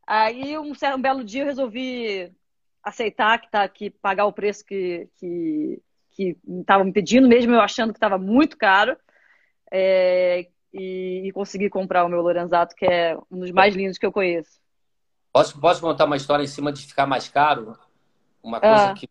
Aí 0.06 0.56
um, 0.56 0.72
um 0.72 1.02
belo 1.02 1.22
dia 1.22 1.42
eu 1.42 1.46
resolvi 1.46 2.32
aceitar 2.82 3.38
que 3.40 3.50
tá 3.50 3.68
que 3.68 3.90
pagar 3.90 4.26
o 4.26 4.32
preço 4.32 4.64
que 4.64 5.08
que 5.16 5.82
que 6.12 6.34
estavam 6.60 6.86
me 6.86 6.92
pedindo, 6.92 7.28
mesmo 7.28 7.52
eu 7.52 7.60
achando 7.60 7.92
que 7.92 7.98
estava 7.98 8.16
muito 8.16 8.56
caro. 8.56 8.96
É, 9.70 10.48
e, 10.78 11.22
e 11.24 11.32
consegui 11.32 11.68
comprar 11.68 12.04
o 12.04 12.08
meu 12.08 12.20
Lorenzato, 12.20 12.74
que 12.74 12.86
é 12.86 13.16
um 13.30 13.38
dos 13.38 13.50
mais 13.50 13.74
lindos 13.74 13.98
que 13.98 14.06
eu 14.06 14.12
conheço. 14.12 14.60
Posso, 15.32 15.60
posso 15.60 15.80
contar 15.80 16.04
uma 16.04 16.16
história 16.16 16.44
em 16.44 16.48
cima 16.48 16.72
de 16.72 16.86
ficar 16.86 17.06
mais 17.06 17.28
caro? 17.28 17.76
Uma 18.42 18.60
coisa 18.60 18.90
ah. 18.90 18.94
que 18.94 19.08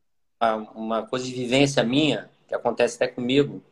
uma 0.75 1.03
coisa 1.07 1.25
de 1.25 1.33
vivência 1.33 1.83
minha, 1.83 2.29
que 2.47 2.53
acontece 2.53 2.95
até 2.95 3.07
comigo 3.07 3.63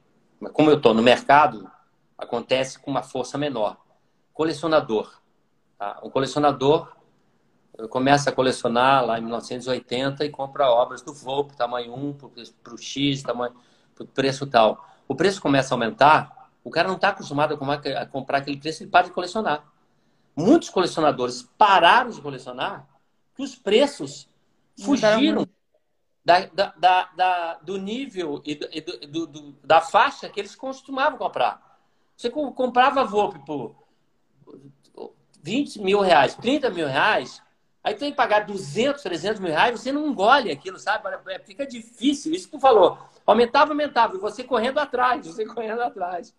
como 0.52 0.70
eu 0.70 0.78
estou 0.78 0.94
no 0.94 1.02
mercado, 1.02 1.70
acontece 2.18 2.80
com 2.80 2.92
uma 2.92 3.04
força 3.04 3.38
menor. 3.38 3.78
Colecionador. 4.34 5.22
Tá? 5.78 6.00
Um 6.04 6.10
colecionador 6.10 6.92
começa 7.90 8.30
a 8.30 8.34
colecionar 8.34 9.06
lá 9.06 9.18
em 9.18 9.22
1980 9.22 10.26
e 10.26 10.30
compra 10.30 10.70
obras 10.70 11.02
do 11.02 11.14
Volpe, 11.14 11.56
tamanho 11.56 11.94
1, 11.94 12.14
para 12.64 12.74
o 12.74 12.78
X, 12.78 13.24
tamanho, 13.24 13.54
para 13.96 14.04
o 14.04 14.08
preço 14.08 14.46
tal. 14.46 14.86
O 15.08 15.16
preço 15.16 15.42
começa 15.42 15.74
a 15.74 15.76
aumentar, 15.76 16.43
o 16.64 16.70
cara 16.70 16.88
não 16.88 16.96
está 16.96 17.10
acostumado 17.10 17.54
a 17.56 18.06
comprar 18.06 18.38
aquele 18.40 18.58
preço, 18.58 18.84
ele 18.84 18.90
para 18.90 19.08
de 19.08 19.14
colecionar. 19.14 19.66
Muitos 20.36 20.70
colecionadores 20.70 21.44
pararam 21.58 22.10
de 22.10 22.22
colecionar 22.22 22.88
que 23.36 23.44
os 23.44 23.56
preços 23.56 24.28
fugiram 24.80 25.48
da, 26.24 26.46
da, 26.46 27.10
da, 27.16 27.54
do 27.56 27.78
nível 27.78 28.42
e, 28.46 28.56
do, 28.56 29.08
do, 29.08 29.28
do, 29.28 29.52
da 29.64 29.82
faixa 29.82 30.30
que 30.30 30.40
eles 30.40 30.56
costumavam 30.56 31.18
comprar. 31.18 31.80
Você 32.16 32.30
comprava 32.30 33.04
Volpe 33.04 33.40
por 33.46 33.76
20 35.42 35.82
mil 35.82 36.00
reais, 36.00 36.36
30 36.36 36.70
mil 36.70 36.88
reais, 36.88 37.42
aí 37.84 37.94
tem 37.96 38.12
que 38.12 38.18
pagar 38.18 38.46
200, 38.46 39.04
300 39.04 39.42
mil 39.42 39.52
reais, 39.52 39.80
você 39.80 39.92
não 39.92 40.08
engole 40.08 40.50
aquilo, 40.50 40.80
sabe? 40.80 41.10
É, 41.28 41.40
fica 41.40 41.68
difícil. 41.68 42.34
Isso 42.34 42.46
que 42.46 42.58
tu 42.58 42.60
falou. 42.60 42.98
Aumentava, 43.26 43.72
aumentava. 43.72 44.16
E 44.16 44.20
você 44.20 44.44
correndo 44.44 44.80
atrás, 44.80 45.28
você 45.28 45.46
correndo 45.46 45.82
atrás. 45.82 46.34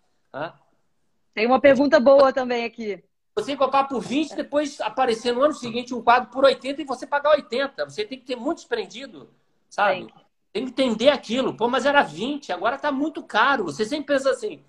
Tem 1.33 1.45
uma 1.45 1.59
pergunta 1.59 1.99
boa 1.99 2.31
também 2.31 2.65
aqui. 2.65 3.03
Você 3.35 3.55
comprar 3.57 3.85
por 3.85 3.99
20, 4.01 4.35
depois 4.35 4.79
aparecer 4.79 5.33
no 5.33 5.43
ano 5.43 5.53
seguinte 5.53 5.93
um 5.93 6.01
quadro 6.01 6.29
por 6.29 6.45
80 6.45 6.81
e 6.81 6.85
você 6.85 7.05
pagar 7.05 7.31
80. 7.31 7.85
Você 7.85 8.05
tem 8.05 8.17
que 8.17 8.25
ter 8.25 8.35
muito 8.35 8.59
desprendido 8.59 9.29
sabe? 9.75 10.05
Tem. 10.05 10.25
Tem 10.53 10.63
que 10.63 10.71
entender 10.71 11.09
aquilo. 11.09 11.53
Pô, 11.55 11.67
mas 11.67 11.85
era 11.85 12.01
20, 12.01 12.51
agora 12.53 12.77
tá 12.77 12.91
muito 12.91 13.21
caro. 13.21 13.65
Você 13.65 13.83
sempre 13.83 14.13
pensa 14.13 14.29
assim, 14.29 14.63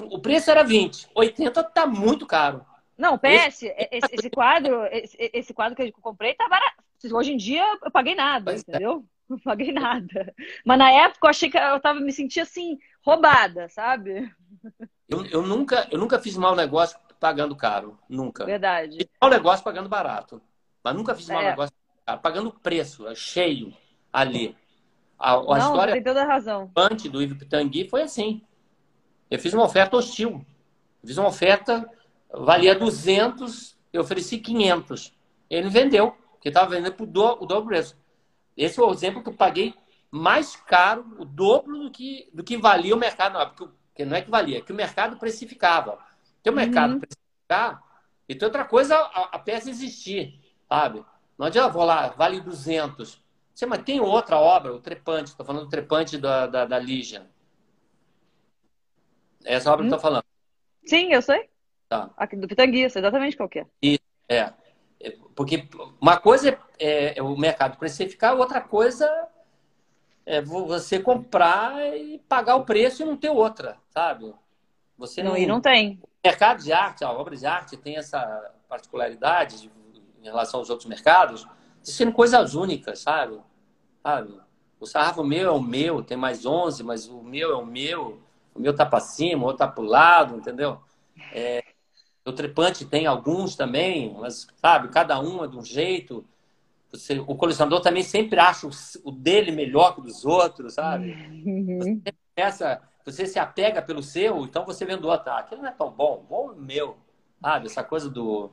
o 0.00 0.18
preço 0.18 0.50
era 0.50 0.62
20, 0.62 1.08
80 1.14 1.62
tá 1.64 1.86
muito 1.86 2.26
caro. 2.26 2.64
Não, 2.96 3.18
PS, 3.18 3.62
esse, 3.62 4.06
esse 4.12 4.30
quadro, 4.30 4.86
esse, 4.86 5.16
esse, 5.18 5.52
quadro 5.52 5.76
que 5.76 5.82
eu 5.82 5.92
comprei 6.00 6.34
tá 6.34 6.48
barato. 6.48 6.82
Hoje 7.12 7.32
em 7.32 7.36
dia 7.36 7.62
eu 7.82 7.90
paguei 7.90 8.14
nada, 8.14 8.44
pois 8.52 8.60
é. 8.60 8.70
entendeu? 8.70 9.04
É. 9.04 9.12
Não 9.28 9.38
paguei 9.38 9.72
nada. 9.72 10.34
Mas 10.64 10.78
na 10.78 10.90
época 10.90 11.26
eu 11.26 11.30
achei 11.30 11.50
que 11.50 11.58
eu 11.58 11.80
tava 11.80 12.00
me 12.00 12.12
sentia 12.12 12.42
assim, 12.42 12.78
roubada, 13.04 13.68
sabe? 13.68 14.32
Eu, 15.08 15.26
eu, 15.26 15.42
nunca, 15.42 15.86
eu 15.90 15.98
nunca 15.98 16.18
fiz 16.18 16.36
mau 16.36 16.54
negócio 16.54 16.98
pagando 17.20 17.54
caro. 17.54 17.98
Nunca. 18.08 18.44
Verdade. 18.44 18.96
Fiz 18.96 19.08
mau 19.20 19.30
negócio 19.30 19.64
pagando 19.64 19.88
barato. 19.88 20.40
Mas 20.82 20.94
nunca 20.94 21.14
fiz 21.14 21.28
é. 21.28 21.34
mau 21.34 21.42
negócio 21.42 21.74
pagando 22.22 22.50
preço, 22.50 23.06
é 23.06 23.14
cheio 23.14 23.72
ali. 24.12 24.56
A, 25.18 25.34
a 25.34 25.42
Não, 25.42 25.56
história 25.58 25.92
tem 25.94 26.02
toda 26.02 26.22
a 26.22 26.26
razão. 26.26 26.70
antes 26.76 27.10
do 27.10 27.22
Ivo 27.22 27.36
Pitangui 27.36 27.88
foi 27.88 28.02
assim. 28.02 28.42
Eu 29.30 29.38
fiz 29.38 29.54
uma 29.54 29.64
oferta 29.64 29.96
hostil. 29.96 30.44
Eu 31.02 31.08
fiz 31.08 31.16
uma 31.16 31.28
oferta, 31.28 31.88
valia 32.32 32.74
200, 32.74 33.76
eu 33.92 34.02
ofereci 34.02 34.38
500. 34.38 35.12
Ele 35.48 35.68
vendeu, 35.68 36.12
porque 36.32 36.48
estava 36.48 36.70
vendendo 36.70 36.94
por 36.94 37.06
do, 37.06 37.42
o 37.42 37.46
dobro 37.46 37.68
preço. 37.68 37.96
Esse 38.56 38.80
é 38.80 38.82
o 38.82 38.92
exemplo 38.92 39.22
que 39.22 39.28
eu 39.28 39.34
paguei 39.34 39.74
mais 40.12 40.54
caro, 40.54 41.16
o 41.18 41.24
dobro 41.24 41.78
do 41.78 41.90
que, 41.90 42.28
do 42.34 42.44
que 42.44 42.58
valia 42.58 42.94
o 42.94 42.98
mercado. 42.98 43.32
Não, 43.32 43.48
porque 43.48 43.72
que 43.94 44.04
não 44.04 44.16
é 44.16 44.22
que 44.22 44.30
valia, 44.30 44.58
é 44.58 44.60
que 44.60 44.72
o 44.72 44.74
mercado 44.74 45.16
precificava. 45.16 45.98
Tem 46.42 46.52
o 46.52 46.56
mercado 46.56 46.94
uhum. 46.94 47.00
precificar 47.00 47.82
e 48.28 48.34
tem 48.34 48.46
outra 48.46 48.64
coisa 48.64 48.96
a, 48.96 49.36
a, 49.36 49.38
peça 49.38 49.70
existir, 49.70 50.40
sabe? 50.68 51.04
Não 51.38 51.46
adianta, 51.46 51.70
vou 51.70 51.84
lá, 51.84 52.08
vale 52.08 52.40
200. 52.40 53.22
Você, 53.54 53.66
mas 53.66 53.82
tem 53.82 54.00
outra 54.00 54.36
obra, 54.38 54.74
o 54.74 54.80
Trepante, 54.80 55.30
estou 55.30 55.44
falando 55.44 55.64
do 55.64 55.70
Trepante 55.70 56.18
da, 56.18 56.46
da, 56.46 56.64
da 56.64 56.78
Lígia. 56.78 57.26
Essa 59.44 59.72
obra 59.72 59.84
hum. 59.84 59.88
que 59.88 59.94
eu 59.94 59.96
estou 59.96 60.10
falando. 60.10 60.24
Sim, 60.84 61.12
eu 61.12 61.22
sei. 61.22 61.48
Tá. 61.88 62.10
Aqui 62.16 62.36
do 62.36 62.48
Pitanguiça, 62.48 62.98
exatamente 62.98 63.36
qual 63.36 63.48
que 63.48 63.60
é. 63.60 63.66
é. 64.28 64.52
é. 65.00 65.10
Porque 65.34 65.68
uma 66.00 66.18
coisa 66.18 66.58
é, 66.78 67.18
é 67.18 67.22
o 67.22 67.36
mercado 67.36 67.76
precificar, 67.76 68.34
outra 68.34 68.60
coisa 68.60 69.06
é 70.24 70.40
você 70.40 71.00
comprar 71.00 71.96
e 71.96 72.18
pagar 72.28 72.56
o 72.56 72.64
preço 72.64 73.02
e 73.02 73.04
não 73.04 73.16
ter 73.16 73.30
outra, 73.30 73.76
sabe? 73.90 74.32
Você 74.96 75.22
não, 75.22 75.32
não, 75.32 75.38
e 75.38 75.46
não 75.46 75.60
tem. 75.60 76.00
O 76.02 76.28
mercado 76.28 76.62
de 76.62 76.72
arte, 76.72 77.04
a 77.04 77.10
obra 77.10 77.36
de 77.36 77.46
arte 77.46 77.76
tem 77.76 77.96
essa 77.96 78.52
particularidade 78.68 79.62
de, 79.62 79.70
em 80.20 80.24
relação 80.24 80.60
aos 80.60 80.70
outros 80.70 80.88
mercados, 80.88 81.46
de 81.82 81.90
serem 81.90 82.12
coisas 82.12 82.54
únicas, 82.54 83.00
sabe? 83.00 83.40
sabe? 84.02 84.34
O 84.78 84.86
sarrafo 84.86 85.22
meu 85.22 85.48
é 85.48 85.52
o 85.52 85.60
meu, 85.60 86.02
tem 86.02 86.16
mais 86.16 86.44
11, 86.44 86.82
mas 86.82 87.08
o 87.08 87.22
meu 87.22 87.52
é 87.52 87.56
o 87.56 87.64
meu. 87.64 88.20
O 88.54 88.60
meu 88.60 88.74
tá 88.74 88.84
para 88.84 89.00
cima, 89.00 89.42
o 89.42 89.46
outro 89.46 89.58
tá 89.58 89.68
para 89.68 89.82
o 89.82 89.86
lado, 89.86 90.36
entendeu? 90.36 90.80
É, 91.32 91.62
o 92.24 92.32
trepante 92.32 92.84
tem 92.84 93.06
alguns 93.06 93.56
também, 93.56 94.14
mas, 94.18 94.46
sabe, 94.56 94.88
cada 94.88 95.18
um 95.20 95.44
é 95.44 95.48
de 95.48 95.56
um 95.56 95.64
jeito. 95.64 96.24
Você, 96.92 97.18
o 97.18 97.34
colecionador 97.34 97.80
também 97.80 98.02
sempre 98.02 98.38
acha 98.38 98.66
o, 98.66 98.70
o 99.04 99.10
dele 99.10 99.50
melhor 99.50 99.94
que 99.94 100.00
o 100.00 100.04
dos 100.04 100.24
outros, 100.24 100.74
sabe? 100.74 101.12
Uhum. 101.12 101.78
Você, 101.78 102.14
essa, 102.36 102.82
você 103.04 103.26
se 103.26 103.38
apega 103.38 103.80
pelo 103.80 104.02
seu, 104.02 104.44
então 104.44 104.64
você 104.66 104.84
vendo 104.84 105.08
outro, 105.08 105.30
ah, 105.30 105.38
aquele 105.38 105.62
não 105.62 105.68
é 105.68 105.72
tão 105.72 105.90
bom, 105.90 106.24
bom 106.28 106.52
é 106.52 106.54
meu. 106.54 106.96
Sabe? 107.40 107.66
Essa 107.66 107.82
coisa 107.82 108.10
do, 108.10 108.50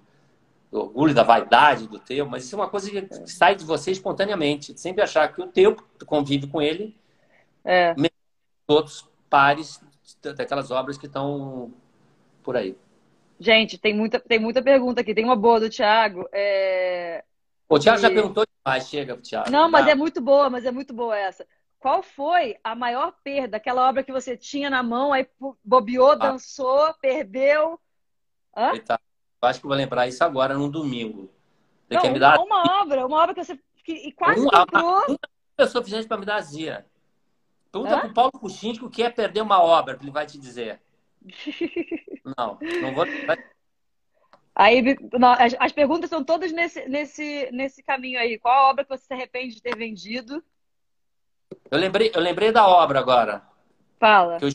do 0.72 0.80
orgulho, 0.80 1.14
da 1.14 1.22
vaidade 1.22 1.88
do 1.88 2.00
teu, 2.00 2.26
mas 2.26 2.46
isso 2.46 2.56
é 2.56 2.60
uma 2.60 2.70
coisa 2.70 2.90
que 2.90 3.28
sai 3.28 3.56
de 3.56 3.66
você 3.66 3.92
espontaneamente. 3.92 4.80
Sempre 4.80 5.04
achar 5.04 5.32
que 5.34 5.42
o 5.42 5.48
teu 5.48 5.76
convive 6.06 6.48
com 6.48 6.62
ele, 6.62 6.96
é. 7.66 7.94
outros 8.68 9.08
pares 9.30 9.82
daquelas 10.22 10.72
obras 10.72 10.98
que 10.98 11.06
estão 11.06 11.74
por 12.42 12.56
aí. 12.56 12.76
Gente, 13.40 13.78
tem 13.78 13.94
muita, 13.94 14.20
tem 14.20 14.40
muita 14.40 14.62
pergunta 14.62 15.02
aqui. 15.02 15.14
Tem 15.14 15.24
uma 15.24 15.36
boa 15.36 15.60
do 15.60 15.70
Thiago. 15.70 16.28
É... 16.34 17.24
O 17.70 17.78
Thiago 17.78 18.00
e... 18.00 18.02
já 18.02 18.10
perguntou 18.10 18.44
demais, 18.46 18.90
chega, 18.90 19.16
Thiago. 19.18 19.52
Não, 19.52 19.70
mas 19.70 19.86
tá. 19.86 19.92
é 19.92 19.96
muito 19.96 20.20
boa, 20.20 20.50
mas 20.50 20.66
é 20.66 20.72
muito 20.72 20.94
boa 20.94 21.16
essa. 21.16 21.46
Qual 21.80 22.02
foi 22.02 22.58
a 22.64 22.76
maior 22.76 23.14
perda? 23.24 23.58
Aquela 23.58 23.88
obra 23.88 24.04
que 24.04 24.12
você 24.12 24.36
tinha 24.36 24.70
na 24.70 24.84
mão, 24.84 25.14
aí 25.14 25.28
bobeou, 25.64 26.12
ah. 26.12 26.16
dançou, 26.16 26.94
perdeu. 26.96 27.80
Hã? 28.58 28.74
Eita, 28.74 29.00
acho 29.44 29.62
que 29.62 29.68
vou 29.68 29.76
lembrar 29.76 30.08
isso 30.08 30.24
agora, 30.24 30.56
num 30.56 30.70
domingo. 30.70 31.32
Tem 31.88 31.98
Não, 31.98 32.02
que 32.02 32.10
me 32.10 32.20
dar... 32.20 32.40
uma 32.40 32.82
obra, 32.82 33.06
uma 33.06 33.22
obra 33.22 33.34
que 33.34 33.44
você 33.44 33.58
que, 33.84 33.94
e 33.94 34.12
quase 34.12 34.42
uma, 34.42 34.52
comprou. 34.52 35.06
Uma 35.08 35.20
pessoa 35.56 35.84
suficiente 35.84 36.08
para 36.08 36.18
me 36.18 36.26
dar 36.26 36.36
azia. 36.36 36.86
Pergunta 37.72 38.00
para 38.00 38.08
o 38.08 38.14
Paulo 38.14 38.32
Cuxinski 38.32 38.84
o 38.84 38.90
que 38.90 39.04
é 39.04 39.10
perder 39.10 39.42
uma 39.42 39.62
obra, 39.62 39.98
ele 40.02 40.12
vai 40.12 40.26
te 40.26 40.40
dizer. 40.40 40.82
Não, 42.38 42.60
não 42.82 42.94
vou. 42.94 43.06
Aí, 44.56 44.84
as, 45.38 45.56
as, 45.58 45.72
perguntas 45.72 46.10
são 46.10 46.24
todas 46.24 46.52
nesse, 46.52 46.86
nesse, 46.88 47.50
nesse 47.52 47.82
caminho 47.82 48.20
aí. 48.20 48.38
Qual 48.38 48.54
a 48.54 48.70
obra 48.70 48.84
que 48.84 48.90
você 48.90 49.06
se 49.06 49.14
arrepende 49.14 49.56
de 49.56 49.62
ter 49.62 49.76
vendido? 49.76 50.44
Eu 51.72 51.80
lembrei, 51.80 52.12
eu 52.14 52.22
lembrei 52.22 52.52
da 52.52 52.68
obra 52.68 53.00
agora. 53.00 53.48
Fala. 54.00 54.38
Eu... 54.42 54.50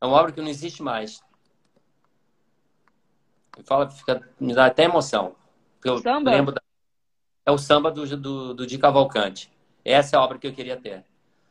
É 0.00 0.06
uma 0.06 0.16
obra 0.16 0.32
que 0.32 0.40
não 0.40 0.48
existe 0.48 0.82
mais. 0.82 1.22
Fala, 3.64 3.90
fica, 3.90 4.28
me 4.38 4.54
dá 4.54 4.66
até 4.66 4.84
emoção. 4.84 5.36
Eu 5.84 5.98
samba? 5.98 6.30
lembro 6.30 6.54
da... 6.54 6.60
É 7.46 7.50
o 7.50 7.58
samba 7.58 7.90
do, 7.90 8.16
do, 8.16 8.54
do 8.54 8.66
Di 8.66 8.78
Cavalcante. 8.78 9.50
Essa 9.84 10.16
é 10.16 10.18
a 10.18 10.22
obra 10.22 10.38
que 10.38 10.46
eu 10.46 10.52
queria 10.52 10.76
ter. 10.76 11.04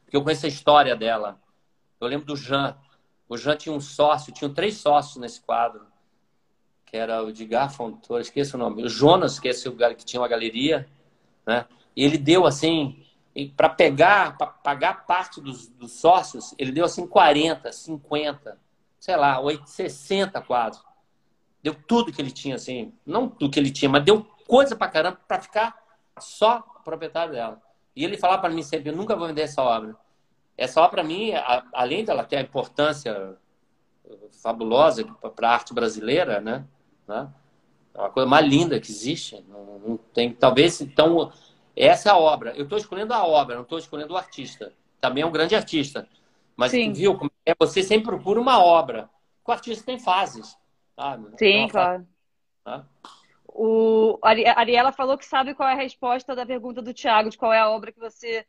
Porque 0.04 0.16
eu 0.16 0.24
conheço 0.24 0.46
a 0.46 0.50
história 0.50 0.96
dela. 0.96 1.40
Eu 2.00 2.08
lembro 2.08 2.26
do 2.26 2.36
Jean. 2.36 2.78
O 3.28 3.38
Jean 3.38 3.56
tinha 3.56 3.74
um 3.74 3.82
sócio, 3.82 4.34
tinha 4.34 4.50
três 4.50 4.78
sócios 4.78 5.18
nesse 5.18 5.42
quadro, 5.42 5.86
que 6.90 6.98
era 6.98 7.24
o 7.24 7.30
Edgar 7.30 7.72
Fontoura, 7.72 8.22
esqueci 8.22 8.56
o 8.56 8.58
nome, 8.58 8.84
o 8.84 8.90
Jonas, 8.90 9.40
que, 9.40 9.48
é 9.48 9.52
esse, 9.52 9.70
que 9.70 10.06
tinha 10.06 10.22
uma 10.22 10.28
galeria, 10.28 10.88
né? 11.46 11.66
E 11.96 12.04
ele 12.04 12.18
deu 12.18 12.46
assim, 12.46 13.04
para 13.56 13.70
pegar, 13.70 14.38
para 14.38 14.48
pagar 14.48 15.06
parte 15.06 15.40
dos, 15.42 15.68
dos, 15.68 15.92
sócios, 15.94 16.54
ele 16.58 16.72
deu 16.72 16.86
assim 16.86 17.06
40, 17.06 17.72
50, 17.72 18.58
sei 19.00 19.16
lá, 19.16 19.40
8, 19.40 19.70
60 19.70 20.42
quadros. 20.42 20.84
Deu 21.62 21.76
tudo 21.76 22.12
que 22.12 22.22
ele 22.22 22.32
tinha, 22.32 22.56
assim, 22.56 22.94
não 23.06 23.28
tudo 23.28 23.52
que 23.52 23.60
ele 23.60 23.72
tinha, 23.72 23.90
mas 23.90 24.04
deu 24.04 24.24
coisa 24.48 24.76
para 24.76 24.88
caramba 24.88 25.20
para 25.28 25.42
ficar 25.42 25.78
só 26.20 26.62
proprietário 26.84 27.34
dela. 27.34 27.62
E 27.96 28.04
ele 28.04 28.18
falava 28.18 28.42
para 28.42 28.54
mim 28.54 28.64
sempre: 28.64 28.90
eu 28.90 28.96
nunca 28.96 29.16
vou 29.16 29.28
vender 29.28 29.42
essa 29.42 29.62
obra 29.62 29.96
essa 30.60 30.82
obra, 30.82 30.90
para 30.90 31.04
mim, 31.04 31.32
além 31.74 32.04
dela 32.04 32.24
ter 32.24 32.36
a 32.36 32.42
importância 32.42 33.38
fabulosa 34.44 35.06
para 35.36 35.50
a 35.50 35.54
arte 35.54 35.74
brasileira, 35.74 36.42
né? 36.42 36.66
Né? 37.10 37.28
É 37.94 38.00
uma 38.00 38.10
coisa 38.10 38.30
mais 38.30 38.46
linda 38.46 38.80
que 38.80 38.92
existe. 38.92 39.44
Não, 39.50 39.80
não 39.80 39.98
tem, 39.98 40.32
talvez, 40.32 40.80
então, 40.80 41.32
essa 41.76 42.10
é 42.10 42.12
a 42.12 42.18
obra. 42.18 42.54
Eu 42.56 42.64
estou 42.64 42.78
escolhendo 42.78 43.14
a 43.14 43.26
obra, 43.26 43.56
não 43.56 43.64
estou 43.64 43.80
escolhendo 43.80 44.14
o 44.14 44.18
artista. 44.18 44.72
Também 45.02 45.24
é 45.24 45.26
um 45.26 45.32
grande 45.32 45.56
artista. 45.56 46.08
Mas, 46.56 46.72
Sim. 46.72 46.94
viu, 46.94 47.18
como 47.18 47.32
é? 47.46 47.54
você 47.58 47.82
sempre 47.82 48.06
procura 48.06 48.40
uma 48.40 48.64
obra. 48.64 49.10
O 49.46 49.52
artista 49.52 49.84
tem 49.84 49.98
fases. 49.98 50.56
Sabe? 50.96 51.30
Sim, 51.38 51.68
claro. 51.68 52.06
Fase, 52.64 52.80
né? 52.80 52.86
O, 53.48 54.20
a 54.22 54.30
Ariela 54.60 54.92
falou 54.92 55.18
que 55.18 55.26
sabe 55.26 55.56
qual 55.56 55.68
é 55.68 55.74
a 55.74 55.78
resposta 55.78 56.36
da 56.36 56.46
pergunta 56.46 56.82
do 56.82 56.94
Tiago, 56.94 57.30
de 57.30 57.38
qual 57.38 57.52
é 57.52 57.60
a 57.60 57.70
obra 57.70 57.92
que 57.92 58.00
você 58.00 58.46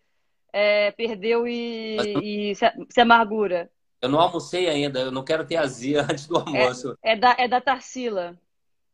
é, 0.52 0.90
perdeu 0.92 1.48
e, 1.48 1.96
e 2.22 2.54
se, 2.54 2.66
se, 2.90 3.00
amargura? 3.00 3.70
Eu 4.02 4.08
não 4.08 4.20
almocei 4.20 4.68
ainda, 4.68 5.00
eu 5.00 5.10
não 5.10 5.24
quero 5.24 5.46
ter 5.46 5.56
azia 5.56 6.02
antes 6.10 6.26
do 6.26 6.36
almoço. 6.36 6.98
É, 7.02 7.12
é 7.12 7.16
da, 7.16 7.34
é 7.38 7.48
da 7.48 7.60
Tarsila. 7.60 8.38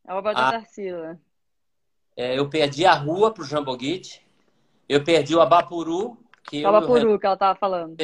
É 0.06 0.12
a 0.12 0.16
obra 0.16 0.30
ah, 0.30 0.34
da 0.34 0.50
Tarsila. 0.52 1.18
É, 2.16 2.38
eu 2.38 2.48
perdi 2.48 2.86
a 2.86 2.94
rua 2.94 3.32
pro 3.32 3.44
Jamboguite. 3.44 4.24
Eu 4.88 5.02
perdi 5.02 5.34
o 5.34 5.40
Abapuru. 5.40 6.16
Que 6.44 6.64
o 6.64 6.68
Abapuru 6.68 7.10
eu, 7.10 7.18
que 7.18 7.26
ela 7.26 7.34
estava 7.34 7.58
falando. 7.58 7.96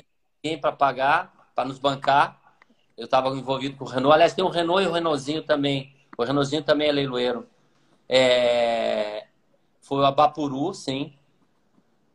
Ninguém 0.43 0.61
para 0.61 0.73
pagar, 0.73 1.51
para 1.55 1.69
nos 1.69 1.79
bancar. 1.79 2.41
Eu 2.97 3.05
estava 3.05 3.29
envolvido 3.31 3.77
com 3.77 3.85
o 3.85 3.89
Renault. 3.89 4.15
Aliás, 4.15 4.35
tem 4.35 4.45
o 4.45 4.49
Renault 4.49 4.85
e 4.85 4.89
o 4.89 4.93
Renaultzinho 4.93 5.43
também. 5.45 5.95
O 6.19 6.25
Renaultzinho 6.25 6.63
também 6.63 6.89
é 6.89 6.93
leiloeiro. 6.93 7.47
É... 8.09 9.27
Foi 9.81 9.99
o 9.99 10.05
Abapuru, 10.05 10.75
sim. 10.75 11.15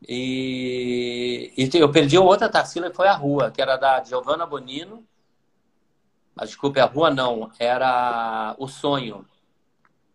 E, 0.06 1.52
e 1.56 1.78
eu 1.78 1.90
perdi 1.90 2.16
outra 2.18 2.48
Tarsila 2.48 2.90
que 2.90 2.96
foi 2.96 3.08
a 3.08 3.14
rua, 3.14 3.50
que 3.50 3.60
era 3.60 3.76
da 3.76 4.04
Giovanna 4.04 4.46
Bonino. 4.46 5.04
Mas, 6.34 6.50
desculpe, 6.50 6.78
a 6.78 6.84
rua 6.84 7.10
não, 7.10 7.50
era 7.58 8.54
o 8.58 8.68
sonho. 8.68 9.26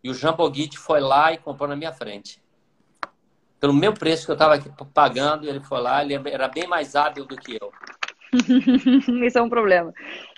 E 0.04 0.10
o 0.10 0.14
Jean 0.14 0.36
foi 0.78 1.00
lá 1.00 1.32
e 1.32 1.38
comprou 1.38 1.68
na 1.68 1.76
minha 1.76 1.94
frente. 1.94 2.42
Pelo 3.60 3.74
meu 3.74 3.94
preço 3.94 4.26
que 4.26 4.32
eu 4.32 4.36
estava 4.36 4.60
pagando, 4.94 5.48
ele 5.48 5.62
foi 5.62 5.80
lá, 5.80 6.04
ele 6.04 6.14
era 6.30 6.50
bem 6.50 6.68
mais 6.68 6.96
hábil 6.96 7.26
do 7.26 7.38
que 7.38 7.58
eu. 7.62 7.72
Isso 9.26 9.38
é 9.38 9.42
um 9.42 9.50
problema. 9.50 9.94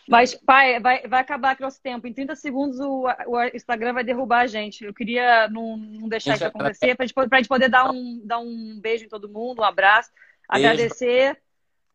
Mas, 0.07 0.35
pai, 0.35 0.79
vai, 0.79 1.07
vai 1.07 1.21
acabar 1.21 1.51
aqui 1.51 1.63
nosso 1.63 1.81
tempo. 1.81 2.05
Em 2.05 2.13
30 2.13 2.35
segundos 2.35 2.79
o, 2.79 3.07
o 3.25 3.43
Instagram 3.55 3.93
vai 3.93 4.03
derrubar 4.03 4.41
a 4.41 4.47
gente. 4.47 4.85
Eu 4.85 4.93
queria 4.93 5.47
não, 5.49 5.75
não 5.75 6.07
deixar 6.07 6.35
isso 6.35 6.45
acontecer, 6.45 6.95
para 6.95 7.05
a 7.05 7.37
gente 7.37 7.47
poder 7.47 7.69
dar 7.69 7.89
um, 7.89 8.21
dar 8.23 8.37
um 8.37 8.79
beijo 8.79 9.05
em 9.05 9.09
todo 9.09 9.27
mundo, 9.27 9.61
um 9.61 9.65
abraço. 9.65 10.11
Beijo. 10.51 10.67
Agradecer. 10.67 11.41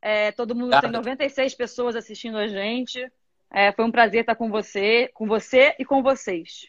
É, 0.03 0.33
todo 0.33 0.55
mundo 0.55 0.75
Obrigado. 0.75 0.83
tem 0.83 0.91
96 0.91 1.55
pessoas 1.55 1.95
assistindo 1.95 2.39
a 2.39 2.49
gente. 2.49 3.07
É, 3.53 3.71
foi 3.71 3.85
um 3.85 3.93
prazer 3.93 4.23
estar 4.23 4.35
com 4.35 4.51
você, 4.51 5.09
com 5.15 5.27
você 5.27 5.77
e 5.79 5.85
com 5.85 6.03
vocês. 6.03 6.69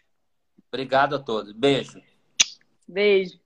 Obrigado 0.71 1.17
a 1.17 1.23
todos. 1.23 1.53
Beijo. 1.53 1.99
Beijo. 2.87 3.40